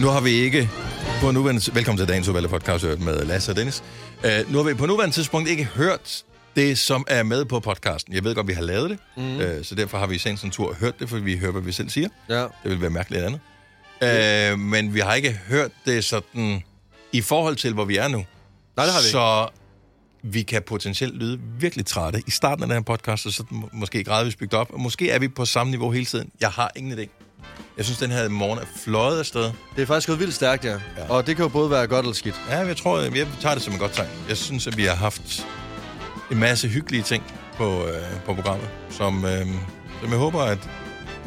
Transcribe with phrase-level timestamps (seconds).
[0.00, 0.70] Nu har vi ikke
[1.20, 1.74] på nuværende...
[1.74, 3.82] Velkommen til dagens udvalgte podcast med Lasse og Dennis.
[4.24, 6.24] Uh, nu har vi på nuværende tidspunkt ikke hørt
[6.56, 8.14] det, som er med på podcasten.
[8.14, 9.36] Jeg ved godt, vi har lavet det, mm.
[9.36, 11.72] uh, så derfor har vi i en tur hørt det, for vi hører, hvad vi
[11.72, 12.08] selv siger.
[12.28, 12.40] Ja.
[12.42, 13.40] Det vil være mærkeligt andet.
[14.52, 16.62] Uh, men vi har ikke hørt det sådan
[17.12, 18.18] i forhold til, hvor vi er nu.
[18.76, 19.08] Nej, det har vi.
[19.08, 19.48] Så
[20.22, 23.68] vi kan potentielt lyde virkelig trætte i starten af den her podcast, og så må-
[23.72, 24.70] måske gradvist bygget op.
[24.72, 26.30] Og måske er vi på samme niveau hele tiden.
[26.40, 27.27] Jeg har ingen idé.
[27.76, 29.42] Jeg synes, den her morgen er fløjet afsted.
[29.76, 30.72] Det er faktisk gået vildt stærkt, ja.
[30.72, 30.78] Ja.
[31.08, 32.40] Og det kan jo både være godt eller skidt.
[32.50, 34.08] Ja, jeg tror, jeg tager det som et godt tegn.
[34.28, 35.46] Jeg synes, at vi har haft
[36.30, 37.22] en masse hyggelige ting
[37.56, 39.46] på, øh, på programmet, som, øh,
[40.00, 40.58] som jeg håber, at,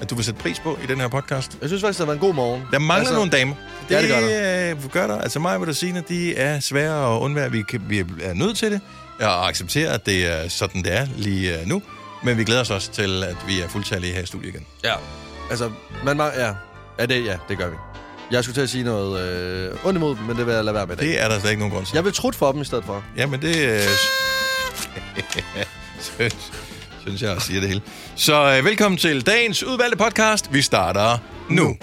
[0.01, 1.57] at du vil sætte pris på i den her podcast.
[1.61, 2.63] Jeg synes faktisk, det var en god morgen.
[2.71, 3.55] Der mangler altså, nogle damer.
[3.89, 4.71] Ja, det gør der.
[4.71, 5.17] Øh, gør der.
[5.17, 7.51] Altså mig og Signe, de er svære at undvære.
[7.51, 8.81] Vi, kan, vi er nødt til det,
[9.19, 11.81] og acceptere, at det er sådan, det er lige øh, nu.
[12.23, 14.65] Men vi glæder os også til, at vi er fuldtallige her i studiet igen.
[14.83, 14.93] Ja.
[15.51, 15.71] Altså,
[16.05, 16.53] man må, ja.
[16.99, 17.75] Ja det, ja, det gør vi.
[18.31, 20.75] Jeg skulle til at sige noget øh, ondt imod dem, men det vil jeg lade
[20.75, 21.07] være med i dag.
[21.07, 21.95] Det er der slet ikke nogen grund til.
[21.95, 23.03] Jeg vil trutte for dem i stedet for.
[23.17, 23.81] Jamen, det øh,
[26.15, 26.51] synes,
[27.01, 27.81] synes jeg siger det hele.
[28.15, 30.53] Så øh, velkommen til dagens udvalgte podcast.
[30.53, 31.17] Vi starter
[31.49, 31.77] nu.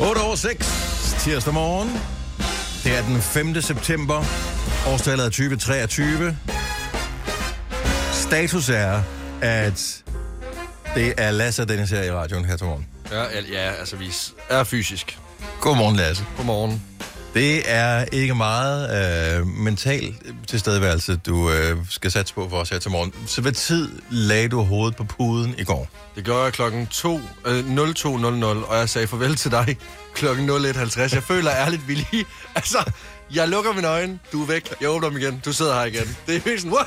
[0.00, 1.90] 8 over 6, tirsdag morgen.
[2.84, 3.60] Det er den 5.
[3.60, 4.24] september.
[4.86, 6.36] Årstallet er 2023.
[8.32, 9.02] Status er,
[9.40, 10.02] at
[10.94, 12.86] det er Lasse og Dennis her i radioen her til morgen.
[13.10, 14.12] Ja, ja altså vi
[14.48, 15.18] er fysisk.
[15.60, 16.24] Godmorgen, Lasse.
[16.36, 16.82] Godmorgen.
[17.34, 20.14] Det er ikke meget øh, mental
[20.46, 23.12] tilstedeværelse, du øh, skal satse på for os her til morgen.
[23.26, 25.88] Så hvad tid lagde du hovedet på puden i går?
[26.16, 29.76] Det gør jeg klokken 2, øh, 02.00, og jeg sagde farvel til dig
[30.14, 31.14] klokken 01.50.
[31.14, 32.24] Jeg føler ærligt, vi lige...
[32.54, 32.92] Altså,
[33.34, 36.16] jeg lukker mine øjne, du er væk, jeg åbner dem igen, du sidder her igen.
[36.26, 36.86] Det er helt sådan, Wah!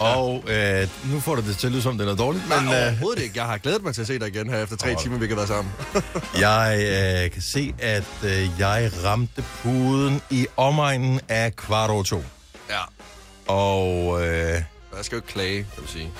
[0.00, 2.74] Og øh, nu får du det til at lyde som, det er dårligt, men Nej,
[2.80, 3.38] øh, overhovedet ikke.
[3.38, 5.36] Jeg har glædet mig til at se dig igen her efter tre timer, vi kan
[5.36, 5.72] være sammen.
[6.40, 6.78] jeg
[7.24, 12.24] øh, kan se, at øh, jeg ramte puden i omegnen af kvart over to.
[12.70, 12.80] ja.
[13.52, 14.28] Og, øh,
[14.96, 16.10] Jeg skal jo ikke klage, kan du sige.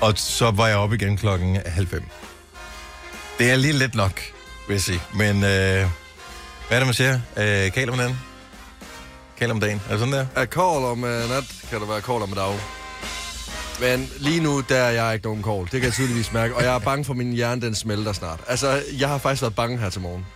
[0.00, 2.02] og så var jeg oppe igen klokken halv fem.
[3.38, 4.20] Det er lige lidt nok,
[4.68, 5.00] vil jeg sige.
[5.14, 5.86] Men øh, hvad
[6.70, 7.20] er det, man siger?
[7.36, 8.18] Øh, kald om den.
[9.40, 9.80] Kald om dagen.
[9.86, 10.26] Er det sådan der?
[10.36, 12.60] At call om uh, nat, kan der være call om dag.
[13.80, 15.62] Men lige nu, der er jeg ikke nogen call.
[15.62, 16.56] Det kan jeg tydeligvis mærke.
[16.56, 18.40] Og jeg er bange for, at min hjerne, den smelter snart.
[18.48, 20.26] Altså, jeg har faktisk været bange her til morgen.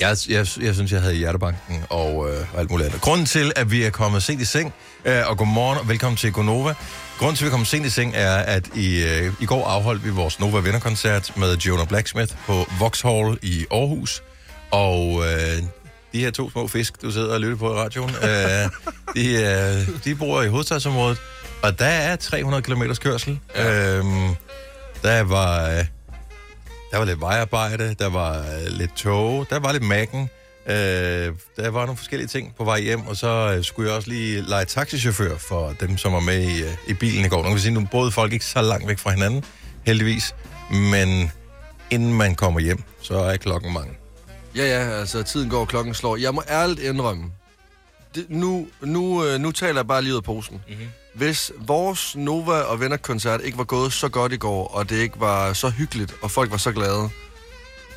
[0.00, 3.00] Jeg, jeg, jeg synes, jeg havde hjertebanken og, øh, alt muligt andet.
[3.00, 4.74] Grunden til, at vi er kommet sent i seng,
[5.04, 6.74] øh, og godmorgen og velkommen til Gonova.
[7.18, 9.66] Grunden til, at vi er kommet sent i seng, er, at i, øh, i går
[9.66, 14.22] afholdt vi vores Nova Venner-koncert med Jonah Blacksmith på Vauxhall i Aarhus.
[14.70, 15.62] Og øh,
[16.18, 18.70] de her to små fisk, du sidder og lytter på i radioen, øh,
[19.16, 21.18] de, øh, de bor i hovedstadsområdet,
[21.62, 23.38] og der er 300 km kørsel.
[23.56, 23.96] Ja.
[23.98, 24.34] Øhm,
[25.02, 25.70] der var...
[25.70, 25.84] Øh,
[26.90, 30.30] der var lidt vejarbejde, der var øh, lidt tog, der var lidt macken.
[30.66, 30.74] Øh,
[31.56, 34.40] der var nogle forskellige ting på vej hjem, og så øh, skulle jeg også lige
[34.40, 37.36] lege taxichauffør for dem, som var med i, øh, i bilen i går.
[37.36, 39.44] Nu kan vi sige, nu boede folk ikke så langt væk fra hinanden,
[39.86, 40.34] heldigvis.
[40.70, 41.32] Men
[41.90, 43.92] inden man kommer hjem, så er klokken mange.
[44.58, 46.16] Ja, ja, altså, tiden går, klokken slår.
[46.16, 47.24] Jeg må ærligt indrømme.
[48.14, 50.62] Det, nu, nu, øh, nu taler jeg bare lige ud af posen.
[50.68, 50.86] Mm-hmm.
[51.14, 55.20] Hvis vores Nova og Venner-koncert ikke var gået så godt i går, og det ikke
[55.20, 57.08] var så hyggeligt, og folk var så glade,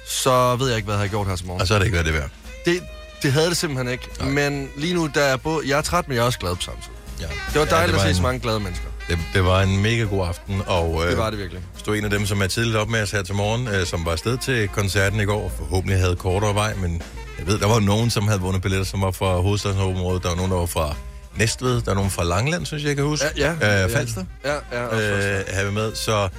[0.07, 1.61] så ved jeg ikke, hvad jeg havde gjort her til morgen.
[1.61, 2.29] Og så er det ikke været det værd.
[2.65, 2.83] Det,
[3.23, 4.07] det havde det simpelthen ikke.
[4.19, 4.29] Nej.
[4.29, 6.61] Men lige nu, der er både, jeg er træt, men jeg er også glad på
[6.61, 6.91] samme tid.
[7.19, 7.27] Ja.
[7.53, 8.87] Det var dejligt ja, det at se så en, mange glade mennesker.
[9.11, 11.61] Det, det var en mega god aften, og øh, Det var det virkelig.
[11.73, 13.67] hvis du er en af dem, som er tidligt op med os her til morgen,
[13.67, 17.01] øh, som var afsted til koncerten i går, forhåbentlig havde kortere vej, men
[17.39, 20.35] jeg ved, der var nogen, som havde vundet billetter, som var fra hovedstadsområdet, der var
[20.35, 20.95] nogen, der var fra
[21.35, 23.25] Næstved, der er nogen fra Langland, synes jeg, jeg kan huske.
[23.37, 23.83] Ja, ja.
[23.83, 25.61] Øh, Falster Ja, ja.
[25.61, 26.29] øh, vi med, så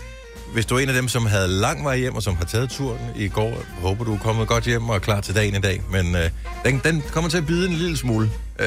[0.53, 2.71] hvis du er en af dem, som havde lang vej hjem, og som har taget
[2.71, 5.61] turen i går, håber du er kommet godt hjem og er klar til dagen i
[5.61, 6.31] dag, men øh,
[6.65, 8.67] den, den kommer til at bide en lille smule, øh,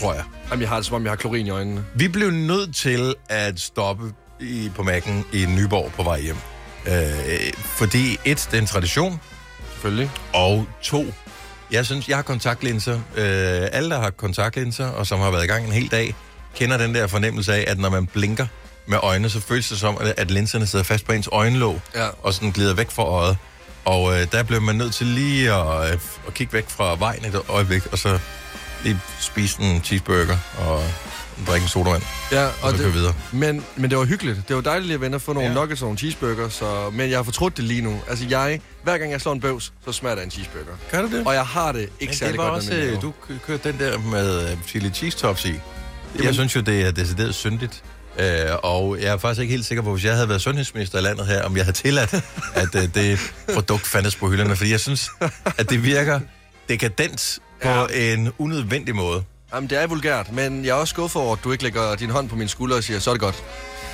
[0.00, 0.24] tror jeg.
[0.50, 1.84] Jamen, jeg har det som om, jeg har klorin i øjnene.
[1.94, 6.36] Vi blev nødt til at stoppe i, på Mac'en i Nyborg på vej hjem.
[6.86, 6.92] Øh,
[7.56, 9.20] fordi et, det er en tradition,
[9.72, 10.10] Selvfølgelig.
[10.34, 11.04] og to,
[11.72, 12.94] jeg synes, jeg har kontaktlinser.
[12.94, 16.14] Øh, alle, der har kontaktlinser, og som har været i gang en hel dag,
[16.54, 18.46] kender den der fornemmelse af, at når man blinker
[18.86, 22.06] med øjnene, så føles det som, at- linserne sidder fast på ens øjenlåg, Ja.
[22.22, 23.36] og sådan glider væk fra øjet.
[23.84, 27.24] Og øh, der blev man nødt til lige at, øh, at kigge væk fra vejen
[27.24, 28.18] et øjeblik, og så
[28.84, 30.84] lige spise en cheeseburger og
[31.46, 32.02] drikke en sodavand,
[32.32, 33.14] Ja, og, og det, videre.
[33.32, 34.48] men, men det var hyggeligt.
[34.48, 35.54] Det var dejligt at vende og få nogle Ja.
[35.54, 38.00] nuggets og nogle cheeseburger, så, men jeg har fortrudt det lige nu.
[38.08, 40.76] Altså jeg, hver gang jeg slår en bøvs, så smager der en cheeseburger.
[40.90, 41.26] Gør du det?
[41.26, 43.34] Og jeg har det ikke Men særlig det var godt også, med øh, du kø-
[43.46, 45.48] kørte den der med øh, chili cheese tops i.
[45.48, 45.60] Jeg
[46.18, 47.82] Jamen- synes jo, det er decideret syndigt.
[48.18, 51.02] Øh, og jeg er faktisk ikke helt sikker på, hvis jeg havde været sundhedsminister i
[51.02, 52.14] landet her, om jeg havde tilladt,
[52.54, 54.56] at øh, det produkt fandtes på hylderne.
[54.56, 55.10] Fordi jeg synes,
[55.58, 56.20] at det virker
[56.68, 58.12] dekadent på Ja.
[58.12, 59.22] en unødvendig måde.
[59.54, 62.10] Jamen, det er vulgært, men jeg er også skuffet over, at du ikke lægger din
[62.10, 63.44] hånd på min skulder og siger, så er det godt.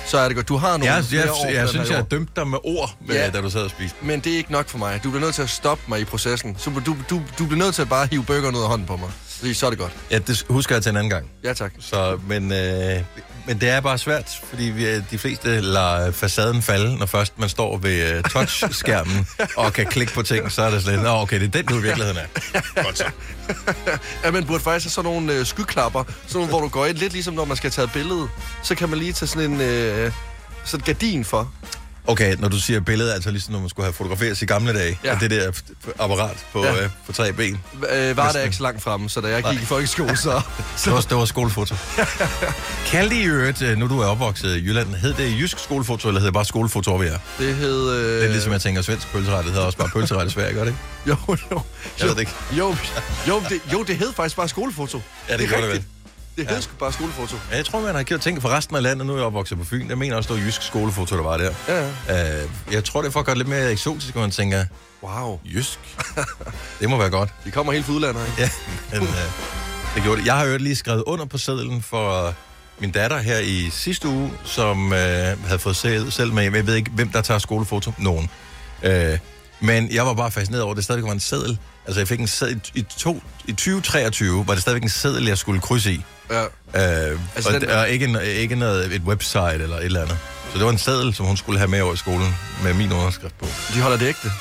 [0.07, 0.47] Så er det godt.
[0.47, 2.95] Du har nogle Jeg, jeg, år jeg, jeg synes, jeg har dømt dig med ord,
[3.07, 3.29] med, Ja.
[3.29, 3.95] da du sad og spiste.
[4.01, 4.99] Men det er ikke nok for mig.
[5.03, 6.55] Du bliver nødt til at stoppe mig i processen.
[6.59, 8.95] Så du, du, du bliver nødt til at bare hive burgeren ud af hånden på
[8.97, 9.09] mig.
[9.43, 9.91] Fordi så er det godt.
[10.11, 11.25] Ja, det husker jeg til en anden gang.
[11.43, 11.73] Ja, tak.
[11.79, 13.01] Så, men, øh,
[13.47, 17.39] men det er bare svært, fordi vi, øh, de fleste lader facaden falde, når først
[17.39, 21.09] man står ved øh, touchskærmen og kan klikke på ting, så er det slet, Nå,
[21.09, 22.61] okay, det er den, du i virkeligheden er.
[22.83, 23.05] Godt så.
[24.23, 26.97] Ja, man burde faktisk have sådan nogle øh, skyklapper, sådan nogle, hvor du går ind,
[26.97, 28.27] lidt ligesom når man skal tage et billede.
[28.63, 30.11] Så kan man lige tage sådan en øh,
[30.63, 31.53] sådan gardin for.
[32.07, 34.99] Okay, når du siger billede, altså ligesom når man skulle have fotograferet i gamle dage,
[35.03, 35.17] Ja.
[35.21, 35.51] det der
[35.99, 36.83] apparat på, Ja.
[36.83, 37.59] øh, på tre ben.
[37.93, 40.41] Øh, var det ikke så langt fremme, så da jeg gik i folkeskole, så...
[40.85, 41.75] Det var, det var skolefoto.
[42.91, 46.19] Kaldte I øvrigt, øh, nu du er opvokset i Jylland, hed det jysk skolefoto, eller
[46.19, 47.17] hed det bare skolefoto over jer?
[47.39, 47.89] Det hed...
[47.91, 50.53] Øh, Det er ligesom, jeg tænker, svensk pølseret, det hedder også bare pølseret i Sverige,
[50.53, 50.79] gør det ikke?
[51.29, 51.61] Jo, jo.
[51.99, 52.31] Jeg ved det ikke.
[52.57, 52.75] Jo,
[53.27, 55.01] jo, det, jo, det hed faktisk bare skolefoto.
[55.29, 55.83] Ja, det er gjorde det.
[56.37, 57.35] Det hed sgu bare skolefoto.
[57.51, 59.07] Ja, Jeg tror, man har gjort ting for resten af landet.
[59.07, 59.89] Nu er jeg opvokset på Fyn.
[59.89, 61.53] Jeg mener også, det var jysk skolefoto, der var der.
[61.67, 62.43] Ja, ja.
[62.43, 64.65] Uh, jeg tror, det er for at gøre det lidt mere eksotisk, hvor man tænker,
[65.03, 65.39] Wow.
[65.45, 65.79] jysk?
[66.79, 67.29] det må være godt.
[67.45, 68.41] De kommer helt fra udlandet, ikke?
[68.41, 68.49] Ja,
[68.99, 69.15] men uh,
[69.95, 70.27] det gjorde det.
[70.27, 72.33] Jeg har jo lige skrevet under på sedlen for
[72.79, 76.43] min datter her i sidste uge, som uh, havde fået selv, selv med.
[76.43, 77.91] Jeg ved ikke, hvem der tager skolefoto.
[77.97, 78.29] Nogen.
[78.83, 78.89] Uh,
[79.63, 81.57] men jeg var bare fascineret over, at det stadigvæk var en seddel.
[81.85, 85.37] Altså, jeg fik en seddel i, to, i 2023, var det stadigvæk en seddel, jeg
[85.37, 86.03] skulle krydse i.
[86.31, 86.43] Ja.
[86.43, 90.17] Øh, Altså, og, den- og ikke, en- ikke noget, et website eller et eller andet.
[90.51, 92.91] Så det var en seddel, som hun skulle have med over i skolen, med min
[92.93, 93.45] underskrift på.
[93.73, 94.31] De holder det ægte.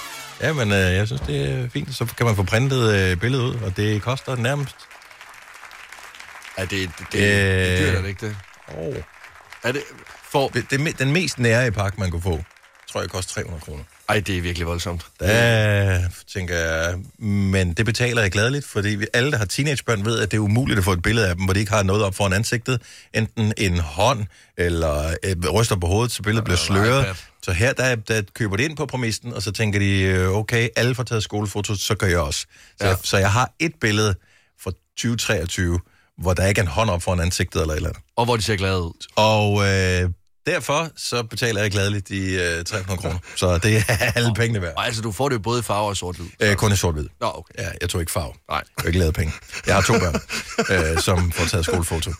[0.41, 1.95] Ja, men øh, jeg synes, det er fint.
[1.97, 4.77] Så kan man få printet øh, billedet ud, og det koster nærmest...
[6.59, 7.87] Ja, det, det, det, det Øh.
[7.87, 8.37] dyrt, er det ikke det?
[8.79, 8.97] Oh.
[9.63, 9.83] Er det...
[10.33, 10.49] For...
[10.49, 12.45] Det, det, den mest nære i pakke, man kunne få,
[12.93, 13.85] tror jeg koster 300 kroner.
[14.13, 15.07] Ej, det er virkelig voldsomt.
[15.21, 16.01] Der
[16.33, 20.31] tænker jeg, men det betaler jeg gladeligt, fordi vi, alle, der har teenagebørn, ved, at
[20.31, 22.15] det er umuligt at få et billede af dem, hvor de ikke har noget op
[22.15, 22.83] foran ansigtet.
[23.15, 24.27] Enten en hånd,
[24.59, 27.07] eller et ryster på hovedet, så billedet bliver sløret.
[27.43, 30.69] Så her, der, der køber de ind på præmissen, og så tænker de, øh, okay,
[30.77, 32.47] alle får taget skolefoto, så gør jeg også.
[32.81, 32.95] Så, Ja.
[33.03, 34.15] så jeg har et billede
[34.65, 35.81] fra 2023,
[36.19, 38.03] hvor der ikke er en hånd op foran ansigtet eller et eller andet.
[38.17, 39.07] Og hvor de ser glade ud.
[39.17, 40.11] Og øh,
[40.47, 43.19] derfor så betaler jeg gladeligt de øh, 300 kroner.
[43.37, 44.75] Så det er alle pengene værd.
[44.79, 46.27] Ej, altså, du får det jo både i farve og sort-hvid.
[46.41, 47.09] Øh, kun i sort-hvid.
[47.21, 47.55] Nå, okay.
[47.59, 48.33] Ja, jeg tog ikke farve.
[48.51, 48.63] Nej.
[48.77, 49.33] Jeg har ikke lavet penge.
[49.67, 50.21] Jeg har to børn,
[50.97, 52.11] øh, som får taget skolefoto.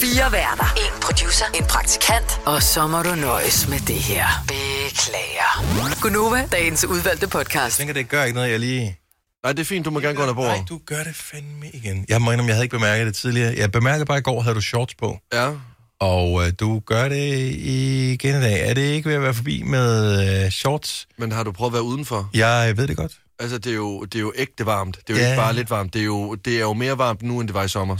[0.00, 0.74] Fire værter.
[0.76, 1.44] En producer.
[1.54, 2.40] En praktikant.
[2.46, 4.26] Og så må du nøjes med det her.
[4.48, 6.00] Beklager.
[6.02, 7.76] Gunova, dagens udvalgte Jeg podcast.
[7.76, 8.98] tænker, det gør ikke noget, jeg lige...
[9.42, 10.68] Nej, det er fint, du må gerne gå under Nej, bordet.
[10.68, 12.04] du gør det fandme igen.
[12.08, 13.54] Jeg må indrømme, jeg havde ikke bemærket det tidligere.
[13.56, 15.18] Jeg bemærkede bare i går, havde du shorts på.
[15.32, 15.50] Ja.
[16.00, 18.68] Og øh, du gør det igen i dag.
[18.70, 21.08] Er det ikke ved at være forbi med øh, shorts?
[21.18, 22.30] Men har du prøvet at være udenfor?
[22.34, 23.20] Jeg ved det godt.
[23.38, 24.96] Altså, det er jo, det er jo ægte varmt.
[25.06, 25.30] Det er jo Ja.
[25.30, 25.94] ikke bare lidt varmt.
[25.94, 27.96] Det er, jo, det er jo mere varmt nu, end det var i sommer.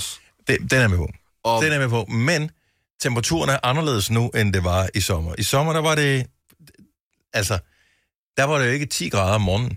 [0.48, 1.08] Det, den er med på.
[1.44, 2.04] Og Den er med på.
[2.04, 2.50] Men
[3.00, 5.34] temperaturen er anderledes nu, end det var i sommer.
[5.38, 6.26] I sommer, der var det...
[7.32, 7.58] Altså,
[8.36, 9.70] der var det jo ikke 10 grader om morgenen.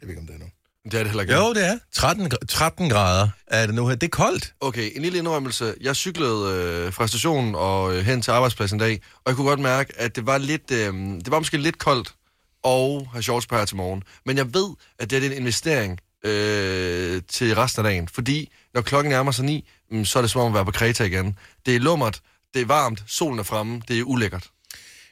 [0.00, 0.46] Jeg ved ikke, om det er nu.
[0.84, 1.34] Det er det heller ikke.
[1.34, 1.78] Jo, det er.
[1.92, 3.94] 13, gra- 13 grader er det nu her.
[3.94, 4.54] Det er koldt.
[4.60, 5.74] Okay, en lille indrømmelse.
[5.80, 6.52] Jeg cyklede
[6.86, 9.92] øh, fra stationen og øh, hen til arbejdspladsen en dag, og jeg kunne godt mærke,
[10.00, 12.14] at det var lidt, øh, det var måske lidt koldt
[12.62, 14.02] og have shorts på her til morgen.
[14.26, 18.80] Men jeg ved, at det er en investering øh, til resten af dagen, fordi når
[18.82, 21.38] klokken nærmer sig ni, mm, så er det som om at være på Kreta igen.
[21.66, 22.20] Det er lummert,
[22.54, 24.46] det er varmt, solen er fremme, det er ulækkert.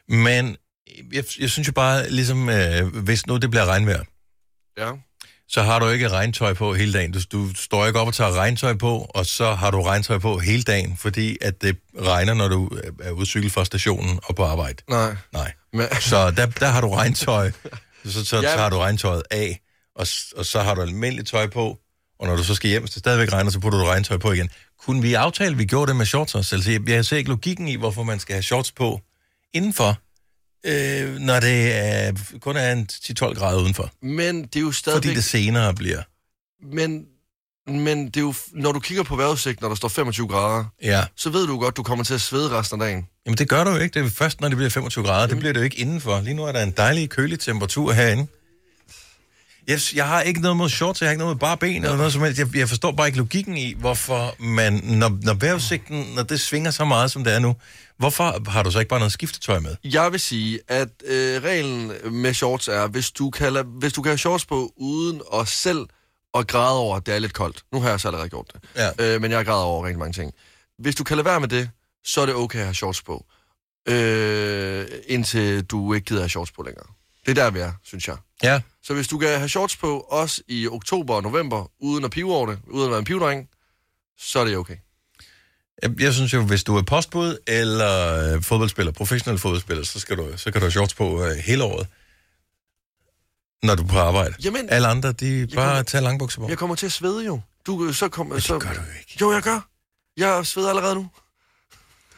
[0.08, 0.56] Men
[1.12, 4.02] jeg, jeg synes jo bare, ligesom øh, hvis nu det bliver regnvejr,
[4.78, 4.92] Ja.
[5.52, 7.12] Så har du ikke regntøj på hele dagen.
[7.12, 10.38] Du, du står ikke op og tager regntøj på, og så har du regntøj på
[10.38, 12.70] hele dagen, fordi at det regner, når du
[13.02, 14.82] er ude fra stationen og på arbejde.
[14.90, 15.16] Nej.
[15.32, 15.52] Nej.
[15.72, 17.50] Men, Så der, der har du regntøj,
[18.04, 18.42] så, så Ja.
[18.56, 19.60] tager du regntøjet af,
[19.96, 20.06] og,
[20.36, 21.78] og så har du almindeligt tøj på,
[22.20, 24.50] og når du så skal hjem, det stadigvæk regner, så putter du regntøj på igen.
[24.84, 26.54] Kunne vi aftale, at vi gjorde det med shorts også?
[26.56, 29.00] Altså, jeg, jeg ser ikke logikken i, hvorfor man skal have shorts på
[29.54, 29.98] indenfor,
[30.66, 33.90] øh, når det er, kun er en 10-12 grader udenfor.
[34.02, 35.02] men det er jo stadigvæk...
[35.04, 36.02] Fordi det senere bliver.
[36.76, 37.04] Men,
[37.66, 41.04] men det er jo, når du kigger på vejrudsigt, når der står 25 grader, Ja.
[41.16, 43.06] så ved du godt, du kommer til at svede resten af dagen.
[43.26, 44.00] Jamen det gør du jo ikke.
[44.00, 45.26] Det er først, når det bliver 25 grader.
[45.26, 46.20] Det bliver det jo ikke indenfor.
[46.20, 48.26] Lige nu er der en dejlig kølig temperatur herinde.
[49.68, 51.96] Jeg, jeg har ikke noget mod shorts, jeg har ikke noget med bare ben eller
[51.96, 52.38] noget som helst.
[52.38, 56.70] Jeg, jeg forstår bare ikke logikken i, hvorfor man, når, når vejrudsigten, når det svinger
[56.70, 57.56] så meget, som det er nu,
[57.98, 59.76] hvorfor har du så ikke bare noget skiftetøj med?
[59.84, 64.02] Jeg vil sige, at øh, reglen med shorts er, hvis du, kan lade, hvis du
[64.02, 65.86] kan have shorts på uden at selv
[66.32, 67.62] og græde over, at det er lidt koldt.
[67.72, 68.60] Nu har jeg så allerede gjort det.
[68.76, 69.14] Ja.
[69.14, 70.32] Øh, men jeg græder over rigtig mange ting.
[70.78, 71.70] Hvis du kan lade være med det,
[72.04, 73.26] så er det okay at have shorts på.
[73.88, 76.86] Øh, indtil du ikke gider have shorts på længere.
[77.26, 78.16] Det er der, vi er, synes jeg.
[78.42, 78.60] Ja.
[78.82, 82.34] Så hvis du kan have shorts på, også i oktober og november, uden at pive
[82.34, 83.48] over det, uden at være en pivdreng,
[84.18, 84.76] så er det okay.
[85.82, 90.16] Jeg, jeg synes jo, hvis du er postbud eller øh, fodboldspiller, professionel fodboldspiller, så, skal
[90.16, 91.86] du, så kan du have shorts på øh, hele året,
[93.62, 94.34] når du er på arbejde.
[94.44, 96.48] Jamen, Alle andre, de bare kommer- tager langbukser på.
[96.48, 97.40] jeg kommer til at svede jo.
[97.66, 98.54] Du, så kommer, så...
[98.54, 99.16] det gør du jo ikke.
[99.20, 99.68] Jo, jeg gør.
[100.16, 101.10] Jeg sveder allerede nu.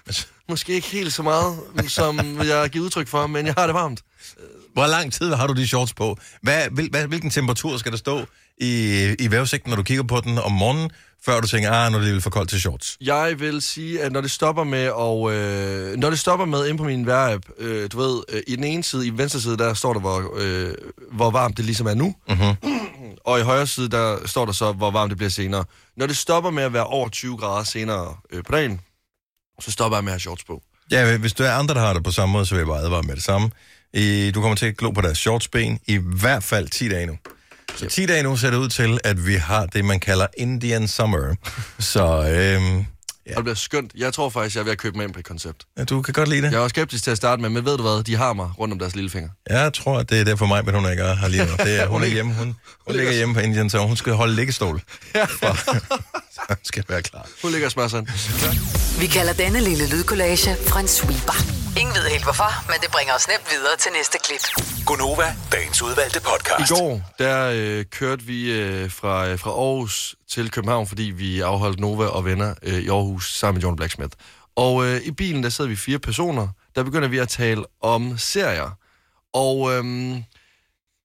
[0.07, 3.67] Altså- Måske ikke helt så meget, som jeg har givet udtryk for, men jeg har
[3.67, 4.01] det varmt.
[4.75, 6.19] Hvor lang tid har du de shorts på?
[6.43, 8.25] Hvad, hvil, hvad, hvilken temperatur skal der stå
[8.59, 10.91] i, i vævesigten, når du kigger på den om morgenen,
[11.25, 12.97] før du tænker, ah, nu er det for koldt til shorts?
[13.01, 16.79] Jeg vil sige, at når det stopper med, og øh, når det stopper med ind
[16.79, 19.57] på min vejr-app, øh, du ved, øh, i den ene side, i den venstre side,
[19.57, 20.75] der står der, hvor, øh,
[21.13, 22.15] hvor varmt det ligesom er nu.
[22.29, 22.71] Mm-hmm.
[23.25, 25.65] Og i højre side, der står der så, hvor varmt det bliver senere.
[25.97, 28.81] Når det stopper med at være over 20 grader senere øh, på dagen,
[29.61, 30.63] så stopper jeg med at have shorts på.
[30.91, 32.81] Ja, hvis du er andre, der har det på samme måde, så vil jeg bare
[32.81, 33.51] advare med det samme.
[33.95, 37.19] I, du kommer til at glo på deres shortsben i hvert fald 10 dage nu.
[37.77, 40.89] Så 10 dage nu ser det ud til, at vi har det, man kalder Indian
[40.89, 41.35] Summer.
[41.79, 42.85] Så øhm,
[43.27, 43.31] Ja.
[43.33, 43.93] Og det bliver skønt.
[43.97, 45.63] Jeg tror faktisk, jeg er ved at købe mig ind på et koncept.
[45.79, 46.53] ja, du kan godt lide det.
[46.53, 48.73] Jeg var skeptisk til at starte med, men ved du hvad, de har mig rundt
[48.73, 49.31] om deres lillefinger.
[49.51, 51.53] Jeg tror, at det er derfor mig, men hun ikke er her lige nu.
[51.59, 52.35] Det er, hun er hjemme.
[52.35, 54.81] Hun, hun ligger hjemme på Indian, så hun skal holde liggestol.
[55.41, 55.55] For,
[56.35, 57.29] så hun skal være klar.
[57.43, 58.09] Hun ligger og smører sådan.
[59.01, 61.37] Vi kalder denne lille lydkollage Frans sweeper.
[61.81, 64.41] Ingen ved helt hvorfor, men det bringer os nemt videre til næste klip.
[64.87, 66.71] Gunova, dagens udvalgte I podcast.
[66.73, 71.81] går, der øh, kørte vi øh, fra, øh, fra Aarhus til København, fordi vi afholdt
[71.81, 74.17] Nova og venner øh, i Aarhus sammen med John Blacksmith.
[74.57, 76.49] Og øh, i bilen, der sidder vi fire personer.
[76.75, 78.79] Der begynder vi at tale om serier.
[79.33, 80.25] Og øhm,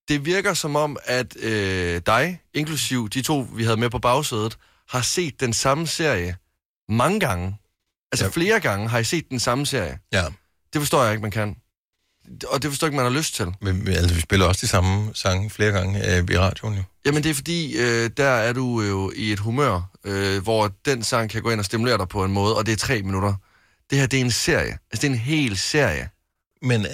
[0.08, 4.58] det virker som om, at øh, dig, inklusiv de to, vi havde med på bagsædet,
[4.90, 6.36] har set den samme serie
[6.90, 7.58] mange gange.
[8.12, 8.32] Altså Ja.
[8.32, 10.00] flere gange har I set den samme serie.
[10.12, 10.26] Ja,
[10.74, 11.56] Det forstår jeg ikke, man kan.
[12.48, 13.46] Og det forstår ikke, man har lyst til.
[13.62, 16.84] men, men, altså, vi spiller også de samme sange flere gange øh, i radioen jo.
[17.06, 21.04] Jamen det er fordi, øh, der er du jo i et humør, øh, hvor den
[21.04, 23.34] sang kan gå ind og stimulere dig på en måde, og det er tre minutter.
[23.90, 24.78] Det her, det er en serie.
[24.92, 26.10] Altså det er en hel serie.
[26.62, 26.88] Men øh,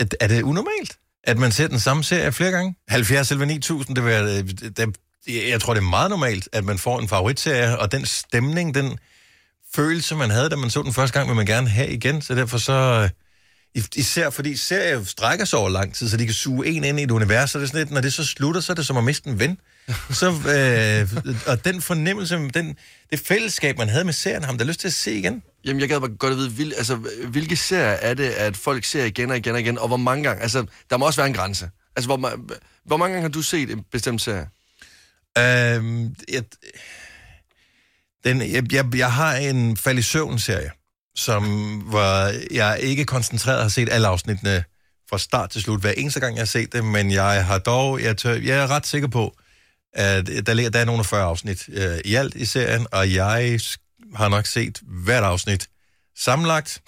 [0.00, 2.74] er, er- det unormalt, at man ser den samme serie flere gange?
[2.88, 4.96] 70 eller 9000, det vil, øh, det,
[5.50, 8.98] jeg tror, det er meget normalt, at man får en favoritserie, og den stemning, den
[9.74, 12.22] følelse, man havde, da man så den første gang, vil man gerne have igen.
[12.22, 12.72] Så derfor så...
[12.72, 13.10] øh,
[13.74, 17.02] Især fordi serier strækker sig over lang tid, så de kan suge en ind i
[17.02, 18.96] et univers, så det er sådan lidt, når det så slutter, så er det som
[18.96, 19.58] at miste en ven.
[20.10, 22.76] Så, øh, og den fornemmelse, den,
[23.10, 25.42] det fællesskab, man havde med serien, har man da lyst til at se igen.
[25.64, 26.96] Jamen jeg gad bare godt at vide, hvil, altså,
[27.28, 30.24] hvilke serier er det, at folk ser igen og igen og igen, og hvor mange
[30.24, 30.42] gange?
[30.42, 31.70] Altså, der må også være en grænse.
[31.96, 32.32] Altså, hvor,
[32.86, 34.46] hvor mange gange har du set en bestemt serie?
[35.38, 36.42] Øhm, jeg,
[38.24, 40.70] den, jeg, jeg, jeg har en fald i søvn-serie,
[41.16, 41.44] som
[41.80, 44.64] hvor jeg ikke koncentreret har set alle afsnittene
[45.10, 48.02] fra start til slut, hver eneste gang, jeg har set det, men jeg har dog,
[48.02, 49.36] jeg, tør, jeg er ret sikker på,
[49.92, 53.12] at der, ligger, der er nogle af 40 afsnit øh, i alt i serien, og
[53.14, 53.58] jeg
[54.14, 55.68] har nok set hvert afsnit
[56.18, 56.82] sammenlagt,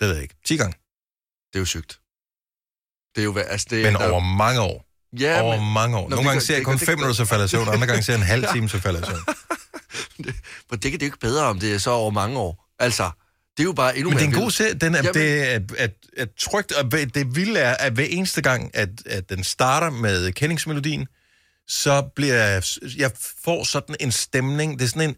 [0.00, 0.72] det ved jeg ikke, 10 gange,
[1.52, 1.98] Det er jo sygt.
[3.14, 4.84] Det er jo, altså, det, men der- over mange år.
[5.20, 6.02] ja, over men, mange år.
[6.02, 7.42] Nå, Nogle det gange ser jeg det kun gør- det 5 gør- minutter, så falder
[7.42, 9.24] jeg søvn, andre gange ser jeg en halv time, så falder jeg søvn.
[10.70, 12.65] men det, kan det er jo ikke bedre, om det er så over mange år.
[12.78, 13.10] Altså,
[13.56, 14.74] det er jo bare endnu Men det er mere en god serie.
[14.74, 18.42] Den er, Jamen- det er, er, er trygt, og det vilde er, at hver eneste
[18.42, 21.06] gang, at, at den starter med kendingsmelodien,
[21.68, 22.62] så bliver jeg,
[23.44, 24.78] får sådan en stemning.
[24.78, 25.16] Det er sådan en...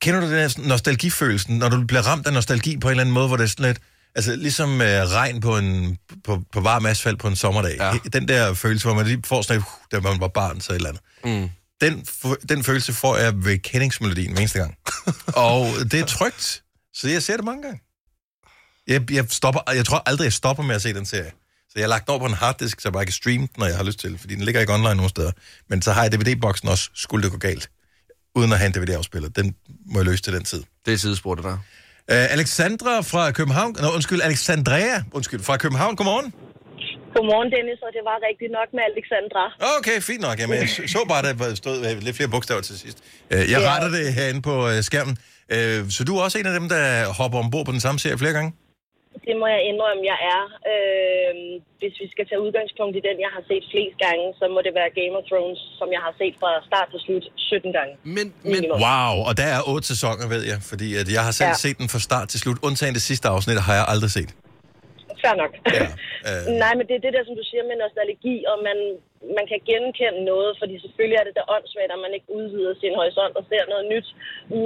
[0.00, 3.14] Kender du den her nostalgifølelsen, når du bliver ramt af nostalgi på en eller anden
[3.14, 3.78] måde, hvor det er sådan lidt...
[4.14, 7.76] Altså ligesom uh, regn på, en, på, på varm asfalt på en sommerdag.
[7.80, 7.92] Ja.
[8.12, 10.76] Den der følelse, hvor man lige får sådan uh, da man var barn, så et
[10.76, 11.02] eller andet.
[11.24, 11.50] Mm.
[11.80, 12.06] Den,
[12.48, 14.78] den følelse får jeg ved kendingsmelodien hver eneste gang.
[15.48, 16.62] og det er trygt,
[16.94, 17.80] så jeg ser det mange gange.
[18.86, 21.32] Jeg, jeg, stopper, jeg tror aldrig, jeg stopper med at se den serie.
[21.68, 23.50] Så jeg har lagt den over på en harddisk, så jeg bare kan streame den,
[23.58, 25.32] når jeg har lyst til, fordi den ligger ikke online nogen steder.
[25.68, 27.70] Men så har jeg DVD-boksen også, skulle det gå galt,
[28.34, 29.28] uden at have en DVD-afspiller.
[29.28, 29.54] Den
[29.86, 30.62] må jeg løse til den tid.
[30.86, 31.52] Det er sidespor, det der.
[31.52, 31.58] Uh,
[32.08, 36.32] Alexandra fra København, nå, undskyld, Alexandrea, undskyld, fra København, godmorgen.
[37.14, 39.42] Godmorgen, Dennis, og det var rigtigt nok med Alexandra.
[39.78, 40.36] Okay, fint nok.
[40.40, 42.98] Jamen, jeg så bare, der stod øh, lidt flere bogstaver til sidst.
[43.34, 43.68] Uh, jeg Ja.
[43.70, 45.14] retter det herinde på uh, skærmen.
[45.96, 46.82] Så du er også en af dem, der
[47.18, 48.50] hopper ombord på den samme serie flere gange?
[49.28, 50.42] Det må jeg indrømme, jeg er.
[50.72, 51.32] Øh,
[51.80, 54.72] hvis vi skal tage udgangspunkt i den, jeg har set flest gange, så må det
[54.80, 57.92] være Game of Thrones, som jeg har set fra start til slut 17 gange.
[58.16, 58.62] Men, men.
[58.84, 61.52] Wow, og der er otte sæsoner, ved jeg, fordi at jeg har selv.
[61.54, 61.64] Ja.
[61.66, 62.58] set den fra start til slut.
[62.68, 64.30] Undtagen det sidste afsnit har jeg aldrig set.
[65.22, 65.52] Fair nok.
[65.78, 65.86] Ja,
[66.28, 66.42] øh.
[66.62, 68.78] Nej, men det er det der, som du siger med nostalgi, og man,
[69.38, 72.94] man kan genkende noget, fordi selvfølgelig er det da åndssvagt, at man ikke udvider sin
[72.98, 74.08] horisont og ser noget nyt.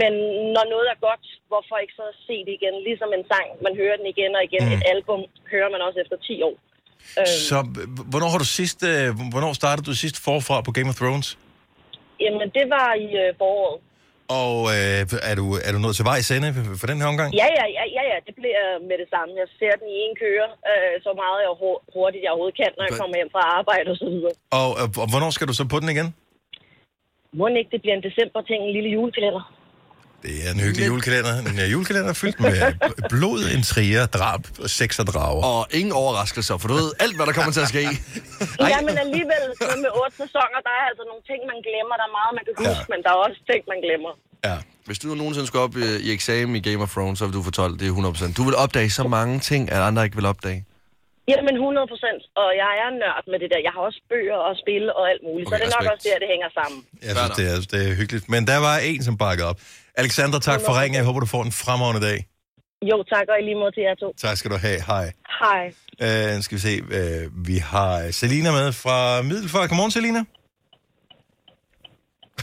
[0.00, 0.12] Men
[0.54, 2.75] når noget er godt, hvorfor ikke så se det igen?
[2.88, 4.64] Ligesom en sang, man hører den igen og igen.
[4.66, 4.75] Mm.
[4.76, 5.21] Et album
[5.52, 6.56] hører man også efter 10 år.
[7.21, 7.56] Øh, Så
[8.12, 11.28] hvornår har du sidst, øh, hvornår startede du sidst forfra på Game of Thrones?
[12.25, 13.80] jamen, det var i øh, foråret.
[14.40, 17.30] Og øh, er, du, er du nået til vej ende for den her omgang?
[17.42, 19.30] Ja, ja, ja, ja, ja, det bliver med det samme.
[19.42, 22.70] Jeg ser den i en køre, øh, så meget jeg hu- hurtigt jeg overhovedet kan,
[22.76, 24.34] når jeg kommer hjem fra arbejde og så videre.
[24.58, 26.08] Og, og, og hvornår skal du så på den igen?
[27.38, 29.44] Må ikke det bliver en december-ting, en lille julekalender?
[30.26, 31.32] Det er en hyggelig julekalender.
[31.50, 32.54] En øh, julekalender fyldt med
[33.14, 34.42] blod, intriger, drab,
[34.78, 35.42] sex og drager.
[35.52, 37.82] Og ingen overraskelser, for du ved alt, hvad der kommer til at ske.
[37.84, 38.68] Ej.
[38.72, 39.44] Ja, men alligevel
[39.84, 41.94] med otte sæsoner, der er altså nogle ting, man glemmer.
[42.00, 42.90] Der er meget, man kan huske, Ja.
[42.92, 44.12] men der er også ting, man glemmer.
[44.48, 44.56] Ja.
[44.88, 47.42] Hvis du nogensinde skal op øh, i eksamen i Game of Thrones, så vil du
[47.48, 48.38] få 12, det er 100%.
[48.38, 50.60] Du vil opdage så mange ting, at andre ikke vil opdage.
[51.32, 53.60] Jamen 100 procent, og jeg er nørd med det der.
[53.68, 55.84] Jeg har også bøger og spil og alt muligt, okay, Okay, så det er nok
[55.84, 55.94] respekt.
[55.94, 56.78] også der, det hænger sammen.
[57.06, 58.24] Jeg synes, det er, det er hyggeligt.
[58.34, 59.58] Men der var en, som bakkede op.
[59.96, 60.96] Alexandra, tak for ringen.
[60.96, 62.18] Jeg håber, du får en fremragende dag.
[62.90, 64.08] Jo, tak, og i lige måde til jer to.
[64.26, 64.78] Tak skal du have.
[64.92, 65.06] Hej.
[65.42, 65.62] Hej.
[66.06, 66.75] Uh, skal vi se.
[66.96, 68.96] Uh, vi har Selina med fra
[69.30, 69.68] Middelfart.
[69.70, 70.20] Godmorgen, Selina.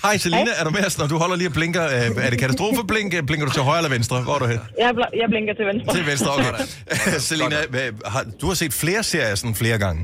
[0.04, 0.52] Hej, Selina.
[0.60, 1.84] Er du med os, når du holder lige og blinker?
[1.96, 3.10] Uh, er det katastrofeblink?
[3.30, 4.16] Blinker du til højre eller venstre?
[4.28, 4.60] Hvor er du hen?
[4.84, 5.88] Jeg, bl- jeg blinker til venstre.
[5.98, 6.54] Til venstre, okay.
[7.30, 10.02] Selina, hvad, har, du har set flere serier sådan flere gange.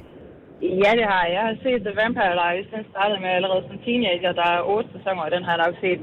[0.84, 1.34] Ja, det har jeg.
[1.38, 2.68] Jeg har set The Vampire Diaries.
[2.76, 4.32] Den startede med allerede som teenager.
[4.42, 6.02] Der er otte sæsoner, og den har jeg nok set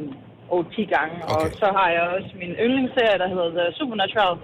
[0.57, 1.17] en 8-10 gange.
[1.33, 1.57] Og Okay.
[1.61, 4.37] så har jeg også min yndlingsserie, der hedder The Supernatural.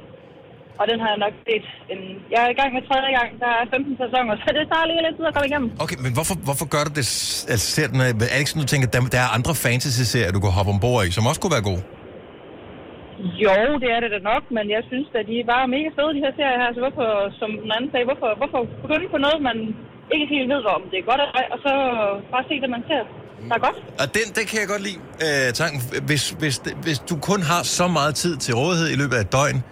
[0.80, 2.00] Og den har jeg nok set en...
[2.32, 3.30] Jeg er i gang med tredje gang.
[3.44, 5.68] Der er 15 sæsoner, så det tager lige lidt tid at komme igennem.
[5.84, 7.06] Okay, men hvorfor, hvorfor gør du det?
[7.52, 10.40] Altså, ser den, er det ikke sådan, du tænker, der, der er andre fantasy-serier, du
[10.44, 11.82] kan hoppe ombord i, som også kunne være gode?
[13.44, 16.12] Jo, det er det da nok, men jeg synes at de er bare mega fede,
[16.16, 16.70] de her serier her.
[16.76, 17.08] Så hvorfor,
[17.40, 19.58] som den anden sagde, hvorfor, hvorfor begynde på noget, man
[20.14, 21.72] ikke helt ved, om det er godt eller ej, og så
[22.32, 23.02] bare se det, man ser.
[23.48, 23.76] Der er godt.
[23.98, 24.98] Og den, den kan jeg godt lide,
[25.46, 25.82] øh, tanken.
[26.02, 29.32] Hvis, hvis, hvis du kun har så meget tid til rådighed i løbet af et
[29.32, 29.62] døgn,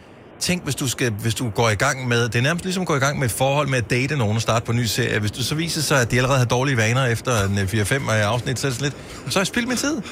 [0.41, 2.87] tænk, hvis du, skal, hvis du går i gang med, det er nærmest ligesom at
[2.87, 4.85] gå i gang med et forhold med at date nogen og starte på en ny
[4.85, 5.19] serie.
[5.19, 8.11] Hvis du så viser sig, at de allerede har dårlige vaner efter en øh, 4-5
[8.13, 8.97] afsnit, så er det lidt,
[9.29, 10.03] så har jeg spildt min tid.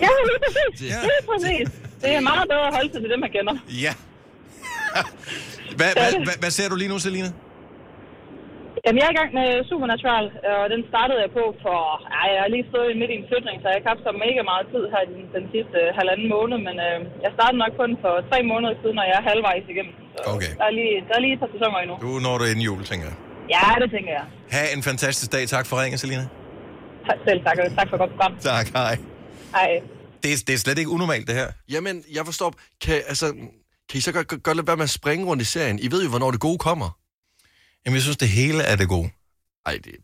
[0.00, 0.90] Ja, lige præcis.
[0.90, 1.00] Ja.
[1.02, 1.68] Lige præcis.
[2.00, 3.54] Det er meget bedre at holde sig til det, man kender.
[3.68, 3.94] Ja.
[5.76, 7.30] hvad, hvad, hvad, hvad ser du lige nu, Selina?
[8.84, 10.26] Jamen, jeg er i gang med Supernatural,
[10.60, 11.78] og den startede jeg på for...
[12.20, 14.12] Ej, jeg har lige stået midt i en flytning, så jeg har ikke haft så
[14.24, 17.74] mega meget tid her den, den sidste øh, halvanden måned, men øh, jeg startede nok
[17.82, 19.94] kun for tre måneder siden, og jeg er halvvejs igennem.
[20.14, 20.52] Så Okay.
[20.60, 21.94] der, er lige, der er lige et par sæsoner endnu.
[22.06, 23.16] Du når du inden jul, tænker jeg.
[23.54, 24.26] Ja, det tænker jeg.
[24.54, 25.44] Ha' en fantastisk dag.
[25.54, 26.24] Tak for ringen, Selina.
[27.08, 28.32] Tak selv, tak, og tak for godt program.
[28.52, 28.94] Tak, hej.
[29.56, 29.70] Hej.
[30.22, 31.48] Det er, det er slet ikke unormalt, det her.
[31.74, 32.48] Jamen, jeg forstår,
[32.84, 33.26] kan, altså,
[33.88, 35.76] kan I så godt, godt lade være med at springe rundt i serien?
[35.86, 36.88] I ved jo, hvornår det gode kommer.
[37.84, 39.10] Jamen, jeg synes, det hele er det gode.
[39.66, 39.94] Ej, det...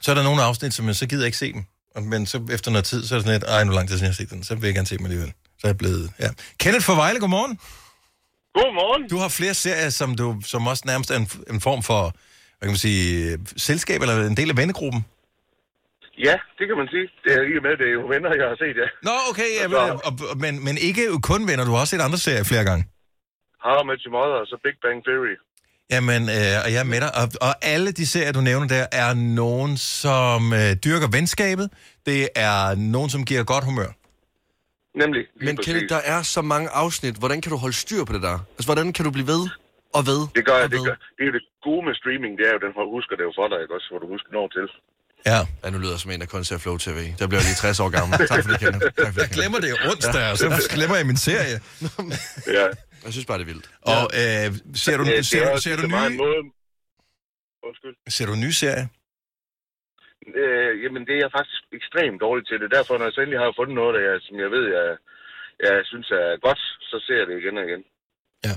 [0.00, 1.64] Så er der nogle afsnit, som jeg så gider ikke se dem.
[2.12, 4.04] Men så efter noget tid, så er det sådan lidt, ej, nu lang tid siden
[4.08, 5.32] jeg har set den, så vil jeg gerne se dem alligevel.
[5.58, 6.28] Så er jeg blevet, ja.
[6.62, 7.54] Kenneth fra Vejle, godmorgen.
[8.58, 9.02] Godmorgen.
[9.12, 12.02] Du har flere serier, som, du, som også nærmest er en, en form for,
[12.58, 13.38] hvad kan man sige,
[13.68, 15.00] selskab, eller en del af vennegruppen.
[16.26, 17.06] Ja, det kan man sige.
[17.24, 18.88] Det er ikke med, det er jo venner, jeg har set, ja.
[19.08, 19.76] Nå, okay, ja, men,
[20.08, 22.82] og, og- men, men ikke kun venner, du har også set andre serier flere gange.
[23.64, 25.34] How I Met Your Mother og så Big Bang Theory.
[25.90, 27.10] Jamen, øh, og jeg er med dig.
[27.20, 31.70] Og, og alle de serier, du nævner der, er nogen, som øh, dyrker venskabet.
[32.06, 33.90] Det er nogen, som giver godt humør.
[35.02, 35.22] Nemlig.
[35.46, 35.56] Men.
[35.56, 37.14] Kenneth, der er så mange afsnit.
[37.16, 38.38] Hvordan kan du holde styr på det der?
[38.56, 39.42] Altså, hvordan kan du blive ved
[39.96, 40.86] og ved Det gør jeg, det ved?
[40.86, 40.96] gør.
[41.16, 43.46] Det er jo det gode med streaming, det er jo, den husker det jo for
[43.52, 43.86] dig, ikke også?
[43.90, 44.66] Hvor du husker når til.
[45.32, 45.40] Ja.
[45.64, 46.98] Ja, nu lyder jeg som en, der kun ser Flow TV.
[47.18, 48.18] Der bliver lige 60 år gammel.
[48.30, 48.84] Tak for det, Kenneth.
[48.84, 50.46] Tak for det, Jeg glemmer det onsdag, og så
[50.76, 51.56] glemmer jeg min serie.
[52.58, 52.66] Ja.
[53.04, 53.66] Jeg synes bare, det er vildt.
[53.92, 54.48] Og øh,
[54.84, 56.40] ser du, Øh, ser, er du, også- ser, du nye, måde...
[57.68, 57.94] Undskyld.
[58.16, 58.86] ser du nye serier?
[60.42, 62.56] Øh, jamen, det er jeg faktisk ekstremt dårlig til.
[62.60, 64.64] Det er derfor, når jeg så endelig har fundet noget, der jeg, som jeg ved,
[64.76, 64.86] jeg,
[65.66, 67.82] jeg synes er godt, så ser jeg det igen og igen.
[68.46, 68.54] Ja,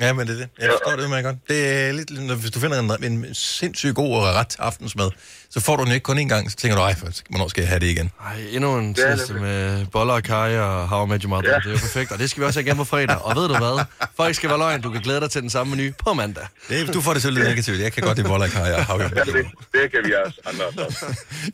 [0.00, 0.48] men det er det.
[0.58, 1.36] Jeg forstår det meget godt.
[1.48, 5.10] Det er lidt, når- hvis du finder en, en sindssygt god og ret aftensmad,
[5.50, 7.60] så får du den ikke kun én gang, så tænker du, ej, for- hvornår skal
[7.62, 8.10] jeg have det igen?
[8.26, 11.50] Ej, endnu en tirsdag med boller og kaj og How I Met Your Mother.
[11.50, 11.56] Ja.
[11.56, 13.16] Det er jo perfekt, og det skal vi også have igen på fredag.
[13.24, 13.84] Og ved du hvad?
[14.16, 16.46] For ikke skal være løgn, du kan glæde dig til den samme menu på mandag.
[16.68, 17.80] Det, du får det lidt negativt.
[17.80, 21.06] Jeg kan godt lide voller, jeg har Ja, det, det kan vi også andre også.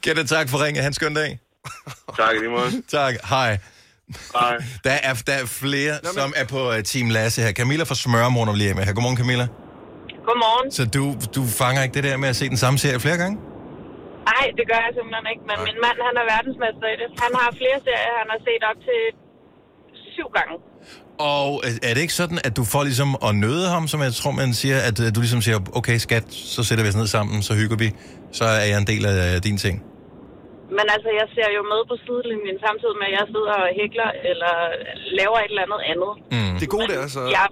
[0.03, 0.85] Kenneth, tak for ringet.
[0.85, 1.39] Han skøn dag.
[2.17, 2.83] Tak i lige måde.
[2.91, 3.15] Tak.
[3.29, 3.59] Hej.
[4.87, 6.13] Der er, der er flere, Nå, men...
[6.19, 7.53] som er på uh, Team Lasse her.
[7.53, 8.93] Camilla fra Smørmorgen lige er med her.
[8.93, 9.47] Godmorgen, Camilla.
[10.29, 10.69] Godmorgen.
[10.79, 11.03] Så du,
[11.37, 13.37] du fanger ikke det der med at se den samme serie flere gange?
[14.33, 17.09] Nej, det gør jeg simpelthen ikke, men min mand, han er verdensmester i det.
[17.25, 19.01] Han har flere serier, han har set op til
[20.15, 20.55] syv gange.
[21.37, 24.13] Og øh, er det ikke sådan, at du får ligesom at nøde ham, som jeg
[24.15, 27.07] tror, man siger, at øh, du ligesom siger, okay skat, så sætter vi os ned
[27.07, 27.89] sammen, så hygger vi,
[28.33, 29.83] så er jeg en del af din ting.
[30.77, 34.09] Men altså, jeg ser jo med på sidelinjen samtidig med, at jeg sidder og hækler
[34.31, 34.55] eller
[35.21, 36.13] laver et eller andet andet.
[36.37, 36.55] Mm.
[36.61, 37.23] Det gode det er så...
[37.39, 37.47] Jeg,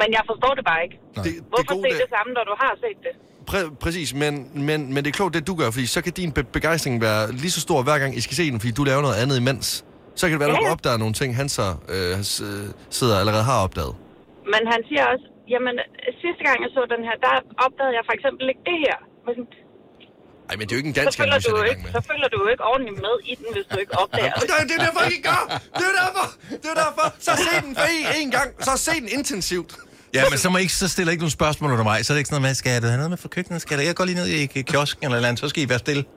[0.00, 0.96] men jeg forstår det bare ikke.
[1.14, 3.12] Det, det Hvorfor gode se det, det samme, når du har set det?
[3.50, 4.32] Præ- præcis, men,
[4.68, 7.22] men, men det er klogt, det du gør, fordi så kan din be- begejstring være
[7.42, 9.66] lige så stor, hver gang I skal se den, fordi du laver noget andet imens.
[10.18, 12.44] Så kan det være, at Ja, du opdager nogle ting, han så øh, s-
[12.98, 13.94] sidder allerede har opdaget.
[14.54, 15.74] Men han siger også, jamen
[16.24, 17.32] sidste gang jeg så den her, der
[17.66, 18.96] opdagede jeg for eksempel ikke det her.
[19.26, 19.36] Men
[20.50, 21.92] Ej, men det er jo ikke en Så dansk følger, analyse, du jeg ikke, med.
[21.96, 24.48] så følger du jo ikke ordentligt med i den, hvis du ikke opdager det.
[24.70, 25.42] det, er derfor, I ikke gør!
[25.78, 26.26] Det er derfor!
[26.62, 27.06] Det er derfor!
[27.26, 27.88] Så se den for
[28.20, 29.70] en, gang, så se den intensivt.
[30.16, 31.96] Ja, men så, må I ikke, så stiller jeg ikke nogen spørgsmål under mig.
[32.04, 33.58] Så er det ikke sådan noget med, skal jeg have noget med fra køkkenet?
[33.64, 34.28] Skal jeg, jeg går lige ned
[34.58, 36.02] i kiosken eller, et eller andet, så skal I være stille.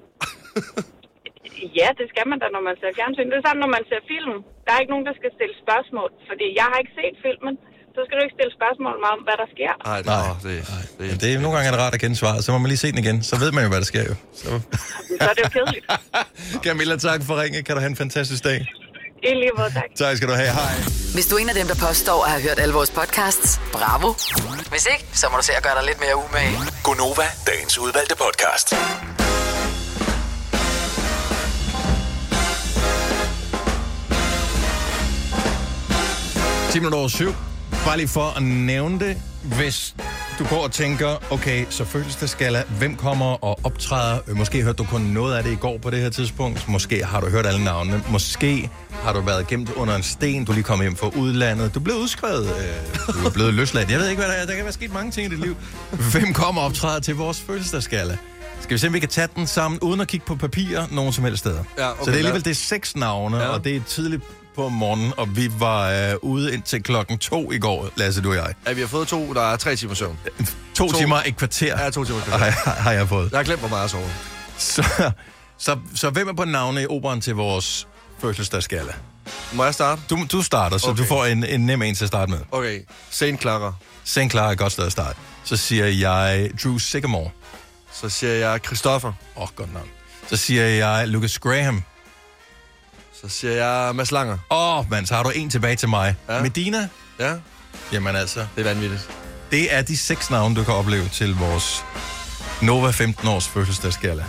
[1.81, 3.27] Ja, det skal man da, når man ser fjernsyn.
[3.31, 4.35] Det er samme, når man ser film.
[4.65, 7.53] Der er ikke nogen, der skal stille spørgsmål, fordi jeg har ikke set filmen.
[7.95, 9.71] Så skal du ikke stille spørgsmål om, hvad der sker.
[9.91, 10.29] Ej, det, Nej.
[10.29, 10.55] åh, det,
[10.99, 12.67] det, Men det er nogle gange er det rart at kende svaret, så må man
[12.73, 13.17] lige se den igen.
[13.29, 14.15] Så ved man jo, hvad der sker jo.
[14.41, 14.49] Så.
[15.21, 15.85] Så er det jo kedeligt.
[16.65, 17.63] Camilla, tak for ringe.
[17.63, 18.59] Kan du have en fantastisk dag.
[19.23, 19.89] I lige måde, tak.
[19.95, 20.51] Tak skal du have.
[20.61, 20.73] Hej.
[21.15, 24.09] Hvis du er en af dem, der påstår at have hørt alle vores podcasts, bravo.
[24.73, 26.57] Hvis ikke, så må du se at gøre dig lidt mere umage.
[26.83, 28.67] Gonova, dagens udvalgte podcast.
[36.71, 37.54] Ti minutter over syv.
[37.85, 39.95] Bare lige for at nævne det, hvis
[40.39, 44.19] du går og tænker, okay, så fødselsdagsgala, hvem kommer og optræder?
[44.33, 46.67] Måske hørte du kun noget af det i går på det her tidspunkt.
[46.69, 48.03] Måske har du hørt alle navnene.
[48.09, 50.45] Måske har du været gemt under en sten.
[50.45, 51.75] Du lige kommet hjem fra udlandet.
[51.75, 52.45] Du blev udskrevet.
[52.47, 53.91] Øh, du er blevet løsladt.
[53.91, 54.45] Jeg ved ikke, hvad der er.
[54.45, 55.55] Der kan være sket mange ting i dit liv.
[56.11, 58.17] Hvem kommer og optræder til vores fødselsdagsgala?
[58.61, 61.13] Skal vi se, om vi kan tage den sammen, uden at kigge på papirer, nogen
[61.13, 61.63] som helst steder.
[61.77, 63.47] Ja, okay, så det er alligevel det er seks navne, ja.
[63.47, 64.23] og det er tidligt
[64.55, 68.35] på morgenen, og vi var øh, ude indtil klokken to i går, Lasse, du og
[68.35, 68.53] jeg.
[68.67, 70.17] Ja, vi har fået to, der er tre timer søvn.
[70.75, 70.97] To, To.
[70.97, 72.39] timer, et kvarter, Ja, to timer søvn.
[72.39, 73.31] har, jeg- har jeg fået.
[73.31, 74.07] Jeg har glemt, hvor meget jeg sover.
[74.57, 75.11] Så,
[75.57, 77.87] så, så hvem er på navne i operan til vores
[78.19, 78.93] fødselsdagsgala?
[79.53, 80.01] Må jeg starte?
[80.09, 81.01] Du, du starter, så Okay.
[81.03, 82.39] du får en, en nem en til at starte med.
[82.51, 82.79] Okay.
[83.09, 83.73] Saint Clara.
[84.03, 84.19] St.
[84.29, 85.17] Clara er et godt sted at starte.
[85.43, 87.29] Så siger jeg Drew Sycamore.
[87.93, 89.13] Så siger jeg Christoffer.
[89.35, 89.87] Åh, oh, godt navn.
[90.29, 91.83] Så siger jeg Lucas Graham.
[93.27, 93.53] Så siger
[93.85, 94.37] jeg Mads Langer.
[94.51, 96.15] Åh, oh, mand, så har du en tilbage til mig.
[96.29, 96.41] Ja.
[96.41, 96.89] Medina?
[97.19, 97.33] Ja,
[97.91, 99.09] Jamen altså, det er vanvittigt.
[99.51, 101.85] det er de seks navne, du kan opleve til vores
[102.61, 104.23] Nova 15 års fødselsdagsgala.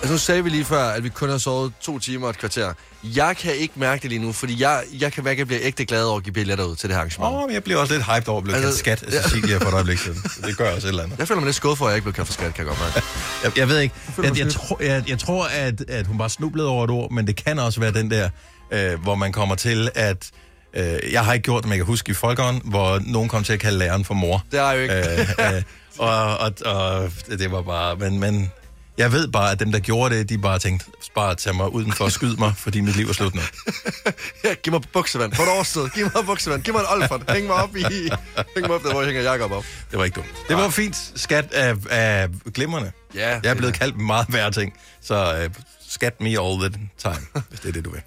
[0.00, 2.38] Altså, nu sagde vi lige før, at vi kun har sovet to timer og et
[2.38, 2.72] kvarter.
[3.02, 5.60] Jeg kan ikke mærke det lige nu, fordi jeg, jeg kan mærke, at jeg bliver
[5.64, 7.34] ægte glad over at give billetter ud til det her arrangement.
[7.34, 9.24] Åh, oh, jeg bliver også lidt hyped over at blive Altså, altså, kaldt skat af
[9.24, 10.22] Cecilia for et øjeblik siden.
[10.44, 11.18] Det gør også et eller andet.
[11.18, 12.66] Jeg føler mig lidt skuffet for, at jeg ikke blev kaldt for skat, kan jeg
[12.66, 13.06] godt mærke.
[13.44, 13.94] Jeg, jeg ved ikke.
[14.16, 14.52] Jeg, jeg, snydt.
[14.52, 17.58] tro, jeg, jeg tror, at, at hun bare snublede over et ord, men det kan
[17.58, 18.28] også være den der,
[18.70, 20.30] øh, hvor man kommer til at...
[20.74, 23.44] Øh, jeg har ikke gjort det, men jeg kan huske i Folkeånd, hvor nogen kom
[23.44, 24.44] til at kalde læreren for mor.
[24.52, 24.94] Det er jeg jo ikke.
[24.94, 25.62] øh, øh,
[25.98, 27.96] og, og, og det var bare...
[27.96, 28.50] Men, men
[28.98, 32.04] jeg ved bare, at dem, der gjorde det, de bare tænkte, bare tage mig udenfor
[32.04, 33.40] og skyde mig, fordi mit liv er slut nu.
[34.44, 35.32] Ja, giv mig buksevand.
[35.32, 35.88] På et årssted.
[35.94, 36.62] Giv mig buksevand.
[36.62, 37.30] Giv mig en olfert.
[37.30, 37.82] Hæng mig op i...
[38.54, 39.64] Hæng mig op der, hvor jeg hænger Jacob op.
[39.90, 40.28] Det var ikke dumt.
[40.48, 41.12] Det var fint.
[41.16, 42.92] Skat af, af glimrende.
[43.14, 44.72] Ja, Jeg er blevet kaldt meget værre ting.
[45.02, 45.50] Så øh,
[45.88, 48.00] skat me all the time, hvis det er det, du vil.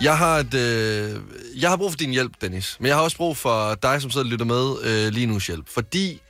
[0.00, 1.20] Jeg har, et, øh,
[1.56, 2.76] jeg har brug for din hjælp, Dennis.
[2.80, 5.40] Men jeg har også brug for dig, som sidder og lytter med øh, lige nu
[5.46, 5.66] hjælp.
[5.74, 6.20] Fordi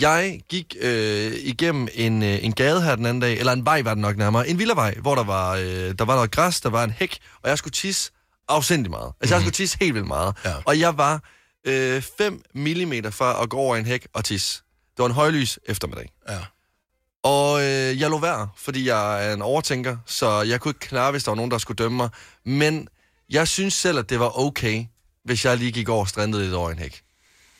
[0.00, 3.82] jeg gik øh, igennem en, øh, en gade her den anden dag, eller en vej
[3.82, 6.70] var det nok nærmere, en villavej, hvor der var, øh, der var noget græs, der
[6.70, 8.10] var en hæk, og jeg skulle tisse
[8.48, 9.12] afsindig meget.
[9.20, 9.36] Altså, mm.
[9.36, 10.34] jeg skulle tisse helt vildt meget.
[10.44, 10.54] Ja.
[10.64, 11.22] Og jeg var
[11.66, 14.62] 5 mm fra at gå over en hæk og tisse.
[14.96, 16.12] Det var en højlys eftermiddag.
[16.28, 16.38] Ja.
[17.22, 21.10] Og øh, jeg lå værd, fordi jeg er en overtænker, så jeg kunne ikke klare,
[21.10, 22.08] hvis der var nogen, der skulle dømme mig.
[22.44, 22.88] Men
[23.30, 24.84] jeg synes selv, at det var okay,
[25.24, 27.02] hvis jeg lige gik over og strandede lidt over en hæk.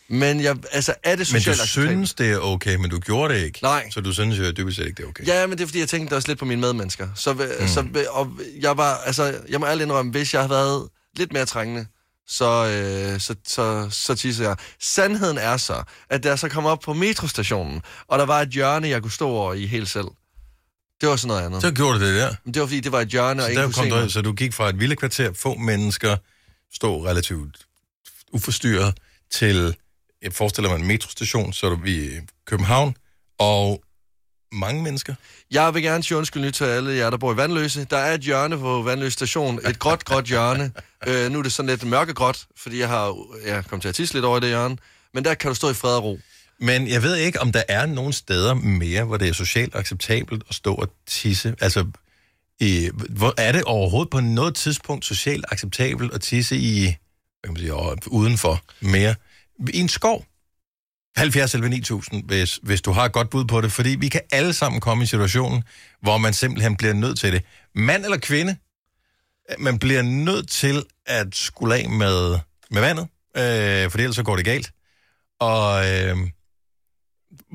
[0.08, 1.90] Men jeg, altså, er det Men socialt du acceptabelt?
[1.90, 3.58] synes, det er okay, men du gjorde det ikke.
[3.62, 3.90] Nej.
[3.90, 5.26] Så du synes jo dybest set ikke, det er okay.
[5.26, 7.08] Ja, men det er fordi, jeg tænkte også lidt på mine medmennesker.
[7.14, 7.68] Så, mm.
[7.68, 11.46] så og jeg var, altså, jeg må ærligt indrømme, hvis jeg havde været lidt mere
[11.46, 11.86] trængende,
[12.26, 14.56] så, øh, så, så, så tisser jeg.
[14.80, 18.48] Sandheden er så, at da jeg så kom op på metrostationen, og der var et
[18.48, 20.06] hjørne, jeg kunne stå over i helt selv.
[21.00, 21.62] Det var sådan noget andet.
[21.62, 22.34] Så gjorde du det der.
[22.44, 24.10] Men det var fordi, det var et hjørne, og Så, ikke der kunne se du,
[24.10, 26.16] så du gik fra et lille kvarter, få mennesker,
[26.74, 27.56] stå relativt
[28.32, 28.94] uforstyrret,
[29.30, 29.76] til,
[30.22, 32.96] jeg forestiller mig en metrostation, så er vi i København,
[33.38, 33.82] og
[34.52, 35.14] mange mennesker.
[35.50, 37.86] Jeg vil gerne sige undskyld nyt til alle jer, der bor i Vandløse.
[37.90, 39.60] Der er et hjørne på Vandløse station.
[39.68, 40.72] Et gråt, gråt hjørne.
[41.06, 44.14] Øh, nu er det sådan lidt mørkegråt, fordi jeg har jeg kom til at tisse
[44.14, 44.76] lidt over i det hjørne.
[45.14, 46.18] Men der kan du stå i fred og ro.
[46.60, 50.42] Men jeg ved ikke, om der er nogle steder mere, hvor det er socialt acceptabelt
[50.48, 51.54] at stå og tisse.
[51.60, 51.86] Altså,
[52.60, 56.96] i, hvor, er det overhovedet på noget tidspunkt socialt acceptabelt at tisse i
[57.42, 59.14] hvad kan man sige, udenfor mere.
[59.68, 60.24] I en skov.
[61.16, 64.20] 70 11 9000, hvis, hvis du har et godt bud på det, fordi vi kan
[64.32, 65.64] alle sammen komme i situationen,
[66.00, 67.42] hvor man simpelthen bliver nødt til det.
[67.74, 68.56] Mand eller kvinde,
[69.50, 72.38] øh, man bliver nødt til at skulle af med,
[72.70, 74.72] med vandet, øh, for ellers så går det galt.
[75.40, 76.16] Og øh,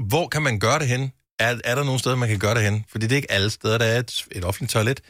[0.10, 1.12] hvor kan man gøre det hen?
[1.39, 2.86] Er, er der nogle steder, man kan gøre det hen?
[2.89, 5.02] Fordi det er ikke alle steder, der er et, et offentligt toilet.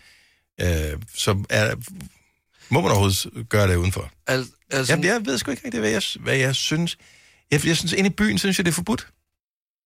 [0.62, 1.76] Øh, så er,
[2.70, 4.12] må man overhovedet gøre det udenfor?
[4.28, 6.97] Al, altså, Jamen, jeg ved sgu ikke rigtig, hvad jeg, hvad jeg synes.
[7.51, 9.08] Jeg, jeg synes, inde i byen, synes jeg, det er forbudt.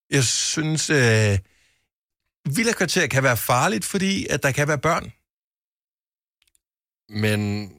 [0.10, 1.38] Jeg synes, øh,
[2.56, 5.12] villakvarter kan være farligt, fordi at der kan være børn.
[7.10, 7.72] Men...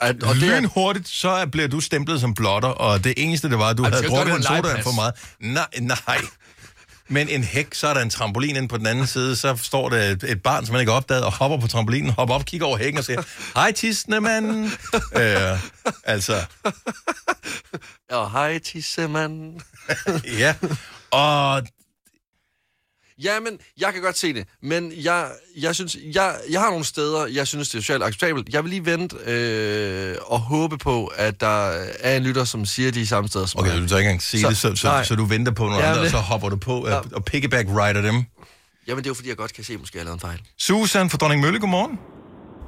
[0.00, 3.58] At, Og er, Lynhurtigt, så er- bliver du stemplet som blotter, og det eneste, det
[3.58, 5.14] var, at du du havde drukket en soda for meget.
[5.40, 6.18] Nej, nej.
[7.12, 9.88] Men en hæk, så er der en trampolin inde på den anden side, så står
[9.88, 12.44] der et, et barn, som man ikke har opdaget, og hopper på trampolinen, hopper op,
[12.44, 13.22] kigger over hækken og siger,
[13.54, 14.64] hej tisne mand.
[15.16, 15.58] øh,
[16.04, 16.44] altså,
[18.10, 19.60] Ja, hej tissemand.
[20.38, 20.54] ja.
[21.10, 21.62] Og
[23.24, 24.46] Ja, men jeg kan godt se det.
[24.62, 25.26] Men jeg,
[25.60, 28.48] jeg synes, jeg, jeg har nogle steder, jeg synes, det er socialt acceptabelt.
[28.54, 31.66] Jeg vil lige vente øh, og håbe på, at der
[32.00, 33.82] er en lytter, som siger de samme steder som Okay, mig.
[33.82, 35.04] du tør ikke engang sige Så- det, så, så, nej.
[35.04, 36.94] så du venter på nogle Ja, andre, og så hopper du på Ja.
[36.96, 38.14] og, og piggyback rider dem.
[38.88, 40.20] Jamen, det er jo fordi, jeg godt kan se, at måske jeg har lavet en
[40.28, 40.40] fejl.
[40.58, 41.94] Susan fra Dronning Mølle, godmorgen.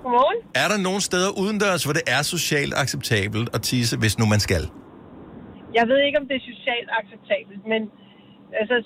[0.02, 0.38] Godmorgen.
[0.62, 4.40] Er der nogle steder udendørs, hvor det er socialt acceptabelt at tisse, hvis nu man
[4.40, 4.62] skal?
[5.78, 7.82] Jeg ved ikke, om det er socialt acceptabelt, men
[8.60, 8.76] altså,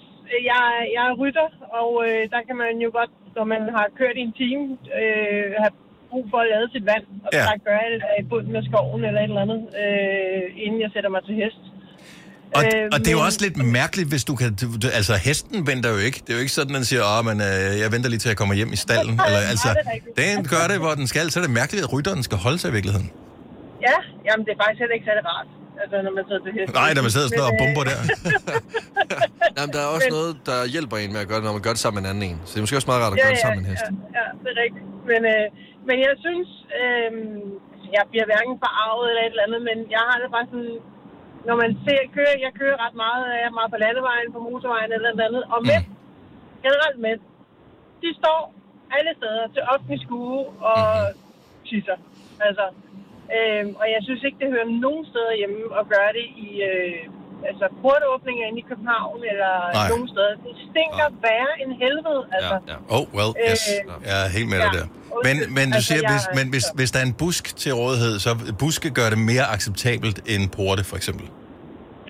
[0.51, 0.63] jeg,
[0.97, 1.49] jeg er rytter,
[1.81, 4.65] og øh, der kan man jo godt, når man har kørt i en time,
[5.01, 5.75] øh, have
[6.11, 7.43] brug for at lade sit vand, og Ja.
[7.49, 10.91] der gør jeg det i bunden af skoven eller et eller andet, øh, inden jeg
[10.95, 11.63] sætter mig til hest.
[12.59, 14.49] Og, Øh, og det er jo men- også lidt mærkeligt, hvis du kan...
[14.63, 14.67] Du,
[15.01, 16.19] altså, hesten venter jo ikke.
[16.25, 18.31] Det er jo ikke sådan, at den siger, åh, men øh, jeg venter lige til
[18.35, 19.15] at komme hjem i stallen.
[19.27, 19.69] Eller, altså,
[20.23, 21.25] den gør det, hvor den skal.
[21.31, 23.09] Så er det mærkeligt, at rytteren skal holde sig i virkeligheden.
[23.89, 25.49] Ja, jamen det er faktisk heller ikke særlig rart,
[25.83, 26.69] altså, når man sidder til hest.
[26.83, 27.99] Nej, når man sidder sådan Men, og øh, bomber der.
[29.57, 31.65] Jamen, der er også Men- noget, der hjælper en med at gøre det, når man
[31.67, 32.39] gør det sammen med en anden en.
[32.47, 33.87] Så det er måske også meget rart at gøre det sammen med en hest.
[33.89, 34.87] Ja, ja, det er rigtigt.
[35.11, 35.45] Men, øh,
[35.89, 36.49] men jeg synes,
[36.81, 37.11] øh,
[37.97, 40.77] jeg bliver hverken forarvet eller et eller andet, men jeg har det bare sådan,
[41.49, 44.91] når man ser, kører, jeg kører ret meget, jeg er meget på landevejen, på motorvejen
[44.97, 45.85] eller noget andet, og mænd,
[46.65, 47.21] generelt mænd,
[48.03, 48.41] de står
[48.97, 50.41] alle steder til offentlig skue
[50.73, 50.83] og
[51.69, 51.99] tisser.
[52.47, 52.65] Altså,
[53.37, 57.49] øh, og jeg synes ikke, det hører nogen steder hjemme at gøre det i øh,
[57.51, 59.73] altså, portåbninger inde i København eller Nej.
[59.79, 59.89] Nej.
[59.93, 60.33] nogen steder.
[60.47, 62.57] Det stinker værre end helvede, altså.
[62.71, 62.97] Ja, ja.
[62.97, 63.63] Oh, well, yes.
[63.73, 64.79] Øh, Jeg er helt med dig ja.
[64.79, 64.87] der.
[65.27, 68.15] Men, men du Altså, siger, hvis, men hvis, hvis der er en busk til rådighed,
[68.27, 68.31] så
[68.63, 71.27] buske gør det mere acceptabelt end porte, for eksempel.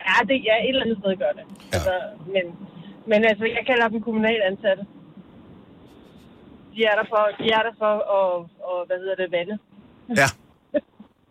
[0.08, 1.44] Ja, det, ja, et eller andet sted gør det.
[1.48, 1.76] Ja.
[1.76, 1.94] Altså,
[2.34, 2.44] men,
[3.10, 4.82] men altså, jeg kalder dem kommunalt ansatte.
[6.74, 8.28] De er der for, de er der for at,
[8.70, 9.54] og, hvad hedder det, vande.
[10.20, 10.28] Ja,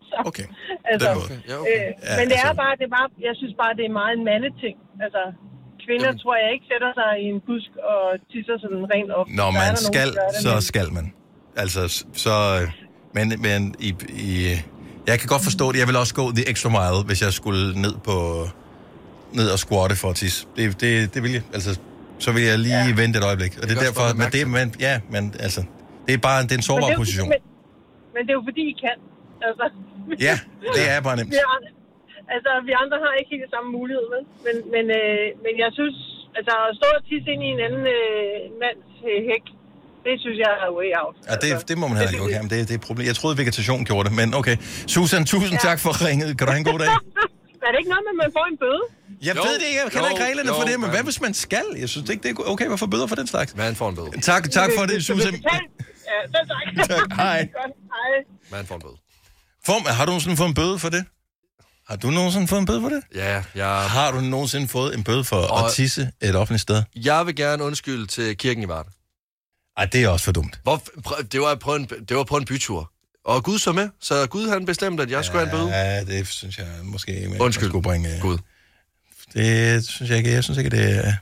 [0.09, 0.47] Så, okay.
[0.91, 1.39] Altså, måde.
[1.49, 1.71] Ja, okay.
[1.71, 3.93] øh, Ja, men det er altså- bare, det er bare, jeg synes bare, det er
[4.01, 4.75] meget en mandeting.
[5.05, 5.21] Altså,
[5.85, 6.21] kvinder Jamen.
[6.21, 9.25] tror jeg ikke sætter sig i en busk og tisser sådan rent op.
[9.39, 11.05] Når Der er man der nogen, skal, der gør det, så men- skal man.
[11.63, 11.81] Altså,
[12.25, 12.33] så...
[13.17, 13.89] Men, men i,
[14.27, 14.29] i,
[15.09, 15.77] jeg kan godt forstå det.
[15.83, 18.15] Jeg vil også gå the extra mile, hvis jeg skulle ned på
[19.39, 20.39] ned og squatte for at tisse.
[20.57, 21.43] Det, det, det vil jeg.
[21.57, 21.71] Altså,
[22.19, 22.93] så vil jeg lige ja.
[23.01, 23.51] vente et øjeblik.
[23.61, 25.61] Og det er kan også derfor, men det, men, ja, men altså,
[26.05, 27.29] det er bare det er en Men sårbar det er position.
[27.33, 27.39] Men,
[28.13, 28.95] men det er jo fordi, I kan.
[29.47, 29.65] Altså,
[30.27, 30.35] Ja,
[30.77, 31.31] det er bare nemt.
[31.35, 31.69] vi andre,
[32.35, 34.23] altså, vi andre har ikke helt samme mulighed, vel?
[34.45, 35.97] Men, men, øh, men jeg synes,
[36.37, 39.45] altså at stå og tisse ind i en anden øh, mands øh, hæk,
[40.05, 41.15] det synes jeg er way out.
[41.29, 42.25] Ja, det, altså, det må man heller ikke.
[42.27, 43.05] Okay, men det, det er problem.
[43.11, 44.55] Jeg troede, vegetation gjorde det, men okay.
[44.95, 45.67] Susan, tusind ja.
[45.69, 46.27] tak for ringet.
[46.37, 46.89] Kan du have en god dag?
[47.67, 48.83] er det ikke noget med, at man får en bøde?
[49.27, 50.89] Jeg Jo, ved det ikke, jeg kender jo, ikke reglerne jo, for det, men men-
[50.95, 51.65] hvad hvis man skal?
[51.83, 53.49] Jeg synes ikke, det er okay, hvorfor bøder for den slags?
[53.65, 54.11] Man får en bøde.
[54.31, 55.33] Tak, tak for det, Susan.
[55.33, 55.57] Ja,
[56.33, 56.43] tak.
[56.93, 57.39] Tak, hej.
[57.61, 58.11] Godt, hej.
[58.55, 58.97] Man får en bøde.
[59.67, 61.05] Form, har du nogensinde fået en bøde for det?
[61.89, 63.01] Har du nogensinde fået en bøde for det?
[63.15, 66.83] Ja, jeg, Har du nogensinde fået en bøde for Og- at tisse et offentligt sted?
[66.95, 68.89] jeg vil gerne undskylde til kirken i Varde.
[69.77, 70.59] Ej, det er også for dumt.
[70.63, 70.81] Hvor,
[71.31, 72.91] det, var på en, det var på en bytur.
[73.25, 75.77] Og Gud så med, så Gud han bestemte, at jeg skulle have en bøde.
[75.77, 77.69] Ja, det synes jeg måske, man Undskyld.
[77.69, 78.19] skulle bringe.
[78.21, 78.37] Gud.
[79.33, 80.31] Det synes jeg ikke.
[80.31, 81.13] Jeg synes ikke, det er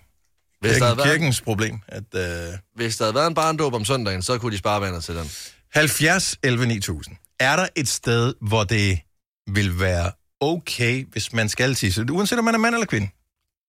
[0.62, 1.80] Hvis der, havde kirken, været, kirkens problem.
[1.88, 2.54] At, uh...
[2.76, 5.32] hvis der havde været en barndåb om søndagen, så kunne de spare vandet til den.
[5.74, 7.16] 70 11 9000.
[7.40, 9.00] Er der et sted, hvor det
[9.48, 13.10] vil være okay, hvis man skal tisse, uanset om man er mand eller kvinde,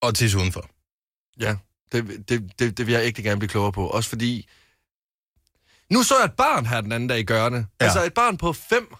[0.01, 0.69] og tisse udenfor?
[1.39, 1.55] Ja,
[1.91, 3.87] det, det, det, det vil jeg ikke gerne blive klogere på.
[3.87, 4.49] Også fordi...
[5.91, 7.65] Nu så jeg et barn her den anden dag gøre det.
[7.81, 7.85] Ja.
[7.85, 8.95] Altså et barn på fem.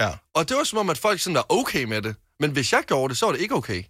[0.00, 0.10] Ja.
[0.34, 2.16] Og det var som om, at folk sådan var okay med det.
[2.40, 3.84] Men hvis jeg gjorde det, så var det ikke okay.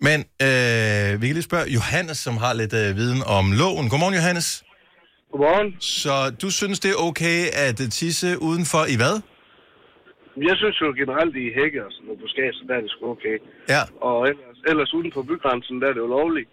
[0.00, 3.88] Men øh, vi kan lige spørge Johannes, som har lidt øh, viden om loven.
[3.88, 4.64] Godmorgen, Johannes.
[5.32, 5.68] Godmorgen.
[6.00, 9.14] Så du synes, det er okay at tisse udenfor i hvad?
[10.50, 12.90] Jeg synes jo generelt, i hække og sådan noget på skab, så der er det
[12.94, 13.36] sgu okay.
[13.74, 13.82] Ja.
[14.10, 16.48] Og ellers, ellers uden for bygrænsen, der er det jo lovligt.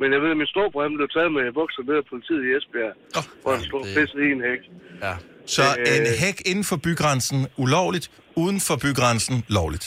[0.00, 2.50] Men jeg ved, at min storebror han blev taget med bukser ned af politiet i
[2.58, 4.62] Esbjerg, Åh, hvor han stod det- pisset i en hæk.
[5.06, 5.14] Ja.
[5.56, 5.96] Så Øh.
[5.96, 8.06] en hæk inden for bygrænsen ulovligt,
[8.42, 9.86] uden for bygrænsen lovligt.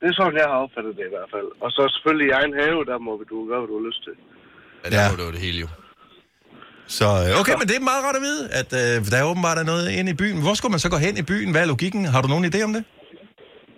[0.00, 1.48] Det er sådan, jeg har opfattet det i hvert fald.
[1.64, 4.14] Og så selvfølgelig i egen have, der må du gøre, hvad du har lyst til.
[4.84, 5.08] Ja, der Ja.
[5.20, 5.68] det jo det hele jo.
[6.88, 9.58] Så øh, okay, men det er meget godt at vide, at øh, der er åbenbart
[9.58, 10.40] er noget inde i byen.
[10.42, 11.50] Hvor skulle man så gå hen i byen?
[11.50, 12.04] Hvad er logikken?
[12.04, 12.84] Har du nogen idé om det?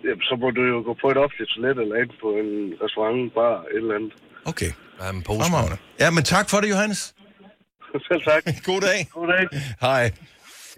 [0.03, 2.49] Jamen, så må du jo gå på et offentligt toilet eller ind på en
[2.83, 4.13] restaurant, bar, et eller andet.
[4.45, 5.77] Okay, Ja, men fremragende.
[5.99, 7.01] Ja, men tak for det, Johannes.
[8.07, 8.43] Selv tak.
[8.69, 8.99] God dag.
[9.13, 9.43] God dag.
[9.81, 10.11] Hej.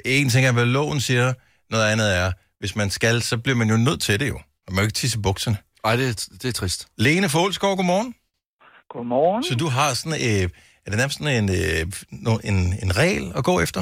[0.06, 1.34] En ting er, hvad loven siger.
[1.70, 4.40] Noget andet er, hvis man skal, så bliver man jo nødt til det jo.
[4.68, 5.58] Man må jo ikke tisse bukserne.
[5.84, 6.88] Ej, det, er- det er trist.
[6.98, 8.16] Lene Folsgaard, godmorgen.
[8.90, 9.44] Godmorgen.
[9.44, 10.50] Så du har sådan, øh,
[10.86, 11.82] er det nærmest sådan en, øh,
[12.50, 13.82] en, en regel at gå efter?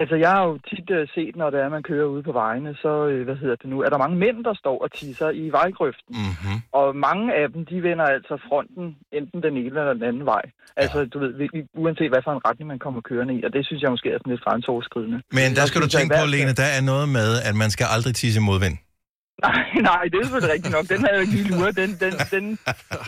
[0.00, 2.70] Altså, jeg har jo tit uh, set, når det er, man kører ude på vejene,
[2.82, 5.44] så, uh, hvad hedder det nu, er der mange mænd, der står og tisser i
[5.58, 6.12] vejgrøften.
[6.22, 6.56] Mm-hmm.
[6.80, 8.84] Og mange af dem, de vender altså fronten
[9.18, 10.44] enten den ene eller den anden vej.
[10.82, 11.32] Altså, du ved,
[11.82, 13.40] uanset hvad for en retning man kommer kørende i.
[13.46, 15.18] Og det synes jeg måske er sådan lidt grænseoverskridende.
[15.38, 17.70] Men der skal du synes, at tænke på, Lene, der er noget med, at man
[17.74, 18.76] skal aldrig tisse modvind.
[19.46, 20.86] Nej, nej, det er selvfølgelig rigtigt nok.
[20.92, 21.76] Den har jeg jo ikke lige luret.
[21.82, 22.44] Den, den, den,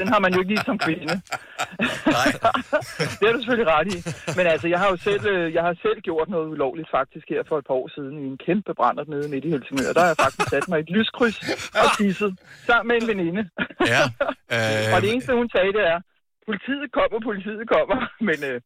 [0.01, 1.15] den har man jo ikke lige som kvinde.
[2.17, 2.29] Nej.
[3.19, 3.99] det er du selvfølgelig ret i.
[4.39, 7.43] Men altså, jeg har jo selv, øh, jeg har selv gjort noget ulovligt faktisk her
[7.49, 9.93] for et par år siden i en kæmpe brændert nede midt i Helsingør.
[9.97, 11.39] Der har jeg faktisk sat mig i et lyskryds
[11.83, 12.33] og tisset
[12.69, 13.43] sammen med en veninde.
[13.93, 14.03] Ja.
[14.95, 15.99] og det Øh, eneste, hun sagde, det er,
[16.49, 17.99] politiet kommer, politiet kommer.
[18.29, 18.61] Men øh,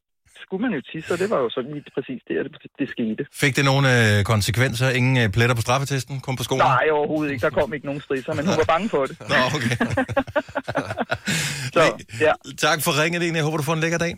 [0.45, 3.23] skulle man jo tisse, og det var jo sådan lige præcis det, det, det skete.
[3.43, 4.87] fik det nogle øh, konsekvenser?
[4.91, 6.21] Ingen øh, pletter på straffetesten?
[6.21, 6.65] Kom på skolen?
[6.65, 7.43] Nej, overhovedet ikke.
[7.47, 9.17] Der kom ikke nogen strisser, men hun var bange for det.
[9.33, 9.75] Nå, okay.
[11.75, 11.83] Så,
[12.21, 12.33] ja.
[12.59, 13.37] tak for ringet, Lene.
[13.37, 14.15] Jeg håber, du får en lækker dag.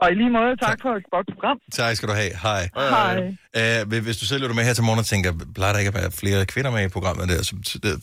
[0.00, 1.58] Og i lige måde, tak for et godt program.
[1.72, 2.32] Tak skal du have.
[2.42, 2.68] Hej.
[2.76, 3.82] Hej.
[3.82, 5.94] Uh, hvis du selv lytter med her til morgen og tænker, plejer der ikke at
[5.94, 7.54] være flere kvinder med i programmet der, så,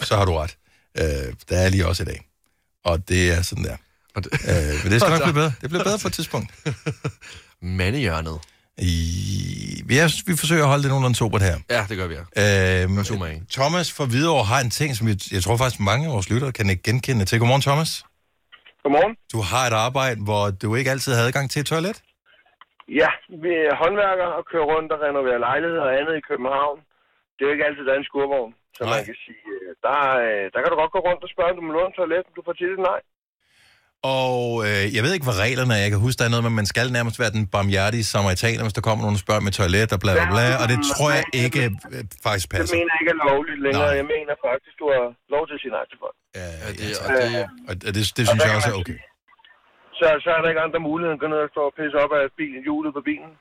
[0.02, 0.58] så, har du ret.
[1.02, 2.19] Uh, der er lige også i dag.
[2.86, 3.78] Og det er sådan der.
[4.15, 5.54] Og det, Uh, men det skal nok blive bedre.
[5.62, 6.47] Det bliver bedre på et tidspunkt.
[7.82, 8.38] mandehjørnet.
[8.78, 8.93] I,
[10.12, 11.58] synes, vi forsøger at holde det nogenlunde sobert her.
[11.76, 12.23] Ja, det gør vi, ja.
[12.36, 12.88] Af.
[13.58, 16.52] Thomas fra Hvidovre har en ting, som jeg, jeg tror faktisk mange af vores lyttere
[16.58, 17.36] kan ikke genkende til.
[17.41, 17.91] Godmorgen, Thomas.
[18.84, 19.13] Godmorgen.
[19.34, 21.97] Du har et arbejde, hvor du ikke altid har adgang til et toilet.
[23.02, 23.12] Ja,
[23.43, 26.78] vi er håndværkere og kører rundt og renoverer lejligheder og andet i København.
[27.36, 28.54] Det er jo ikke altid, der er en skurvogn.
[28.78, 28.91] Så Nej.
[28.93, 31.58] man kan sige, øh, der, øh, der kan du godt gå rundt og spørge, om
[31.60, 32.99] du må låne et toilet, men du får tit nej.
[34.20, 35.82] Og øh, jeg ved ikke, hvad reglerne er.
[35.86, 38.62] Jeg kan huske, der er noget med, at man skal nærmest være den barmhjertige samaritaner,
[38.68, 40.46] hvis der kommer nogen og spørger med toilet og bla bla bla.
[40.62, 42.76] Og det tror jeg ikke øh, faktisk Det passer.
[42.78, 43.88] mener jeg ikke er lovligt længere.
[43.92, 44.00] Nej.
[44.02, 46.16] Jeg mener faktisk, du har lov til at sige nej til folk.
[46.39, 47.28] Ja, Ja, det, ja, og det,
[47.70, 48.98] og det, det, det synes jeg også er okay.
[50.00, 51.98] Så, så er der ikke andre muligheder end at gå ned og stå og pisse
[52.04, 53.32] op af bilen, hjulet på bilen.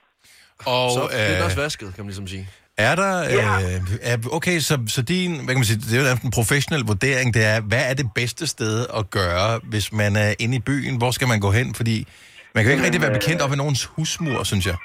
[0.74, 2.44] Og så det er øh, også vasket, kan man ligesom sige.
[2.90, 3.14] Er der...
[3.34, 5.30] Øh, er, okay, så, så din...
[5.44, 5.80] Hvad kan man sige?
[5.90, 7.28] Det er jo en professionel vurdering.
[7.36, 10.94] Det er, hvad er det bedste sted at gøre, hvis man er inde i byen?
[11.00, 11.74] Hvor skal man gå hen?
[11.74, 11.96] Fordi
[12.54, 14.76] man kan jo ikke rigtig være bekendt op ved nogens husmur, synes jeg.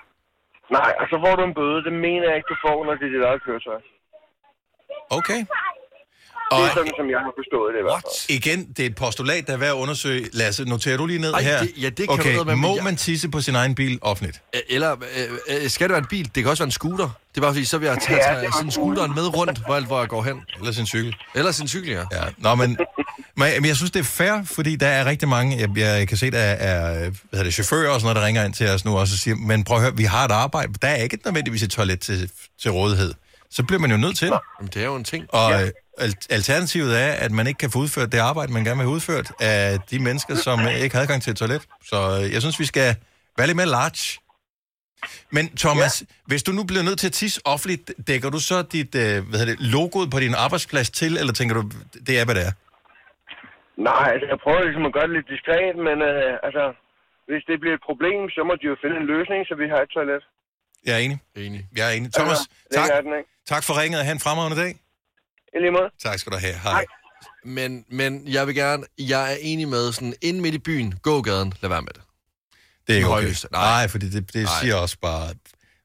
[0.78, 1.80] Nej, og så får du en bøde.
[1.88, 3.80] Det mener jeg ikke, du får, når det er dit eget køretøj.
[5.18, 5.40] Okay.
[6.52, 8.38] Det Og er sådan, som jeg har forstået det i hvert fald.
[8.38, 10.30] igen, det er et postulat, der er værd at undersøge.
[10.34, 11.60] Lasse, noterer du lige ned Ej, her?
[11.62, 14.00] det- ja, det kan okay, du eddermame, må jeg- man tisse på sin egen bil
[14.02, 14.42] offentligt?
[14.70, 16.26] Eller øh, øh, skal det være en bil?
[16.36, 17.10] Det kan også være en scooter.
[17.32, 19.60] Det er bare fordi, så vil jeg tage, Ja, tage det sådan scooteren med rundt,
[19.66, 20.42] hvor, alt, hvor jeg går hen.
[20.60, 21.16] Eller sin cykel?
[21.36, 22.04] Eller sin cykel, ja.
[22.12, 22.78] Ja, nå, men,
[23.36, 26.18] men men jeg synes, det er fair, fordi der er rigtig mange, jeg, jeg kan
[26.18, 28.86] se, der er hvad hedder det, chauffører og sådan noget, der ringer ind til os
[28.86, 31.18] nu også og siger, men prøv at høre, vi har et arbejde, der er ikke
[31.26, 32.30] nødvendigvis et toilet til,
[32.62, 33.14] til rådighed.
[33.50, 34.40] Så bliver man jo nødt til det.
[34.60, 35.34] Jamen, det er jo en ting.
[35.34, 35.70] Og ja.
[36.30, 39.32] alternativet er, at man ikke kan få udført det arbejde, man gerne vil have udført
[39.42, 41.68] af de mennesker, som ikke har adgang til et toilet.
[41.86, 42.96] Så øh, jeg synes, vi skal
[43.38, 44.20] være lidt mere large.
[45.36, 46.06] Men Thomas, ja.
[46.30, 49.46] hvis du nu bliver nødt til at tisse offentligt, dækker du så dit øh, hvad
[49.50, 51.64] det, logoet på din arbejdsplads til, eller tænker du,
[52.08, 52.54] det er, hvad det er?
[53.90, 56.64] Nej, altså jeg prøver ligesom at gøre det lidt diskret, men øh, altså,
[57.30, 59.82] hvis det bliver et problem, så må de jo finde en løsning, så vi har
[59.86, 60.24] et toilet.
[60.86, 61.20] Jeg er enig.
[61.36, 61.68] Enig.
[61.76, 62.14] Jeg er enig.
[62.14, 63.14] Thomas, det tak, den,
[63.48, 64.80] tak for ringet, og have en fremragende dag.
[65.56, 65.90] I lige måde.
[66.04, 66.54] Tak skal du have.
[66.54, 66.72] Hej.
[66.72, 66.86] Hej.
[67.46, 71.54] Men, men jeg vil gerne, jeg er enig med sådan, ind midt i byen, gågaden,
[71.62, 72.02] lad være med det.
[72.88, 73.34] Det er ikke okay.
[73.52, 73.88] Nej, Nej.
[73.88, 74.54] Fordi det, det Nej.
[74.62, 75.34] siger også bare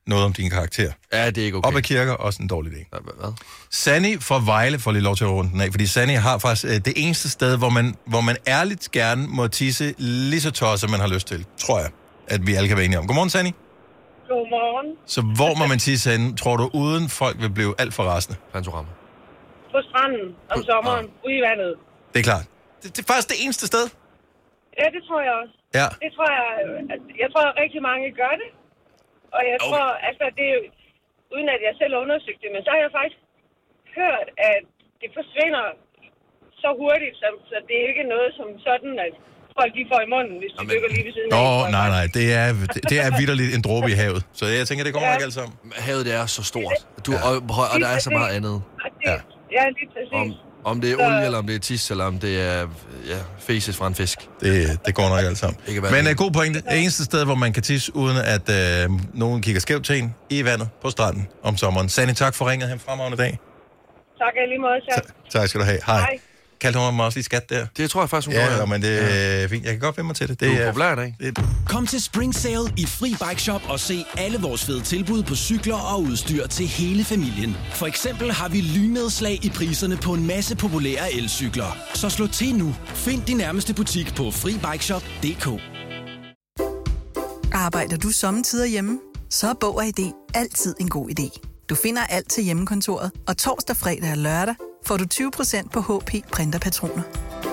[0.06, 0.92] noget om din karakter.
[1.12, 1.68] Ja, det er ikke Okay.
[1.68, 2.88] Op ad kirker, også en dårlig idé.
[2.90, 3.32] Hvad-?
[3.70, 6.64] Sani fra Vejle får lige lov til at runde den af, fordi Sani har faktisk
[6.64, 10.90] øh, det eneste sted, hvor man, hvor man ærligt gerne må tisse lige så tosset,
[10.90, 11.90] man har lyst til, tror jeg,
[12.26, 13.06] at vi alle kan være enige om.
[13.06, 13.52] Godmorgen, Sani.
[14.32, 14.88] Godmorgen.
[15.14, 18.36] Så hvor må man tisse henne, tror du, uden folk vil blive alt for rasende?
[18.54, 18.90] Panorama.
[19.74, 21.72] På stranden om sommeren, ude i vandet.
[22.12, 22.46] Det er klart.
[22.80, 23.84] Det, det er faktisk det eneste sted.
[24.80, 25.54] Ja, det tror jeg også.
[25.78, 25.88] Ja.
[26.04, 26.46] Det tror jeg,
[26.94, 28.50] at, jeg tror, at rigtig mange gør det.
[29.36, 30.62] Og jeg tror, altså det er jo,
[31.34, 33.20] uden at jeg selv har undersøgt det, men så har jeg faktisk
[33.98, 34.62] hørt, at
[35.00, 35.64] det forsvinder
[36.62, 39.14] så hurtigt, så, så det er ikke noget som sådan, at
[39.60, 41.70] folk de får i munden, hvis de dykker lige ved siden af.
[41.78, 42.46] nej, nej, det er,
[42.90, 44.22] det er vidderligt en dråbe i havet.
[44.38, 45.14] Så jeg tænker, det kommer Ja.
[45.14, 45.54] nok alt sammen.
[45.76, 46.72] Havet det er så stort.
[47.06, 48.62] Du, og, og, og der er så meget andet.
[49.06, 49.16] Ja.
[49.56, 50.12] Ja, lige præcis.
[50.12, 50.32] Om,
[50.64, 52.60] om det er Så- olie, eller om det er tis, eller om det er
[53.08, 54.18] ja, faces fra en fisk.
[54.40, 55.56] Det, det går nok alt sammen.
[55.66, 56.60] Men det uh, god pointe.
[56.70, 58.44] Det eneste sted, hvor man kan tisse, uden at
[58.88, 61.88] uh, nogen kigger skævt til en, i vandet på stranden om sommeren.
[61.88, 62.68] Sandy, tak for ringet.
[62.68, 63.38] Ha' en fremragende dag.
[64.18, 65.12] Tak i lige måde, så.
[65.38, 65.78] Tak skal du have.
[65.86, 65.98] Hej.
[65.98, 66.18] Hej.
[66.62, 67.66] Kaldte hun mig også lige skat der?
[67.76, 68.66] Det tror jeg faktisk, hun ja, gjorde, ja.
[68.66, 69.64] Men det er fint.
[69.64, 70.40] Jeg kan godt vende mig til det.
[70.40, 71.16] Det Du er populær i dag.
[71.20, 71.38] Det,
[71.68, 75.34] Kom til Spring Sale i Fri Bike Shop og se alle vores fede tilbud på
[75.34, 77.56] cykler og udstyr til hele familien.
[77.74, 81.76] For eksempel har vi lynedslag i priserne på en masse populære elcykler.
[81.94, 82.74] Så slå til nu.
[82.94, 85.62] Find din nærmeste butik på FriBikeShop.dk
[87.52, 88.98] Arbejder du sommetider hjemme?
[89.30, 91.40] Så er Bog og ID altid en god idé.
[91.68, 94.54] Du finder alt til hjemmekontoret, og torsdag, fredag og lørdag
[94.86, 97.02] får du 20% på HP printerpatroner.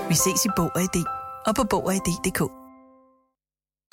[0.10, 1.06] Vi ses i Bog og ID
[1.46, 2.42] og på Bog og ID.dk.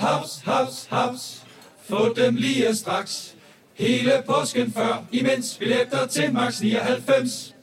[0.01, 1.43] Haps, haps, haps.
[1.89, 3.35] Få dem lige straks.
[3.75, 7.55] Hele påsken før, imens billetter til max 99.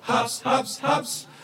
[0.00, 1.28] Haps, haps, haps.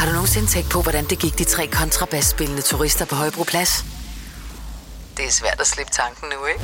[0.00, 3.84] Har du nogensinde tænkt på, hvordan det gik de tre kontrabasspillende turister på Højbroplads?
[5.16, 6.60] Det er svært at slippe tanken nu, ikke?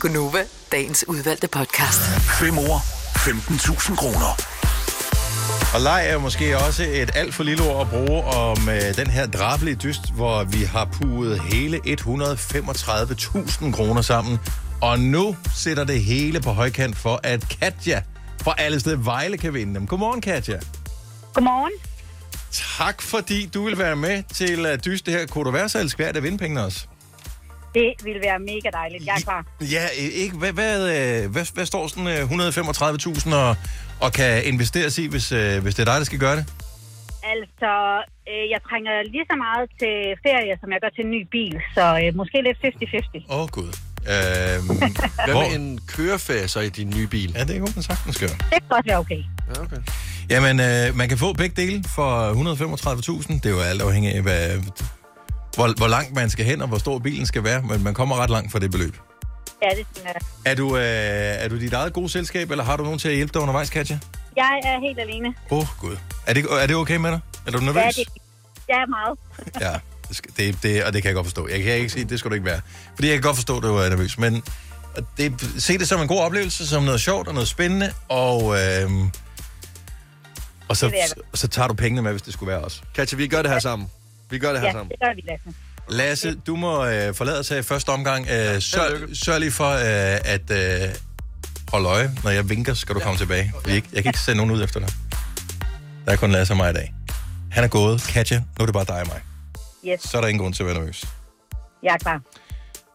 [0.00, 2.00] Gunova, dagens udvalgte podcast.
[2.40, 2.78] 5 år,
[3.28, 4.30] 15.000 kroner.
[5.74, 9.06] Og leg er måske også et alt for lille ord at bruge om øh, den
[9.06, 14.38] her drabelige dyst, hvor vi har puget hele 135.000 kroner sammen.
[14.82, 18.02] Og nu sætter det hele på højkant for, at Katja
[18.42, 19.86] fra alle steder Vejle kan vinde dem.
[19.86, 20.58] Godmorgen, Katja.
[21.34, 21.72] Godmorgen.
[22.54, 25.26] Tak, fordi du vil være med til at dyste her.
[25.26, 26.86] Kunne du være så elskværd at vinde pengene også?
[27.74, 29.06] Det ville være mega dejligt.
[29.06, 29.46] Jeg er klar.
[29.60, 30.36] Ja, øh, ikke.
[30.36, 32.22] Hvad, hvad, øh, hvad, hvad står sådan øh,
[33.28, 33.56] 135.000 og,
[34.00, 36.44] og kan investeres i, hvis, øh, hvis det er dig, der skal gøre det?
[37.34, 37.72] Altså,
[38.30, 39.94] øh, jeg trænger lige så meget til
[40.26, 41.60] ferie, som jeg gør til en ny bil.
[41.74, 43.34] Så øh, måske lidt 50-50.
[43.34, 43.70] Åh, oh, gud.
[44.14, 44.66] Øhm,
[45.26, 47.32] Hvad med en køreferie så i din nye bil?
[47.34, 48.28] Ja, det kunne man sagtens gøre.
[48.28, 49.22] Det kan godt være okay.
[49.54, 49.76] Ja, okay.
[50.30, 53.34] Jamen, øh, man kan få begge dele for 135.000.
[53.34, 54.50] Det er jo alt afhængig af, hvad,
[55.54, 57.62] hvor, hvor langt man skal hen, og hvor stor bilen skal være.
[57.62, 58.96] Men man kommer ret langt for det beløb.
[59.62, 60.14] Ja, det synes jeg.
[60.44, 63.14] Er du, øh, er du dit eget gode selskab, eller har du nogen til at
[63.14, 63.98] hjælpe dig undervejs, Katja?
[64.36, 65.34] Jeg er helt alene.
[65.50, 65.96] Åh, oh, gud.
[66.26, 67.20] Er det, er det okay med dig?
[67.46, 67.82] Er du nervøs?
[67.82, 68.08] Ja, det,
[68.68, 69.18] jeg er meget.
[69.60, 69.78] Ja,
[70.36, 71.48] det, det, og det kan jeg godt forstå.
[71.48, 72.60] Jeg kan ikke sige, det skal du ikke være.
[72.94, 74.18] Fordi jeg kan godt forstå, at du er nervøs.
[74.18, 74.42] Men
[75.16, 77.92] det, se det som en god oplevelse, som noget sjovt og noget spændende.
[78.08, 78.90] Og, øh,
[80.68, 80.86] og så,
[81.32, 82.82] og så tager du pengene med, hvis det skulle være os.
[82.94, 83.88] Katja, vi gør det her sammen.
[84.30, 84.88] Vi gør det her Ja, sammen.
[84.88, 85.54] det gør vi, Lasse.
[85.88, 88.26] Lasse, du må øh, forlade os her i første omgang.
[88.30, 90.88] Øh, sørg, sørg lige for øh, at øh,
[91.72, 92.10] holde øje.
[92.24, 93.52] Når jeg vinker, skal du komme tilbage.
[93.66, 94.88] Jeg, jeg kan ikke sende nogen ud efter dig.
[96.06, 96.94] Der er kun Lasse og mig i dag.
[97.50, 98.02] Han er gået.
[98.02, 99.20] Katja, nu er det bare dig og mig.
[99.92, 101.04] Yes, Så er der ingen grund til at være nervøs.
[101.82, 102.20] jeg er klar.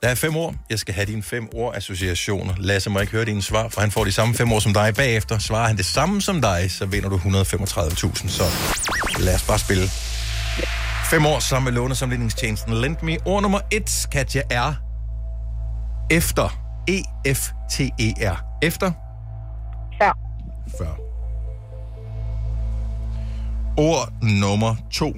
[0.04, 0.56] Der er fem ord.
[0.70, 2.54] Jeg skal have dine fem ord associationer.
[2.58, 4.94] Lasse må ikke høre dine svar, for han får de samme fem ord som dig
[4.96, 5.40] bagefter.
[5.40, 8.30] Svarer han det samme som dig, så vinder du 135.000.
[8.30, 8.44] Så
[9.20, 9.84] lad os bare spille.
[11.10, 13.18] Fem år sammen med lånesamligningstjenesten Lend Me.
[13.26, 14.74] Ord nummer et, Katja, er
[16.12, 16.60] efter.
[16.88, 18.44] E-F-T-E-R.
[18.62, 18.92] Efter.
[20.02, 20.18] Før.
[20.78, 21.00] Før.
[23.78, 25.14] Ord nummer to.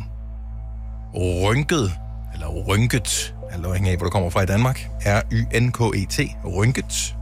[1.16, 1.94] Rynket,
[2.34, 4.90] eller rynket, alt afhængig af, hvor du kommer fra i Danmark.
[5.06, 6.20] R-Y-N-K-E-T.
[6.46, 7.16] Rynket.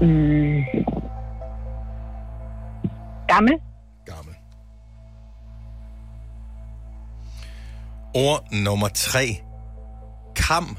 [0.00, 0.64] Mm.
[3.28, 3.54] Gammel.
[8.14, 9.42] Ord nummer tre.
[10.36, 10.76] Kam.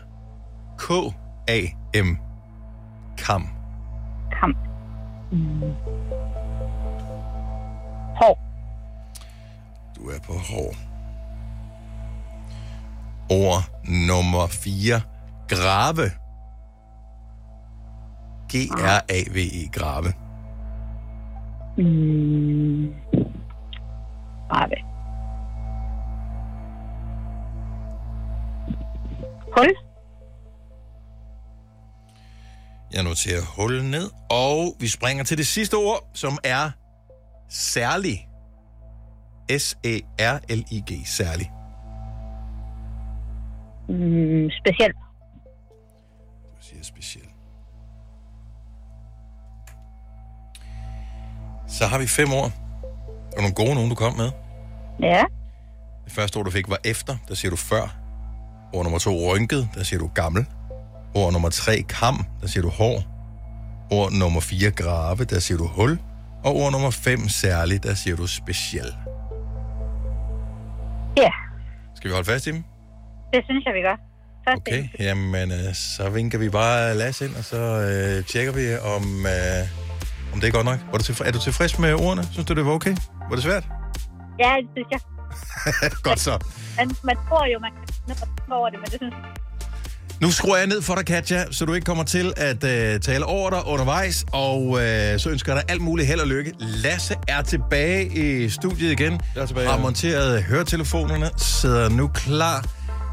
[0.78, 2.18] K-A-M.
[3.18, 3.48] Kam.
[4.40, 4.56] Kam.
[5.32, 5.62] Mm.
[8.16, 8.40] Hår.
[9.96, 10.89] Du er på hår.
[13.30, 15.02] Ord nummer 4.
[15.48, 16.12] Grave.
[18.50, 19.70] G-R-A-V-E.
[19.72, 20.14] Grave.
[21.78, 22.94] Mm.
[24.50, 24.76] Grave.
[29.58, 29.76] Hul.
[32.94, 34.10] Jeg noterer hul ned.
[34.30, 36.72] Og vi springer til det sidste ord, som er
[37.50, 38.28] særlig.
[39.58, 41.52] S-A-R-L-I-G, særlig.
[43.90, 44.96] Mm, specielt.
[46.58, 47.26] Du siger speciel.
[51.68, 52.52] Så har vi fem ord.
[53.36, 54.32] Og nogle gode nogen, du kom med.
[55.02, 55.24] Ja.
[56.06, 57.18] Det første ord, du fik, var efter.
[57.28, 57.96] Der siger du før.
[58.74, 59.70] Ord nummer to, rynket.
[59.76, 60.46] Der siger du gammel.
[61.16, 62.26] Ord nummer tre, kam.
[62.42, 63.04] Der siger du hår.
[63.92, 65.24] Ord nummer fire, grave.
[65.24, 66.00] Der siger du hul.
[66.44, 67.84] Og ord nummer fem, særligt.
[67.84, 68.94] Der siger du speciel.
[71.18, 71.30] Ja,
[71.96, 72.64] Skal vi holde fast i dem?
[73.34, 73.98] Det synes jeg, vi gør.
[74.48, 78.78] Først Okay, jamen øh, så vinker vi bare Lasse ind, og så øh, tjekker vi,
[78.78, 80.80] om, øh, om det er godt nok.
[80.92, 82.24] Var du tilfre- er du tilfreds med ordene?
[82.32, 82.96] Synes du, det var okay?
[83.30, 83.64] Var det svært?
[84.40, 85.00] Ja, det synes jeg.
[86.08, 86.32] godt så.
[86.78, 87.72] Man, man tror jo, man
[88.08, 89.32] kan over det, men det synes jeg.
[90.22, 93.26] Nu skruer jeg ned for dig, Katja, så du ikke kommer til at øh, tale
[93.26, 96.54] over dig undervejs, og øh, så ønsker jeg dig alt muligt held og lykke.
[96.60, 99.22] Lasse er tilbage i studiet igen.
[99.36, 99.82] Jeg er tilbage, Har ja.
[99.82, 102.66] monteret høretelefonerne, sidder nu klar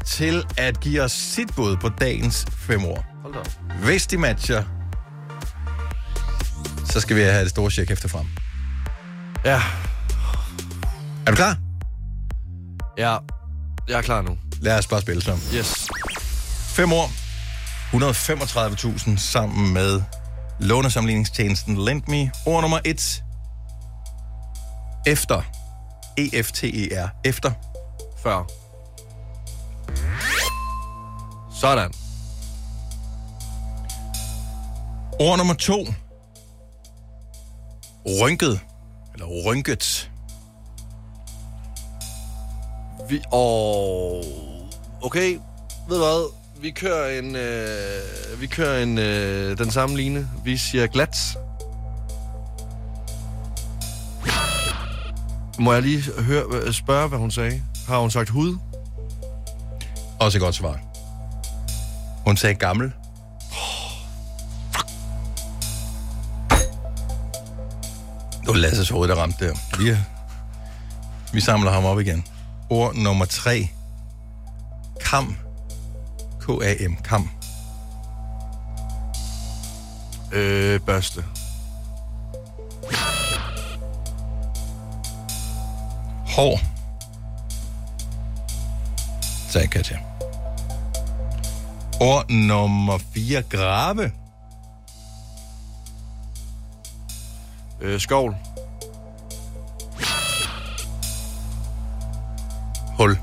[0.07, 3.05] til at give os sit bud på dagens fem ord.
[3.21, 3.47] Hold da op.
[3.83, 4.63] Hvis de matcher,
[6.85, 8.25] så skal vi have det store check efter frem.
[9.45, 9.61] Ja.
[11.25, 11.57] Er du klar?
[12.97, 13.17] Ja,
[13.87, 14.37] jeg er klar nu.
[14.61, 15.43] Lad os bare spille sammen.
[15.53, 15.87] Yes.
[16.75, 17.11] Fem år.
[17.93, 20.01] 135.000 sammen med
[20.59, 22.31] lånesamligningstjenesten LendMe.
[22.45, 23.23] Ord nummer et.
[25.07, 25.41] Efter.
[26.17, 27.09] E-F-T-E-R.
[27.25, 27.51] Efter.
[28.23, 28.66] Før.
[31.61, 31.91] Sådan.
[35.19, 35.85] Ord nummer to.
[38.21, 38.59] Rynket.
[39.13, 40.11] Eller rynket.
[43.09, 43.21] Vi...
[43.31, 44.23] Og...
[45.01, 45.39] Okay,
[45.87, 46.31] ved du hvad?
[46.61, 47.35] Vi kører en...
[47.35, 48.97] Øh, vi kører en...
[48.97, 50.29] Øh, den samme line.
[50.43, 51.37] Vi siger glat.
[55.59, 57.61] Må jeg lige høre, spørge, hvad hun sagde?
[57.87, 58.57] Har hun sagt hud?
[60.19, 60.86] Også et godt svar.
[62.27, 62.93] Hun sagde gammel.
[68.41, 69.53] Det var Lasses hoved, der ramte der.
[69.77, 69.97] Vi,
[71.33, 72.25] vi samler ham op igen.
[72.69, 73.69] Ord nummer tre.
[75.05, 75.37] Kam.
[76.39, 76.95] K-A-M.
[77.03, 77.29] Kam.
[80.31, 81.23] Øh, børste.
[86.35, 86.59] Hår.
[89.49, 90.16] Sagde Katja.
[91.99, 93.41] Ord nummer 4.
[93.41, 94.11] Grave.
[97.81, 98.35] Øh, skovl.
[102.97, 103.17] Hul.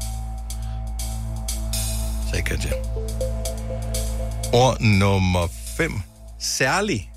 [2.31, 2.71] Sagde Katja.
[4.53, 5.47] Ord nummer
[5.77, 5.93] 5.
[6.39, 7.11] Særlig.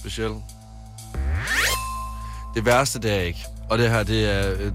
[0.00, 0.32] Speciel.
[2.54, 3.44] Det værste, det er ikke.
[3.70, 4.52] Og det her, det er...
[4.58, 4.72] øh,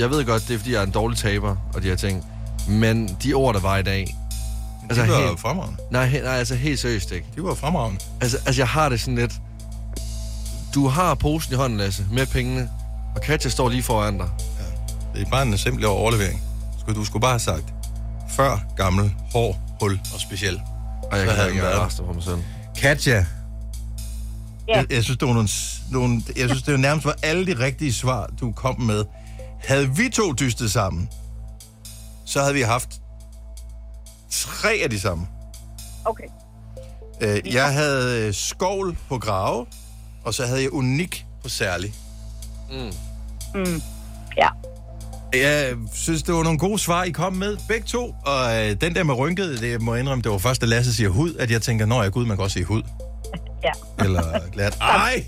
[0.00, 2.24] Jeg ved godt, det er, fordi jeg er en dårlig taber, og de her ting.
[2.68, 4.16] Men de ord, der var i dag...
[4.90, 5.78] Altså, de var fremragende.
[5.90, 7.26] Nej, he, nej, altså helt seriøst ikke.
[7.36, 8.00] De var fremragende.
[8.20, 9.32] Altså, altså, jeg har det sådan lidt...
[10.74, 12.70] Du har posen i hånden, Lasse, med pengene,
[13.16, 14.28] og Katja står lige foran dig.
[15.14, 16.42] Det er bare en simpel overlevering.
[16.80, 17.64] Skulle- Du skulle bare have sagt,
[18.30, 20.60] før gammel, hård, hul og speciel.
[21.12, 22.38] Og jeg Så kan havde ikke den engang været resten på mig selv.
[22.76, 23.26] Katja,
[24.68, 24.76] Ja.
[24.76, 25.48] jeg, jeg synes, det var nogle,
[25.90, 29.04] nogle, jeg synes, det var nærmest var alle de rigtige svar, du kom med.
[29.64, 31.08] Havde vi to dystet sammen,
[32.24, 32.88] så havde vi haft
[34.30, 35.26] tre af de samme.
[36.04, 36.24] Okay.
[37.20, 39.66] Øh, jeg havde øh, skovl på grave,
[40.24, 41.94] og så havde jeg unik på særlig.
[42.70, 42.92] Mm.
[43.54, 43.82] Mm.
[44.36, 44.48] Ja.
[45.32, 48.14] Jeg synes, det var nogle gode svar, I kom med, begge to.
[48.26, 50.94] Og øh, den der med rynket, det må jeg indrømme, det var først, da Lasse
[50.94, 52.82] siger hud, at jeg tænker, når jeg gud, man kan også sige hud.
[53.64, 54.04] Ja.
[54.04, 54.78] Eller glat.
[54.80, 55.24] Ej!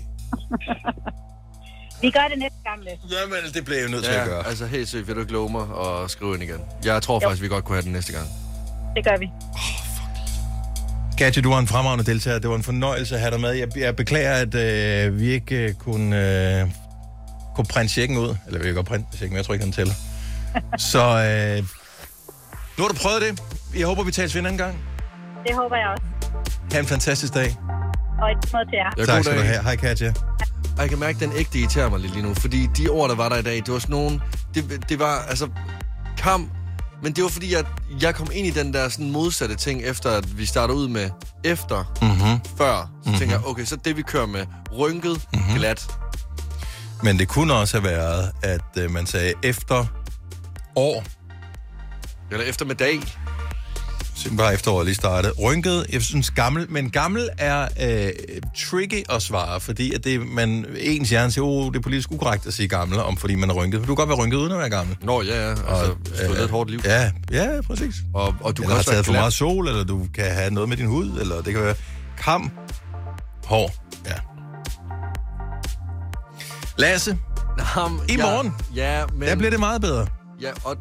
[2.01, 2.99] Vi gør det næste gang, Lasse.
[3.21, 4.47] Jamen, det blev jeg nødt til Ja, at gøre.
[4.47, 6.59] altså helt sygt, vil du ikke love mig og skrive ind igen?
[6.85, 7.27] Jeg tror Jo.
[7.27, 8.27] faktisk, vi godt kunne have den næste gang.
[8.95, 9.29] Det gør vi.
[11.17, 12.39] Katja, du var en fremragende deltager.
[12.39, 13.51] Det var en fornøjelse at have dig med.
[13.51, 16.69] Jeg, jeg beklager, at øh, vi ikke øh, kunne, øh,
[17.55, 18.35] kunne printe checken ud.
[18.47, 19.93] Eller vi kan godt printe checken, men jeg tror ikke, den tæller.
[20.91, 21.57] Så øh,
[22.77, 23.41] nu har du prøvet det.
[23.79, 24.77] Jeg håber, vi tales ved en anden gang.
[25.47, 26.03] Det håber jeg også.
[26.73, 27.55] Ha' en fantastisk dag.
[28.21, 28.89] Og et måde til jer.
[28.97, 29.63] Ja, tak skal du have.
[29.63, 30.13] Hej, Katja.
[30.75, 33.09] Og jeg kan mærke, at den ægte irriterer mig lidt lige nu, fordi de ord,
[33.09, 34.21] der var der i dag, det var sådan nogle...
[34.55, 35.49] Det, det var, altså,
[36.17, 36.51] kamp,
[37.03, 37.65] men det var fordi, at
[38.01, 41.09] jeg kom ind i den der sådan modsatte ting, efter at vi starter ud med
[41.43, 42.55] efter, Mm-hmm.
[42.57, 42.89] før.
[43.03, 43.19] Så Mhm.
[43.19, 44.45] tænker jeg, okay, så det vi kører med,
[44.77, 45.55] rynket, mm-hmm.
[45.55, 45.91] glat.
[47.03, 49.85] Men det kunne også have været, at øh, man sagde efter
[50.75, 51.03] år,
[52.31, 52.99] Eller efter med dag.
[54.37, 55.31] Bare efteråret lige startet.
[55.41, 58.09] Rynket, jeg synes gammel, men gammel er øh,
[58.69, 62.47] tricky at svare, fordi at det, man, ens hjerne siger, oh, det er politisk ukorrekt
[62.47, 63.79] at sige gammel, om fordi man er rynket.
[63.79, 64.97] Du kan godt være rynket uden at være gammel.
[65.01, 65.49] Nå, ja, ja.
[65.49, 66.79] Altså, Og, levet et hårdt liv.
[66.85, 67.95] Ja, ja, præcis.
[68.13, 70.69] Og, og du eller kan har taget for meget sol, eller du kan have noget
[70.69, 71.75] med din hud, eller det kan være
[72.17, 72.51] kam,
[73.45, 73.75] hår.
[74.05, 74.13] Ja.
[76.77, 77.17] Lasse,
[77.59, 79.27] Ham, i ja, morgen, Ja, men...
[79.27, 80.07] der bliver det meget bedre.
[80.41, 80.77] Ja, og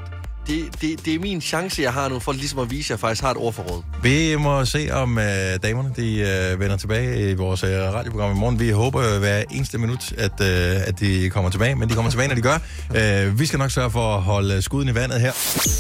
[0.47, 3.01] det, det, det er min chance, jeg har nu, for ligesom at vise, at jeg
[3.01, 3.83] faktisk har et ordforråd.
[4.03, 5.25] Vi må se, om øh,
[5.63, 6.17] damerne de,
[6.53, 8.61] øh, vender tilbage i vores øh, radioprogram i morgen.
[8.61, 12.11] Vi håber øh, hver eneste minut, at, øh, at de kommer tilbage, men de kommer
[12.11, 12.59] tilbage, når de gør.
[12.95, 15.33] Øh, vi skal nok sørge for at holde skuden i vandet her.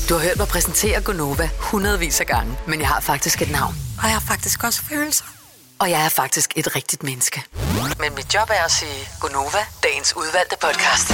[0.08, 3.74] Du har hørt mig præsentere Gonova hundredvis af gange, men jeg har faktisk et navn.
[3.98, 5.24] Og jeg har faktisk også følelser.
[5.78, 7.42] Og jeg er faktisk et rigtigt menneske.
[8.00, 11.08] Men mit job er at sige Gonova, dagens udvalgte podcast.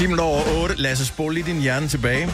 [0.00, 0.74] Timen over 8.
[0.74, 2.30] Lasse, spol lige din hjerne tilbage.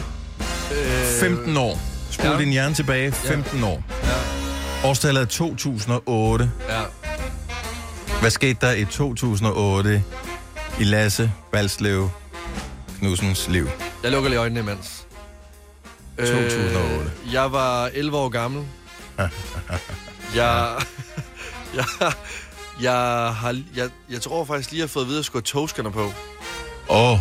[0.71, 1.79] Øh, 15 år.
[2.11, 2.31] Spol ja.
[2.31, 2.39] ja.
[2.39, 3.11] din hjerne tilbage.
[3.11, 3.83] 15 år.
[4.03, 4.89] Ja.
[4.89, 6.51] Årstallet er 2008.
[6.69, 6.81] Ja.
[8.19, 10.03] Hvad skete der i 2008
[10.79, 12.09] i Lasse Balslev
[12.99, 13.69] Knudsens liv?
[14.03, 15.05] Jeg lukker lige øjnene imens.
[16.17, 17.11] 2008.
[17.25, 18.63] Øh, jeg var 11 år gammel.
[20.35, 20.75] Jeg...
[21.75, 21.85] jeg,
[22.81, 22.93] jeg,
[23.33, 25.25] har, jeg, jeg tror faktisk lige, at jeg har fået at vide, at jeg
[25.69, 26.11] skulle have på.
[26.89, 27.19] Åh, oh,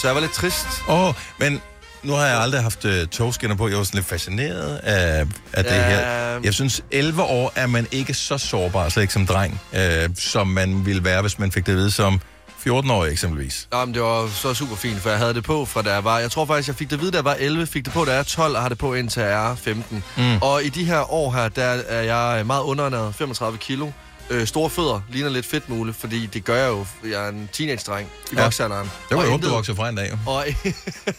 [0.00, 0.66] Så jeg var lidt trist.
[0.88, 1.60] åh, oh, men
[2.02, 3.68] nu har jeg aldrig haft uh, togskinner på.
[3.68, 5.82] Jeg var sådan lidt fascineret af, af det Ja.
[5.88, 6.40] her.
[6.44, 9.78] Jeg synes, 11 år er man ikke så sårbar, slet ikke som dreng, uh,
[10.18, 12.20] som man ville være, hvis man fik det at vide som
[12.66, 13.68] 14-årig eksempelvis.
[13.72, 16.18] Jamen, det var så super fint, for jeg havde det på fra da jeg var...
[16.18, 18.04] Jeg tror faktisk, jeg fik det at vide, da jeg var 11, fik det på,
[18.04, 20.04] da jeg er 12, og har det på indtil jeg er 15.
[20.16, 20.38] Mm.
[20.42, 23.90] Og i de her år her, der er jeg meget underernæret, 35 kilo.
[24.30, 26.86] Øh, store fødder, ligner lidt fedtmule, fordi det gør jeg jo.
[27.04, 28.42] Jeg er en teenage-dreng i Ja.
[28.44, 28.90] voksalderen.
[29.08, 30.10] Det var jo intet- du vokser fra en dag.
[30.10, 30.16] jo.
[30.26, 30.46] Og,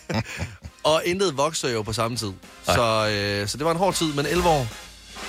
[0.93, 2.32] og intet vokser jo på samme tid.
[2.66, 4.68] Så, øh, så det var en hård tid, men 11 år,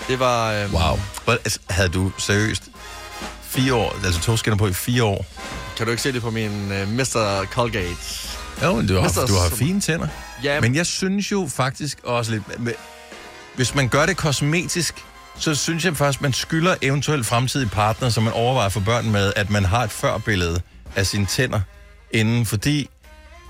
[0.08, 0.52] det var...
[0.52, 0.98] Øh, Wow.
[1.24, 2.62] Hvor- altså, Havde du seriøst
[3.42, 5.26] fire år, altså togskinner på i fire år?
[5.76, 7.44] Kan du ikke se det på min øh, Mr.
[7.52, 7.96] Colgate?
[8.62, 10.08] Jo, men du har, Mester- du har fine tænder.
[10.44, 12.60] Ja, Men jeg synes jo faktisk også lidt...
[12.60, 12.72] med-
[13.56, 14.94] Hvis man gør det kosmetisk,
[15.40, 19.32] så synes jeg faktisk, man skylder eventuelt fremtidige partner, som man overvejer for børn med,
[19.36, 20.60] at man har et førbillede
[20.96, 21.60] af sine tænder
[22.10, 22.90] inden, fordi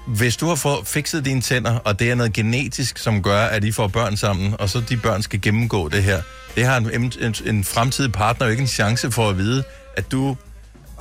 [0.07, 3.65] hvis du har fået fikset dine tænder, og det er noget genetisk, som gør, at
[3.65, 6.23] I får børn sammen, og så de børn skal gennemgå det her,
[6.57, 9.65] det har en, en, en fremtidig partner jo ikke en chance for at vide,
[9.97, 10.37] at du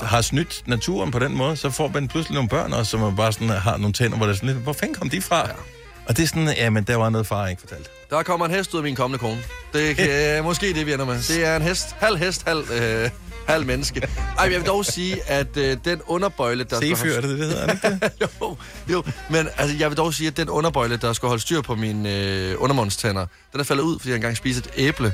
[0.02, 3.34] har snydt naturen på den måde, så får man pludselig nogle børn, også, som bare
[3.34, 5.48] sådan, har nogle tænder, hvor det er sådan lidt, hvor fanden kom de fra?
[5.48, 5.54] Ja.
[6.10, 7.92] Og det er sådan, ja, men der var noget far ikke fortalt.
[8.10, 9.44] Der kommer en hest ud af min kommende kone.
[9.74, 11.16] Det kan, måske det, vi ender med.
[11.16, 11.96] Det er en hest.
[12.00, 13.10] Halv hest, halv, øh,
[13.48, 14.08] halv menneske.
[14.38, 17.68] Ej, jeg vil dog sige, at øh, den underbøjle, der Sefyr, er det det, hedder,
[17.68, 18.12] er ikke det?
[18.42, 18.58] jo,
[18.90, 21.76] jo, men altså, jeg vil dog sige, at den underbøjle, der skal holde styr på
[21.76, 25.14] mine øh, undermundstænder, den er faldet ud, fordi jeg engang spiste et æble.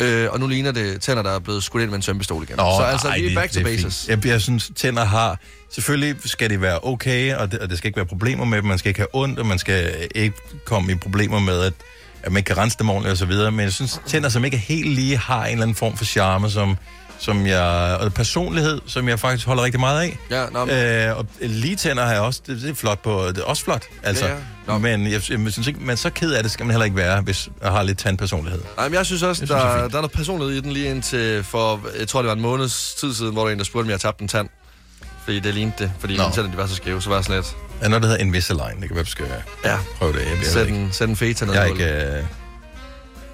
[0.00, 2.56] Øh, og nu ligner det tænder, der er blevet skudt ind med en sømpistol igen.
[2.56, 4.06] Nå, så altså, ej, vi er back to det basis.
[4.06, 4.24] fint.
[4.24, 5.38] Jeg, jeg synes, tænder har...
[5.72, 8.66] Selvfølgelig skal det være okay, og det, og det skal ikke være problemer med dem.
[8.66, 11.72] Man skal ikke have ondt, og man skal ikke komme i problemer med, at,
[12.22, 13.52] at man ikke kan rense dem ordentligt og så videre.
[13.52, 16.04] Men jeg synes, tænder, som ikke er helt lige, har en eller anden form for
[16.04, 16.76] charme, som,
[17.20, 20.18] som jeg, og personlighed, som jeg faktisk holder rigtig meget af.
[20.30, 23.24] Ja, nå, men- øh, og lige tænder har jeg også, det, det er flot på,
[23.28, 24.26] det er også flot, altså.
[24.26, 24.34] Ja,
[24.68, 24.78] ja.
[24.78, 27.20] Men jeg, jeg, synes ikke, men så ked af det skal man heller ikke være,
[27.20, 28.60] hvis jeg har lidt tandpersonlighed.
[28.76, 30.60] Nej, men jeg synes også, Jeg der, synes, det er der er noget personlighed i
[30.60, 33.58] den lige indtil for, jeg tror det var en måneds tid siden, hvor der en,
[33.58, 34.48] der spurgte, om jeg havde tabt en tand.
[35.24, 36.22] Fordi det lignede det, fordi Nå.
[36.22, 37.56] mine tænder de var så skæve, så var jeg sådan lidt.
[37.80, 38.80] Der er noget, der hedder Invisalign.
[38.80, 39.26] Det kan være, du skal
[39.64, 39.76] Ja.
[39.98, 40.18] prøve det.
[40.18, 41.54] Jeg, jeg, Sæt en, sæt en feta ned.
[41.54, 41.84] jeg, er ikke,
[42.18, 42.24] øh,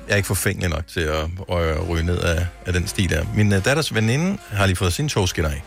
[0.07, 3.24] jeg er ikke forfængelig nok til at, at ryge ned af, af den sti der.
[3.34, 5.62] Min uh, datters veninde har lige fået sin togskinner af.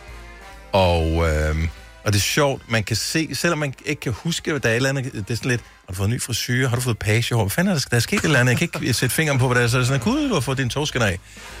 [0.72, 1.56] Og, øh,
[2.04, 4.72] og det er sjovt, man kan se, selvom man ikke kan huske, hvad der er
[4.72, 6.82] et eller andet, det er sådan lidt, har du fået en ny frisyr, har du
[6.82, 8.94] fået pagehår, hvad fanden er der, der er sket et eller andet, jeg kan ikke
[8.94, 10.68] sætte fingeren på, hvad der er, så er det sådan, gud, du har fået din
[10.68, 11.06] togskinner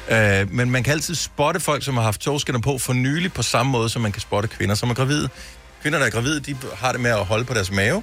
[0.08, 0.42] af.
[0.42, 3.42] Øh, men man kan altid spotte folk, som har haft togskinner på for nylig, på
[3.42, 5.28] samme måde, som man kan spotte kvinder, som er gravide.
[5.82, 8.02] Kvinder, der er gravide, de har det med at holde på deres mave.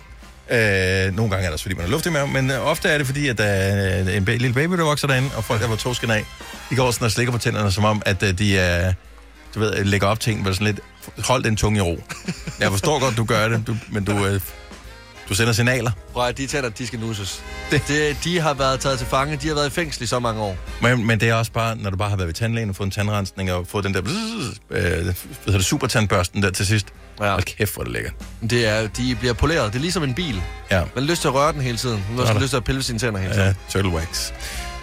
[0.52, 2.90] Øh, nogle gange er det også, fordi man har luft i maven, men øh, ofte
[2.90, 5.62] er det, fordi at der er en, ba- lille baby, der vokser derinde, og folk,
[5.62, 6.26] der var tosken af,
[6.70, 8.94] de går sådan og slikker på tænderne, som om, at øh, de er,
[9.56, 10.80] du ved, lægger op ting, men hvor sådan lidt,
[11.26, 12.04] hold den tunge i ro.
[12.60, 14.42] Jeg forstår godt, du gør det, du, men du, øh,
[15.30, 15.92] du sender signaler.
[16.14, 17.44] Prøv at de tænder, de skal nusses.
[17.72, 17.82] Det.
[17.88, 20.42] Det, de har været taget til fange, de har været i fængsel i så mange
[20.42, 20.58] år.
[20.82, 22.88] Men, men det er også bare, når du bare har været ved tandlægen og fået
[22.88, 24.02] en tandrensning og fået den der
[24.70, 25.14] øh,
[25.46, 26.88] det, supertandbørsten der til sidst.
[27.22, 27.32] Ja.
[27.32, 28.14] Hold kæft, hvor det lækkert.
[28.50, 29.74] Det er, de bliver poleret.
[29.74, 30.42] Det er ligesom en bil.
[30.72, 30.80] Ja.
[30.80, 32.06] Man har lyst til at røre den hele tiden.
[32.18, 33.48] Man har lyst til at pille sine tænder hele tiden.
[33.48, 34.32] Ja, turtle wax.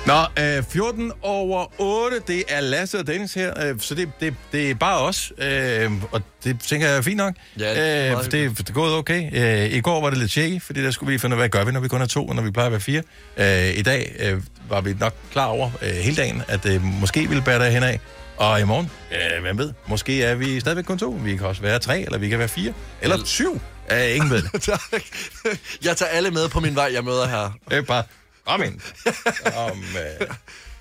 [0.07, 4.34] Nå, øh, 14 over 8, det er Lasse og Dennis her, øh, så det, det,
[4.52, 7.34] det er bare os, øh, og det tænker jeg er fint nok.
[7.59, 9.30] Ja, det er øh, det, det er gået okay.
[9.32, 11.48] Øh, I går var det lidt shaky, fordi der skulle vi finde ud af, hvad
[11.48, 13.02] gør vi, når vi kun er to, og når vi plejer at være fire.
[13.36, 17.28] Øh, I dag øh, var vi nok klar over øh, hele dagen, at det måske
[17.28, 18.00] ville bære derhen af.
[18.36, 21.18] Og i morgen, øh, hvem ved, måske er vi stadigvæk kun to.
[21.24, 23.61] Vi kan også være tre, eller vi kan være fire, eller syv.
[23.92, 24.68] Øh, ingen ved det.
[25.86, 27.50] Jeg tager alle med på min vej, jeg møder her.
[27.70, 28.02] Er bare,
[28.47, 28.80] kom ind.
[29.55, 30.26] Kom, øh,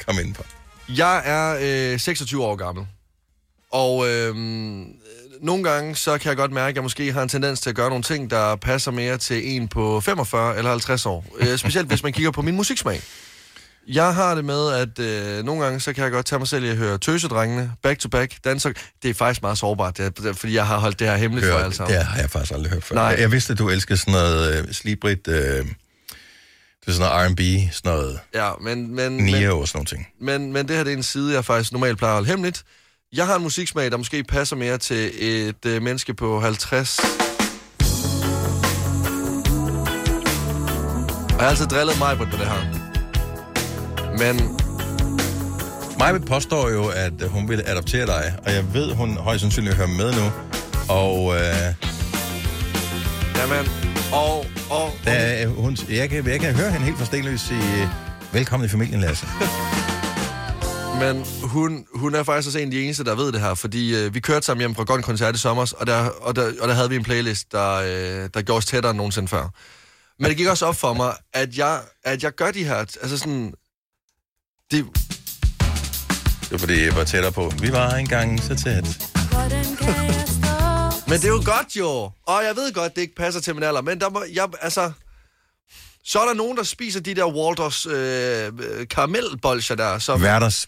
[0.06, 0.44] kom ind på.
[0.90, 1.58] Jeg er
[1.94, 2.88] øh, 26 år gammel.
[3.72, 4.36] Og øh,
[5.42, 7.76] nogle gange, så kan jeg godt mærke, at jeg måske har en tendens til at
[7.76, 11.26] gøre nogle ting, der passer mere til en på 45 eller 50 år.
[11.40, 13.02] Øh, specielt hvis man kigger på min musiksmag.
[13.88, 16.64] Jeg har det med, at øh, nogle gange, så kan jeg godt tage mig selv
[16.66, 18.72] i at høre tøsedrengene, back to back, danser.
[19.04, 21.54] Det er faktisk meget sårbart, det er, fordi jeg har holdt det her hemmeligt for
[21.54, 21.98] Hør, alle det, sammen.
[21.98, 22.96] det har jeg faktisk aldrig hørt før.
[22.96, 23.16] Nej.
[23.20, 25.66] Jeg, vidste, at du elsker sådan noget øh, slibrit, øh,
[26.86, 28.96] det er sådan noget R&B, sådan noget Ja, men...
[28.96, 30.08] men men, og sådan nogle ting.
[30.22, 32.64] men, men det her det er en side, jeg faktisk normalt plejer at holde hemmeligt.
[33.14, 37.00] Jeg har en musiksmag, der måske passer mere til et øh, menneske på 50.
[37.00, 37.06] Og
[41.30, 42.62] jeg har altid drillet mig på det her.
[44.18, 44.58] Men
[46.00, 49.88] Maja påstår jo, at hun vil adoptere dig, og jeg ved, hun højst sandsynligt hører
[49.88, 50.32] med nu.
[50.90, 51.74] Og øh,
[53.38, 53.72] Jamen,
[54.14, 54.46] og...
[54.70, 57.90] og der, er hun, jeg, kan, jeg kan høre hende helt forstenløs sige,
[58.34, 59.26] velkommen i familien, Lasse.
[61.02, 63.96] Men hun, hun er faktisk også en af de eneste, der ved det her, fordi
[63.96, 66.68] øh, vi kørte sammen hjem fra en koncert i sommer, og der, og, der, og
[66.68, 69.50] der havde vi en playlist, der, øh, der gjorde os tættere end nogensinde før.
[70.20, 73.18] Men det gik også op for mig, at jeg, at jeg gør de her, altså
[73.18, 73.54] sådan,
[74.72, 74.86] det,
[76.42, 77.54] Det var fordi, jeg var tættere på.
[77.62, 79.13] Vi var engang så tæt.
[81.14, 83.64] Men det er jo godt jo, og jeg ved godt, det ikke passer til min
[83.64, 84.92] alder, men der må, jeg, altså,
[86.04, 88.52] så er der nogen, der spiser de der Walters øh,
[88.90, 90.22] karamelbolcher der, som...
[90.22, 90.68] Værters.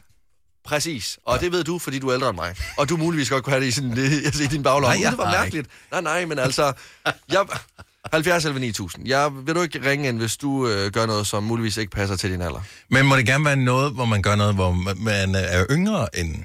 [0.65, 2.55] Præcis, og det ved du, fordi du er ældre end mig.
[2.77, 4.87] Og du muligvis godt kunne have det i, sin, i, i din baglomme.
[4.87, 5.67] Nej, jeg det var mærkeligt.
[5.91, 6.73] Nej, nej, men altså...
[7.31, 7.45] Jeg,
[8.13, 9.07] 70 eller 9000.
[9.07, 12.15] Jeg, vil du ikke ringe ind, hvis du øh, gør noget, som muligvis ikke passer
[12.15, 12.61] til din alder?
[12.89, 14.71] Men må det gerne være noget, hvor man gør noget, hvor
[15.03, 16.35] man er yngre end...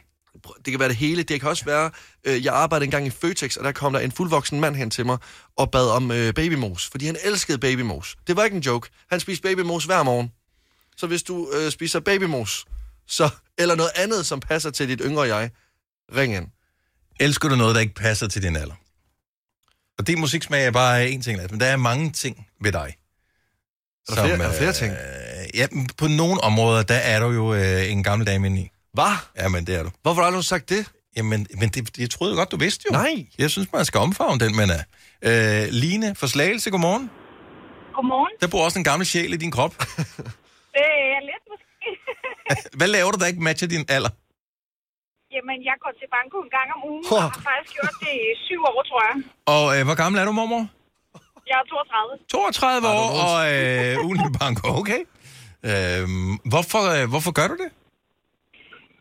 [0.64, 1.22] Det kan være det hele.
[1.22, 1.90] Det kan også være,
[2.24, 5.06] øh, jeg arbejdede engang i Føtex, og der kom der en fuldvoksen mand hen til
[5.06, 5.18] mig
[5.56, 8.16] og bad om øh, babymos, fordi han elskede babymos.
[8.26, 8.88] Det var ikke en joke.
[9.10, 10.32] Han spiste babymos hver morgen.
[10.96, 12.64] Så hvis du øh, spiser babymos,
[13.06, 13.28] så,
[13.58, 15.50] eller noget andet, som passer til dit yngre jeg,
[16.16, 16.46] ring ind.
[17.20, 18.74] Elsker du noget, der ikke passer til din alder?
[19.98, 22.96] Og din musiksmag er bare en ting, men der er mange ting ved dig.
[24.08, 24.92] Er der flere- er der flere ting?
[24.92, 25.66] Øh, ja,
[25.98, 28.70] på nogle områder, der er du jo øh, en gammel dame inde i.
[28.92, 29.14] Hvad?
[29.40, 29.90] Ja, men det er du.
[30.02, 30.92] Hvorfor har du sagt det?
[31.16, 32.92] Jamen, men det, jeg troede godt, du vidste jo.
[32.92, 33.26] Nej.
[33.38, 34.82] Jeg synes, man skal omfavne den, man er.
[35.28, 37.10] Øh, Line for Slagelse, godmorgen.
[37.94, 38.32] Godmorgen.
[38.40, 39.74] Der bor også en gammel sjæl i din krop.
[40.76, 40.86] Det
[41.16, 41.88] er lidt måske.
[42.78, 44.12] Hvad laver du, der ikke matcher din alder?
[45.34, 47.16] Jamen, jeg går til banko en gang om ugen, Huh.
[47.16, 49.16] og har faktisk gjort det i syv år, tror jeg.
[49.54, 50.62] Og øh, hvor gammel er du, mormor?
[51.50, 52.18] Jeg er 32.
[52.28, 55.00] 32 år og øh, ugen i banko, okay.
[55.68, 56.02] Øh,
[56.52, 57.70] hvorfor, øh, hvorfor gør du det?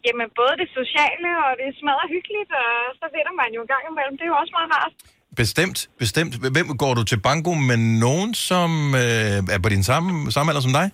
[0.07, 2.69] Jamen, både det sociale og det smadrer hyggeligt, og
[2.99, 4.13] så vinder man jo en gang imellem.
[4.17, 4.93] Det er jo også meget rart.
[5.41, 6.33] Bestemt, bestemt.
[6.55, 8.69] Hvem går du til banko med nogen, som
[9.03, 10.87] øh, er på din samme, samme alder som dig?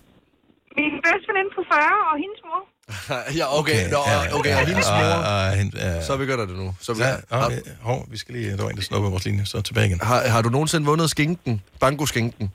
[0.80, 2.62] Min bedste veninde på 40 og hendes mor.
[3.39, 3.82] ja, okay.
[3.95, 4.01] Nå,
[4.38, 6.01] okay, og hendes mor.
[6.08, 6.68] Så begynder det nu.
[6.86, 7.62] Så vi, ja, okay.
[7.82, 9.99] Hov, vi skal lige, der var en, der snuppede vores linje, så tilbage igen.
[10.01, 11.62] har, har du nogensinde vundet skinken?
[11.80, 12.51] Banko-skinken?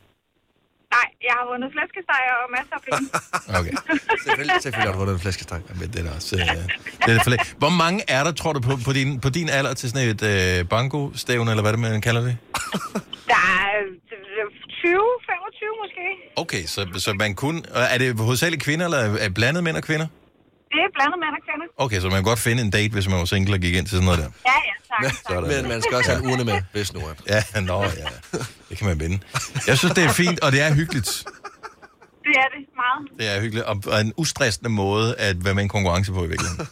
[0.97, 3.05] Nej, jeg har vundet flæskesteg og masser af penge.
[3.59, 3.75] Okay.
[4.25, 5.61] Selvfølgelig, selvfølgelig har du vundet en flæskesteg.
[5.81, 6.37] Men det er da også...
[6.37, 6.47] Øh,
[7.07, 9.49] det er for læ- Hvor mange er der, tror du, på, på, din, på din
[9.49, 12.35] alder til sådan et øh, banko-stævne, eller hvad det man kalder det?
[13.33, 14.47] Der er øh,
[14.83, 16.05] 20, 25 måske.
[16.43, 17.65] Okay, så, så man kun...
[17.95, 20.07] Er det hovedsageligt kvinder, eller er det blandet mænd og kvinder?
[20.75, 21.67] Det er blandet mænd og kvinder.
[21.85, 23.87] Okay, så man kan godt finde en date, hvis man var single og gik ind
[23.87, 24.31] til sådan noget der.
[24.51, 24.75] Ja, ja,
[25.29, 25.43] tak.
[25.53, 27.15] Men man skal også have en urne med, hvis nu er.
[27.55, 27.89] Ja, nå, ja.
[28.69, 29.19] Det kan man vinde.
[29.67, 31.07] Jeg synes, det er fint, og det er hyggeligt.
[32.25, 33.19] Det er det meget.
[33.19, 36.67] Det er hyggeligt, og en ustressende måde at være med en konkurrence på i virkeligheden.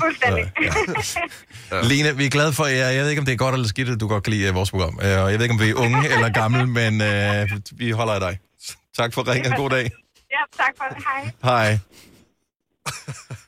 [0.00, 0.52] Fuldstændig.
[1.70, 1.80] Ja.
[1.82, 2.88] Line, vi er glade for jer.
[2.88, 4.54] Jeg ved ikke, om det er godt eller skidt, at du godt kan lide øh,
[4.54, 4.98] vores program.
[5.02, 8.12] Øh, Og jeg ved ikke, om vi er unge eller gamle, men øh, vi holder
[8.12, 8.38] af dig.
[8.96, 9.52] Tak for ringen.
[9.56, 9.90] God dag.
[10.30, 11.04] ja, tak for det.
[11.04, 11.30] Hej.
[11.44, 11.78] Hej.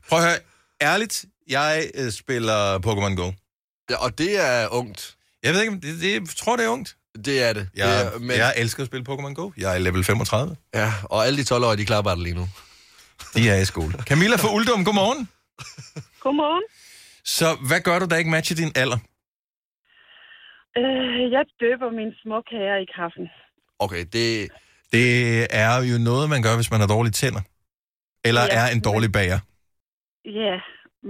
[0.08, 0.36] Prøv at høre.
[0.82, 3.30] Ærligt, jeg øh, spiller Pokémon Go.
[3.90, 5.16] Ja, og det er ungt.
[5.42, 6.96] Jeg ved ikke, om det, det, jeg tror, det er ungt.
[7.24, 7.68] Det er det.
[7.76, 8.30] Jeg, det er, men...
[8.36, 9.50] jeg elsker at spille Pokémon Go.
[9.56, 10.56] Jeg er level 35.
[10.74, 12.46] Ja, og alle de 12-årige, de klapper det lige nu.
[13.34, 13.92] De er i skole.
[13.92, 15.28] Camilla fra Uldum, godmorgen.
[16.20, 16.62] Godmorgen.
[17.24, 18.98] Så hvad gør du, der ikke matcher din alder?
[20.78, 23.26] Øh, jeg døber min småkager i kaffen.
[23.78, 24.48] Okay, det...
[24.92, 27.40] Det er jo noget, man gør, hvis man har dårlige tænder.
[28.24, 28.48] eller Ja.
[28.60, 29.38] er en dårlig bager?
[30.24, 30.54] Ja,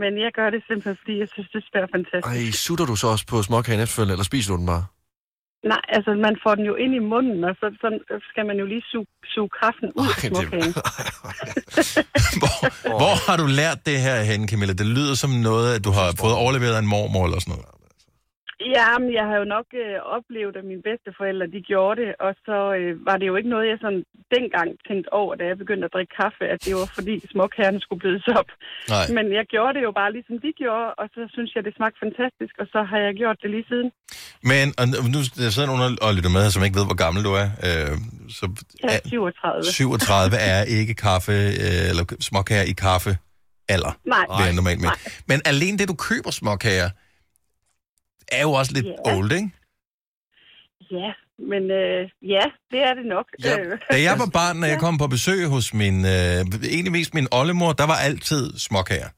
[0.01, 2.35] men jeg gør det simpelthen, fordi jeg synes, det smager fantastisk.
[2.35, 4.85] Ej, sutter du så også på småkagen efterfølgende, eller spiser du den bare?
[5.73, 8.67] Nej, altså man får den jo ind i munden, og så, så skal man jo
[8.73, 10.73] lige suge, suge kraften ud af småkagen.
[13.01, 14.75] Hvor har du lært det her hen, Camilla?
[14.83, 17.74] Det lyder som noget, at du har fået overleveret af en mormor eller sådan noget.
[18.61, 22.59] Jamen, jeg har jo nok øh, oplevet, at mine bedsteforældre, de gjorde det, og så
[22.79, 24.05] øh, var det jo ikke noget, jeg sådan
[24.37, 28.01] dengang tænkte over, da jeg begyndte at drikke kaffe, at det var fordi småkagerne skulle
[28.05, 28.51] blødes op.
[28.95, 29.07] Nej.
[29.17, 31.99] Men jeg gjorde det jo bare ligesom de gjorde, og så synes jeg, det smagte
[32.07, 33.89] fantastisk, og så har jeg gjort det lige siden.
[34.51, 34.85] Men og
[35.15, 37.49] nu der sidder nogen og lytter med her, som ikke ved, hvor gammel du er.
[37.67, 37.95] Øh,
[38.39, 38.45] så
[38.93, 39.65] er 37.
[39.65, 41.35] 37 er ikke kaffe,
[41.65, 43.13] øh, eller småkager i kaffe
[43.69, 43.93] alder.
[44.15, 44.25] Nej.
[44.37, 44.91] Vil jeg normalt med.
[45.31, 46.91] Men alene det, du køber småkager,
[48.33, 49.17] er jo også lidt Ja.
[49.17, 49.51] old, ikke?
[50.91, 51.13] Ja,
[51.53, 53.27] men øh, ja, det er det nok.
[53.45, 53.57] Ja.
[53.91, 56.11] Da jeg var barn, når jeg kom på besøg hos min, øh,
[56.75, 59.09] egentlig mest min oldemor, der var altid småkager.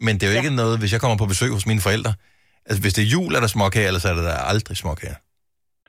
[0.00, 2.14] Men det er jo ikke noget, hvis jeg kommer på besøg hos mine forældre.
[2.66, 5.14] Altså, hvis det er jul, er der småkager, ellers er der da aldrig småkager.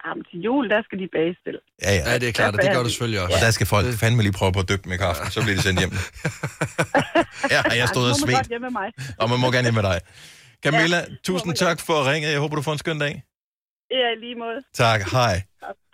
[0.08, 1.56] Jamen, til jul, der skal de bages til.
[1.82, 2.12] Ja, ja.
[2.12, 3.36] Ja, det er klart, og det gør du selvfølgelig også.
[3.38, 5.62] Og der skal folk fandme lige prøve på at dyppe i kaffe, så bliver de
[5.62, 5.92] sendt hjem.
[7.54, 8.88] Ja, og jeg stod og svedt, godt hjemme med mig.
[9.20, 10.00] og man må gerne hjem med dig.
[10.64, 12.28] Camilla, tusind tak for at ringe.
[12.30, 13.24] Jeg håber, du får en skøn dag.
[13.92, 14.60] Ja, i lige måde.
[14.74, 15.42] Tak, hej.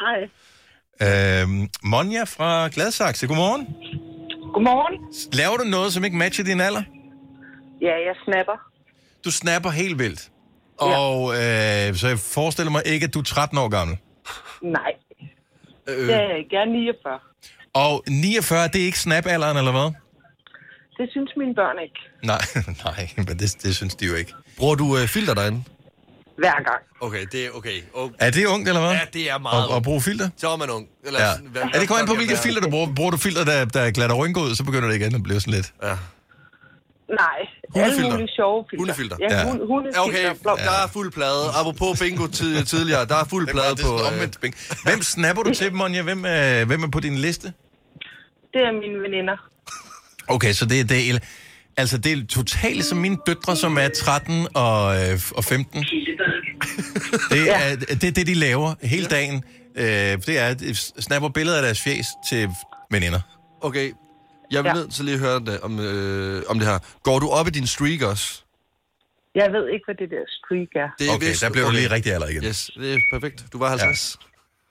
[0.01, 0.21] Hej.
[1.41, 3.67] Øhm, Monja fra Gladsaxe, godmorgen.
[4.53, 4.95] Godmorgen.
[5.33, 6.83] Laver du noget, som ikke matcher din alder?
[7.81, 8.57] Ja, jeg snapper.
[9.25, 10.29] Du snapper helt vildt.
[10.77, 13.97] Og øh, så jeg forestiller mig ikke, at du er 13 år gammel.
[14.61, 14.91] Nej.
[15.89, 16.07] Øh.
[16.07, 16.49] Det er jeg ikke.
[16.55, 17.19] Jeg er 49.
[17.73, 19.91] Og 49, det er ikke snap-alderen, eller hvad?
[20.97, 21.99] Det synes mine børn ikke.
[22.23, 22.41] Nej,
[22.85, 24.33] nej, men det, det synes de jo ikke.
[24.57, 25.63] Bruger du øh, filter derinde?
[26.37, 26.81] Hver gang.
[27.01, 27.77] Okay, det er okay.
[27.93, 28.15] okay.
[28.19, 28.91] Er det ungt, eller hvad?
[28.91, 30.29] Ja, det er meget Og, og bruge filter?
[30.37, 30.87] Så er man ung.
[31.05, 31.31] Eller, Ja.
[31.31, 32.93] sådan, hvad- Er det kommer an på, hvad- hvilke hvad- filter du bruger?
[32.95, 35.53] Bruger du filter, der, der glatter rynker ud, så begynder det igen at blive sådan
[35.53, 35.73] lidt.
[35.83, 35.95] Ja.
[37.23, 37.39] Nej.
[37.75, 38.81] Alle mulige sjove filter.
[38.81, 39.17] Hundefilter.
[39.19, 39.43] Ja, Ja.
[39.49, 40.01] hun, Ja, hundefilter.
[40.01, 40.51] okay, Blå.
[40.67, 41.43] der er fuld plade.
[41.59, 43.93] Apropos bingo tid, tidligere, der er fuld plade det på...
[43.93, 44.55] Øh, omvendt bing?
[44.85, 46.01] Hvem snapper du til, Monja?
[46.01, 47.47] Hvem, øh, hvem er på din liste?
[48.53, 49.37] Det er mine veninder.
[50.31, 51.23] Okay, så det er det.
[51.77, 55.85] Altså, det er totalt som mine døtre, som er 13 og, øh, og 15.
[57.31, 59.43] Det er, det er det, de laver hele dagen.
[59.75, 62.49] Øh, det er, at de snapper billeder af deres fjes til
[62.91, 63.19] veninder.
[63.61, 63.91] okay,
[64.51, 64.73] jeg vil Ja.
[64.73, 66.79] nødt til lige at høre det, om, øh, om det her.
[67.03, 68.41] Går du op i din streak også?
[69.35, 70.89] Jeg ved ikke, hvad det der streak er.
[70.99, 71.79] Det er Okay, vist- der bliver du okay.
[71.79, 72.43] lige rigtig alder igen.
[72.43, 73.45] Yes, det er perfekt.
[73.53, 74.17] Du var 50.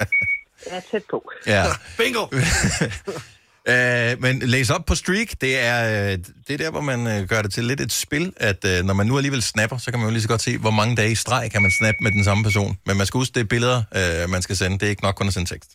[0.00, 1.30] Jeg er tæt på.
[1.46, 1.64] Ja.
[1.98, 2.26] Bingo!
[3.70, 5.78] Øh, men læs op på Streak, det er,
[6.12, 8.84] øh, det er der, hvor man øh, gør det til lidt et spil, at øh,
[8.84, 10.96] når man nu alligevel snapper, så kan man jo lige så godt se, hvor mange
[10.96, 12.78] dage i streg kan man snappe med den samme person.
[12.86, 14.78] Men man skal huske, det er billeder, øh, man skal sende.
[14.78, 15.70] Det er ikke nok kun at sende tekst.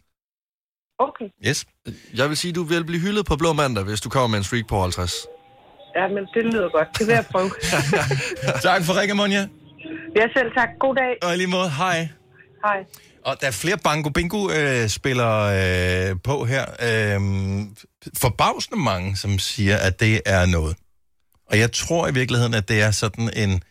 [1.00, 1.26] Okay.
[1.48, 1.66] Yes.
[2.14, 4.43] Jeg vil sige, du vil blive hyldet på Blå Mandag, hvis du kommer med en
[4.43, 5.14] streak på 50.
[5.96, 6.88] Ja, men det lyder godt.
[7.00, 7.50] Det vil jeg prøve.
[8.70, 9.48] tak for ringen, Monja.
[10.16, 10.70] Ja, selv tak.
[10.80, 11.14] God dag.
[11.28, 12.10] Og i lige måde, hej.
[12.66, 12.80] Hej.
[13.26, 15.41] Og der er flere Bango Bingo-spillere
[16.09, 16.63] øh, på her.
[16.88, 17.20] Øh,
[18.18, 20.76] forbavsende mange, som siger, at det er noget.
[21.49, 23.61] Og jeg tror i virkeligheden, at det er sådan en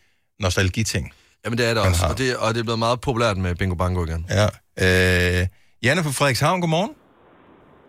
[0.41, 1.13] nostalgiting.
[1.45, 2.13] Jamen det er det Man også, har.
[2.13, 4.27] og det, og det er blevet meget populært med Bingo Bango igen.
[4.31, 4.47] Ja.
[4.85, 5.47] Øh,
[5.85, 6.93] Janne fra Frederikshavn, godmorgen.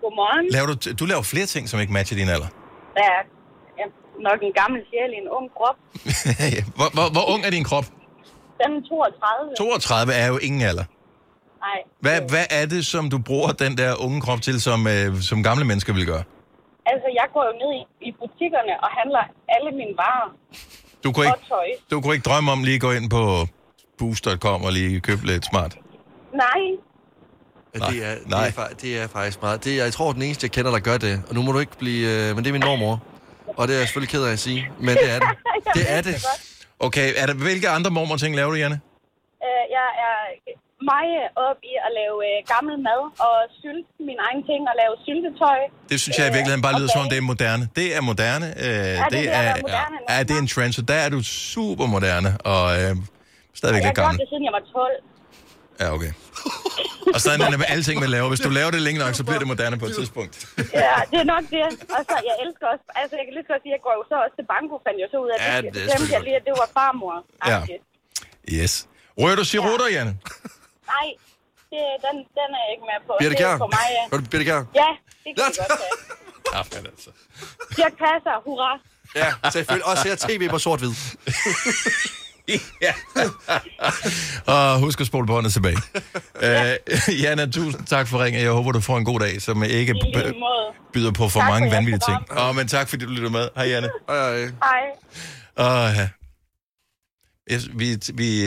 [0.02, 0.46] Godmorgen.
[0.56, 2.48] Laver du, du laver flere ting, som ikke matcher din alder.
[2.98, 3.22] Der er
[3.80, 3.86] ja,
[4.30, 5.78] nok en gammel sjæl i en ung krop.
[6.78, 7.86] hvor, hvor, hvor ung er din krop?
[8.62, 9.56] Den er 32.
[9.58, 10.84] 32 er jo ingen alder.
[11.60, 11.80] Nej.
[12.00, 15.44] Hvad, hvad er det, som du bruger den der unge krop til, som, øh, som
[15.44, 16.24] gamle mennesker vil gøre?
[16.86, 19.24] Altså, jeg går jo ned i, i butikkerne og handler
[19.56, 20.30] alle mine varer
[21.04, 21.66] Du kunne, ikke, tøj.
[21.92, 23.48] du kunne ikke drømme om lige at gå ind på
[23.98, 25.78] boost.com og lige købe lidt smart.
[26.34, 26.62] Nej.
[27.76, 28.48] Ja, det, er, det, nej.
[28.48, 29.64] er, fa- det er faktisk meget.
[29.64, 31.24] Det er, jeg tror, den eneste, jeg kender, der gør det.
[31.30, 32.30] Og nu må du ikke blive...
[32.30, 33.04] Øh, men det er min mormor.
[33.58, 34.70] Og det er jeg selvfølgelig ked af at sige.
[34.80, 35.30] Men det er det.
[35.78, 36.16] Det er det.
[36.80, 38.80] Okay, er der, hvilke andre mormor-ting laver du, Janne?
[39.46, 40.18] Øh, jeg er
[40.94, 41.16] meget
[41.48, 45.60] op i at lave øh, gammel mad og sylte mine egne ting og lave syltetøj.
[45.92, 47.64] Det synes jeg i virkeligheden bare lyder som om, det er moderne.
[47.80, 48.48] Det er moderne.
[48.66, 51.10] Øh, det, det er er, at moderne ja, det er en trend, så der er
[51.16, 51.20] du
[51.54, 52.92] super moderne og øh,
[53.60, 54.20] stadigvæk Jeg har lidt gammel.
[54.22, 55.04] det, siden jeg var 12.
[55.82, 56.12] Ja, okay.
[57.16, 58.28] Og sådan er det med alting, man laver.
[58.34, 60.34] Hvis du laver det længe nok, så bliver det moderne på et tidspunkt.
[60.84, 61.66] Ja, det er nok det.
[61.96, 64.04] Og så, jeg elsker også, altså jeg kan lige så godt sige, jeg går jo
[64.12, 66.22] så også til banko, fandt jeg så ud af, Ja, det, det er det jeg
[66.28, 67.16] lige, at det var farmor.
[67.52, 67.60] Ja.
[68.58, 68.74] Yes.
[69.22, 70.14] Rører du cirutter, Janne?
[70.94, 71.08] Nej,
[71.72, 73.14] det, den, den er jeg ikke med på.
[73.20, 73.54] Birte det Kjær?
[73.54, 74.04] er for mig, ja.
[74.32, 74.62] Birte Kjær?
[74.82, 74.90] Ja,
[75.24, 75.96] det kan vi godt tage.
[76.56, 77.10] Ja, men altså.
[77.78, 78.72] Dirk Passer, hurra.
[79.16, 79.86] Ja, selvfølgelig.
[79.86, 80.94] Og ser tv på sort-hvid.
[82.82, 82.94] ja.
[84.54, 85.78] Og husk at spole båndet tilbage.
[86.36, 88.42] uh, Jana, tusind tak for ringen.
[88.42, 89.96] Jeg håber, du får en god dag, som ikke
[90.94, 92.40] byder på for Tak for mange jeres vanvittige ting.
[92.40, 93.50] Åh, oh, men tak, fordi du lytter med.
[93.56, 93.90] Hej, Janne.
[94.10, 94.84] Hej, hej.
[95.58, 96.10] Åh, ja.
[97.74, 98.46] Vi vi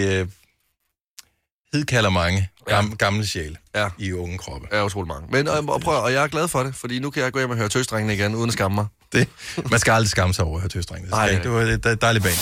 [1.72, 3.88] hedkalder mange gam, gamle sjæle ja.
[3.98, 4.68] i unge kroppe.
[4.72, 5.28] Ja, utrolig mange.
[5.30, 7.38] Men og, og, prøv, og jeg er glad for det, fordi nu kan jeg gå
[7.38, 8.86] hjem og høre tøstrengene igen, uden at skamme mig.
[9.12, 9.28] Det,
[9.70, 11.10] man skal aldrig skamme sig over at høre tøstrengene.
[11.10, 12.34] Nej, Det, var et dejligt band.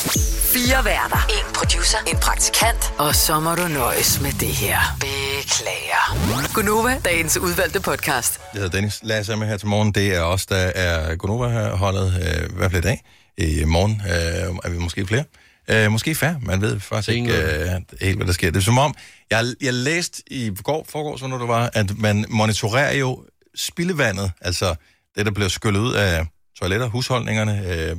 [0.53, 1.27] Fire værter.
[1.29, 1.99] En producer.
[2.07, 2.93] En praktikant.
[2.99, 4.79] Og så må du nøjes med det her.
[5.01, 6.53] Beklager.
[6.55, 8.41] Gunova, dagens udvalgte podcast.
[8.55, 9.01] Jeg hedder Dennis.
[9.03, 9.93] Lasse er med her til morgen.
[9.93, 13.03] Det er os, der er Gonova-holdet øh, hver flere dag.
[13.39, 15.25] I morgen øh, er vi måske flere.
[15.71, 16.39] Øh, måske færre.
[16.43, 18.51] Man ved faktisk ikke øh, helt, hvad der sker.
[18.51, 18.95] Det er som om,
[19.31, 24.75] jeg, jeg læste i går, forgårs, hvornår det var, at man monitorerer jo spildevandet, altså
[25.17, 26.27] det, der bliver skyllet ud af
[26.59, 27.97] toiletter, husholdningerne, øh,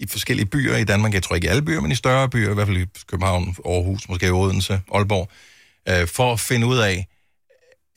[0.00, 1.14] i forskellige byer i Danmark.
[1.14, 3.56] Jeg tror ikke i alle byer, men i større byer, i hvert fald i København,
[3.66, 5.28] Aarhus, måske Odense, Aalborg,
[5.88, 7.06] øh, for at finde ud af,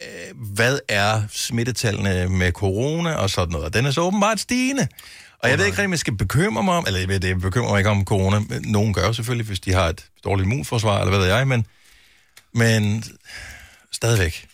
[0.02, 3.66] øh, hvad er smittetallene med corona og sådan noget.
[3.66, 4.88] Og den er så åbenbart stigende.
[5.44, 7.28] Og jeg ved ikke rigtig, om jeg skal bekymre mig om, eller jeg ved, det
[7.28, 8.42] jeg bekymrer mig ikke om corona.
[8.62, 11.68] Nogen gør selvfølgelig, hvis de har et dårligt immunforsvar, eller hvad ved jeg, men,
[12.54, 13.04] men
[13.92, 14.48] stadigvæk.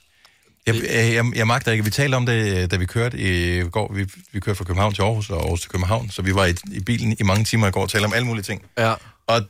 [0.67, 1.83] Jeg, jeg, jeg, magter ikke.
[1.83, 3.93] Vi talte om det, da vi kørte i går.
[3.93, 6.53] Vi, vi kørte fra København til Aarhus og Aarhus til København, så vi var i,
[6.71, 8.61] i bilen i mange timer i går og talte om alle mulige ting.
[8.77, 8.93] Ja.
[9.27, 9.41] Og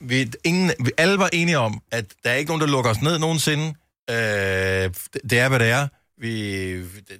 [0.00, 3.02] vi, ingen, vi alle var enige om, at der er ikke nogen, der lukker os
[3.02, 3.74] ned nogensinde.
[4.10, 5.88] Øh, det, det er, hvad det er.
[6.20, 6.72] Vi,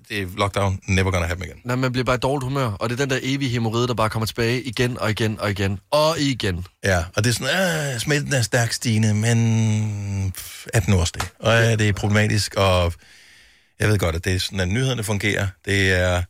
[0.09, 0.81] det, er lockdown.
[0.87, 1.61] Never gonna happen igen.
[1.65, 3.95] Nej, man bliver bare i dårligt humør, og det er den der evige hemorrhide, der
[3.95, 6.67] bare kommer tilbage igen og igen og igen og igen.
[6.85, 11.13] Ja, og det er sådan, øh, smitten er stærkt stigende, men pff, er den også
[11.17, 11.31] det?
[11.39, 12.93] Og ja, det er problematisk, og
[13.81, 15.47] jeg ved godt, at det er sådan, at nyhederne fungerer.
[15.65, 16.23] Det er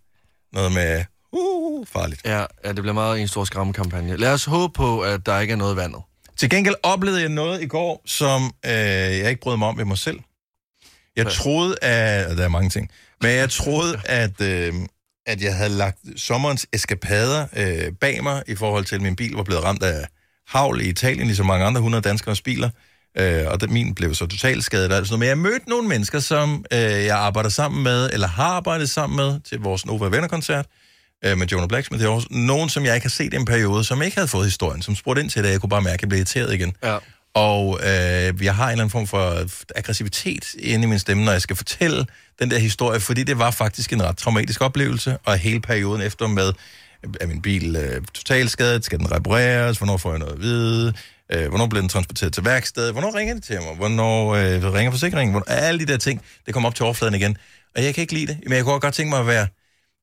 [0.53, 2.21] noget med, uh, farligt.
[2.25, 4.16] Ja, ja, det bliver meget en stor skræmmekampagne.
[4.16, 6.03] Lad os håbe på, at der ikke er noget i vandet.
[6.37, 9.85] Til gengæld oplevede jeg noget i går, som øh, jeg ikke brød mig om ved
[9.85, 10.19] mig selv.
[11.25, 12.37] Jeg troede, at...
[12.39, 12.91] Der er mange ting.
[13.23, 14.75] Men jeg troede, at, øh,
[15.27, 19.33] at jeg havde lagt sommerens eskapader øh, bag mig, i forhold til, at min bil
[19.33, 20.07] var blevet ramt af
[20.49, 22.71] havl i Italien, ligesom mange andre 100 danskeres biler.
[23.19, 24.91] Øh, og det, min blev så totalt skadet.
[24.91, 25.37] og alt sådan noget.
[25.37, 29.16] Men jeg mødte nogle mennesker, som øh, jeg arbejder sammen med, eller har arbejdet sammen
[29.16, 30.66] med, til vores Nova Venner-koncert
[31.25, 32.27] øh, med Jonah Blacksmith i Aarhus.
[32.31, 34.95] Nogen, som jeg ikke har set i en periode, som ikke havde fået historien, som
[34.95, 36.77] spurgte ind til det, jeg kunne bare mærke, at jeg blev irriteret igen.
[36.83, 36.99] Ja.
[37.39, 41.32] Og øh, jeg har en eller anden form for aggressivitet inde i min stemme, når
[41.32, 42.07] jeg skal fortælle
[42.39, 46.26] den der historie, fordi det var faktisk en ret traumatisk oplevelse, og hele perioden efter
[46.26, 46.53] med,
[47.05, 50.93] øh, er min bil øh, totalskadet, skal den repareres, hvornår får jeg noget at vide,
[51.32, 54.91] øh, hvornår bliver den transporteret til værkstedet, hvornår ringer de til mig, hvornår øh, ringer
[54.91, 57.36] forsikringen, hvornår, alle de der ting, det kommer op til overfladen igen.
[57.76, 59.47] Og jeg kan ikke lide det, men jeg kunne godt tænke mig at være,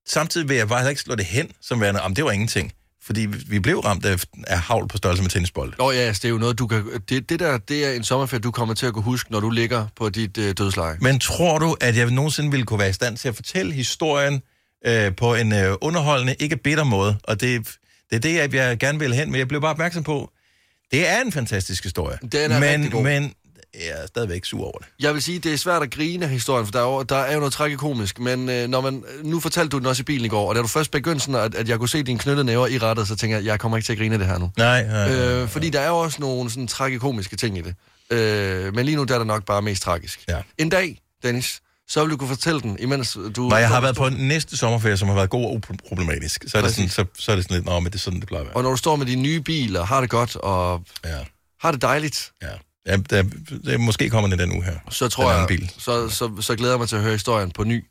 [0.08, 2.74] samtidig vil jeg bare heller ikke slå det hen, som værende, om det var ingenting.
[3.06, 5.74] Fordi vi blev ramt af, af havl på størrelse med tennisbold.
[5.78, 6.84] Nå ja, altså, det er jo noget, du kan...
[7.10, 9.50] Det, det der, det er en sommerferie, du kommer til at kunne huske, når du
[9.50, 10.98] ligger på dit øh, dødsleje.
[11.02, 14.42] Men tror du, at jeg nogensinde ville kunne være i stand til at fortælle historien
[14.86, 17.18] øh, på en øh, underholdende, ikke bitter måde?
[17.24, 17.68] Og det,
[18.10, 20.32] det er det, jeg, jeg gerne vil hen, men jeg blev bare opmærksom på,
[20.92, 22.18] det er en fantastisk historie.
[22.32, 23.04] Den er men, god.
[23.04, 23.34] men
[23.80, 24.88] jeg er stadigvæk sur over det.
[25.00, 27.16] Jeg vil sige, det er svært at grine af historien, for der er jo, der
[27.16, 30.26] er jo noget tragikomisk, men øh, når man, nu fortalte du den også i bilen
[30.26, 32.46] i går, og da du først begyndte sådan, at, at jeg kunne se dine knyttede
[32.46, 34.38] næver i rettet, så tænker jeg, jeg kommer ikke til at grine af det her
[34.38, 34.52] nu.
[34.58, 37.76] Nej, nej, nej, øh, Fordi der er jo også nogle sådan tragikomiske ting i det.
[38.10, 40.24] Øh, men lige nu der er det nok bare mest tragisk.
[40.28, 40.42] Ja.
[40.58, 43.50] En dag, Dennis, så vil du kunne fortælle den, imens du...
[43.50, 46.58] Når jeg har været på en næste sommerferie, som har været god og uproblematisk, så
[46.58, 48.28] er, det sådan, så, så er det sådan lidt, nå, men det er sådan, det
[48.28, 48.56] plejer at være.
[48.56, 51.18] Og når du står med din nye bil og har det godt og ja.
[51.62, 52.48] har det dejligt, Ja,
[52.86, 53.34] ja det,
[53.66, 54.78] det, måske kommer den den uge her.
[54.90, 55.72] så tror jeg, bil.
[55.78, 57.86] Så, så, så glæder jeg mig til at høre historien på ny.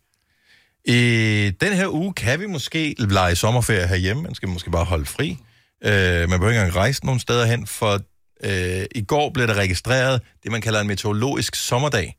[0.84, 4.22] I den her uge kan vi måske lege sommerferie herhjemme.
[4.22, 5.38] Man skal måske bare holde fri.
[5.84, 8.00] Øh, man behøver ikke engang rejse nogen steder hen, for
[8.44, 12.16] øh, i går blev der registreret det, man kalder en meteorologisk sommerdag.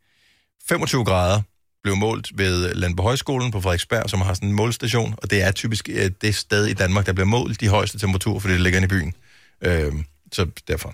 [0.70, 1.42] 25 grader
[1.84, 5.52] blev målt ved Landborg Højskolen på Frederiksberg, som har sådan en målstation, og det er
[5.52, 8.80] typisk øh, det sted i Danmark, der bliver målt de højeste temperaturer, fordi det ligger
[8.80, 9.14] inde i byen.
[9.62, 9.94] Øh,
[10.32, 10.94] så derfor.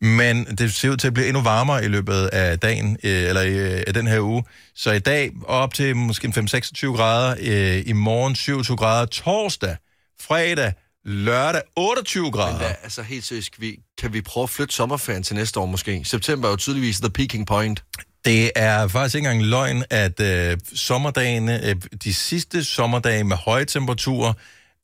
[0.00, 3.42] Men det ser ud til at blive endnu varmere i løbet af dagen, øh, eller
[3.42, 4.44] øh, af den her uge.
[4.74, 9.76] Så i dag op til måske 5-26 grader, øh, i morgen 27 grader, torsdag,
[10.20, 10.72] fredag,
[11.04, 12.50] lørdag 28 grader.
[12.50, 15.60] Men hvad, altså helt seriøst, kan vi, kan vi prøve at flytte sommerferien til næste
[15.60, 16.02] år måske?
[16.04, 17.84] September er jo tydeligvis the peaking point.
[18.24, 23.64] Det er faktisk ikke engang løgn, at øh, sommerdagene, øh, de sidste sommerdage med høje
[23.64, 24.32] temperaturer,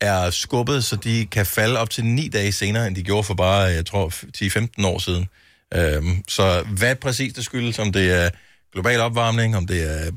[0.01, 3.35] er skubbet, så de kan falde op til ni dage senere, end de gjorde for
[3.35, 4.13] bare, jeg tror,
[4.81, 5.29] 10-15 år siden.
[5.75, 8.31] Øhm, så hvad præcis det skyldes, om det er
[8.73, 10.11] global opvarmning, om det er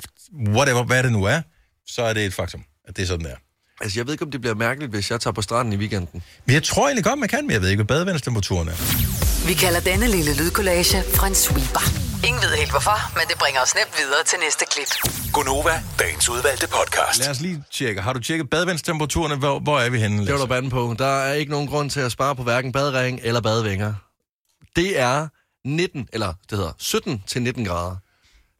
[0.47, 1.41] whatever, hvad det nu er,
[1.88, 3.36] så er det et faktum, at det er sådan, der.
[3.82, 6.23] Altså, jeg ved ikke, om det bliver mærkeligt, hvis jeg tager på stranden i weekenden.
[6.45, 9.47] Men jeg tror egentlig godt, man kan, men jeg ved ikke, hvad badevandstemperaturen er.
[9.47, 12.07] Vi kalder denne lille lydkollage Frans sweeper.
[12.24, 14.88] Ingen ved helt hvorfor, men det bringer os nemt videre til næste klip.
[15.34, 17.20] Gonova, dagens udvalgte podcast.
[17.20, 18.01] Lad os lige tjekke.
[18.01, 19.39] Har du tjekket badevandstemperaturen?
[19.39, 20.26] Hvor, hvor er vi henne?
[20.26, 20.95] Det var der banden på.
[20.99, 23.93] Der er ikke nogen grund til at spare på hverken badering eller badevinger.
[24.76, 25.28] Det er
[25.65, 27.95] 19, eller det hedder 17 til 19 grader.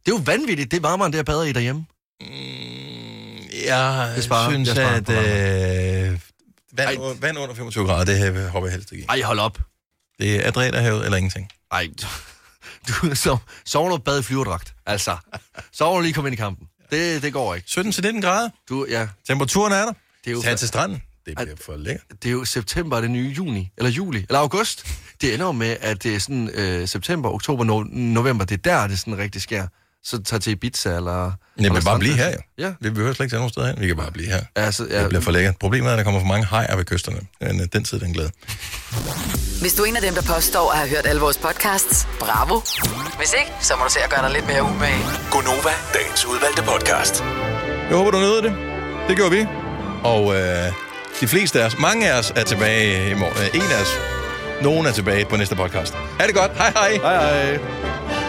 [0.06, 0.72] Det er jo vanvittigt.
[0.72, 1.86] Det er varmere, end det jeg bader i derhjemme.
[3.66, 6.20] Jeg Det sparer- synes, jeg sparer at på øh,
[6.74, 9.06] vand, under- vand under 25 grader, det her hopper jeg helst ikke i.
[9.10, 9.60] Ej, hold op.
[10.20, 11.48] Det er Adræterhavet eller ingenting.
[11.72, 11.88] Ej,
[12.88, 14.74] du så, sover du bad i flyverdragt.
[14.86, 15.18] Altså,
[15.72, 16.68] sover du lige kom ind i kampen.
[16.92, 17.70] Det, det går ikke.
[17.70, 18.50] 17 til 19 grader.
[18.70, 19.08] Du, ja.
[19.28, 19.94] Temperaturen er der.
[20.26, 21.02] Det er jo Tag til stranden.
[21.26, 22.24] Det bliver for lækkert.
[22.24, 24.88] Det er jo september, er det nye juni, eller juli, eller august.
[25.22, 28.88] Det ender med, at det er sådan øh, september, oktober, no, november, det er der,
[28.88, 29.68] det sådan rigtig sker.
[30.04, 31.32] Så tag til Ibiza, eller...
[31.60, 32.38] Det vil bare blive her, jo.
[32.58, 32.74] Ja.
[32.82, 33.76] Vi behøver slet ikke tage nogen steder hen.
[33.80, 34.42] Vi kan bare blive her.
[34.56, 35.56] Altså, ja, Det bliver for lækkert.
[35.60, 37.20] Problemet er, at der kommer for mange hajer ved kysterne.
[37.42, 38.32] Men øh, den tid, den glæde.
[39.62, 42.62] Hvis du er en af dem, der påstår at have hørt alle vores podcasts, bravo.
[43.18, 45.02] Hvis ikke, så må du se at gøre dig lidt mere umage.
[45.32, 47.24] Gonova, dagens udvalgte podcast.
[47.90, 48.54] Jeg håber, du nød det.
[49.08, 49.46] Det gjorde vi.
[50.04, 50.72] Og øh,
[51.22, 53.38] de fleste af os, mange af os er tilbage i morgen.
[53.44, 53.92] Øh, en af os.
[54.62, 55.94] Nogen er tilbage på næste podcast.
[56.20, 56.52] Ha' det godt.
[56.58, 56.92] Hej hej.
[56.94, 58.27] Hej hej.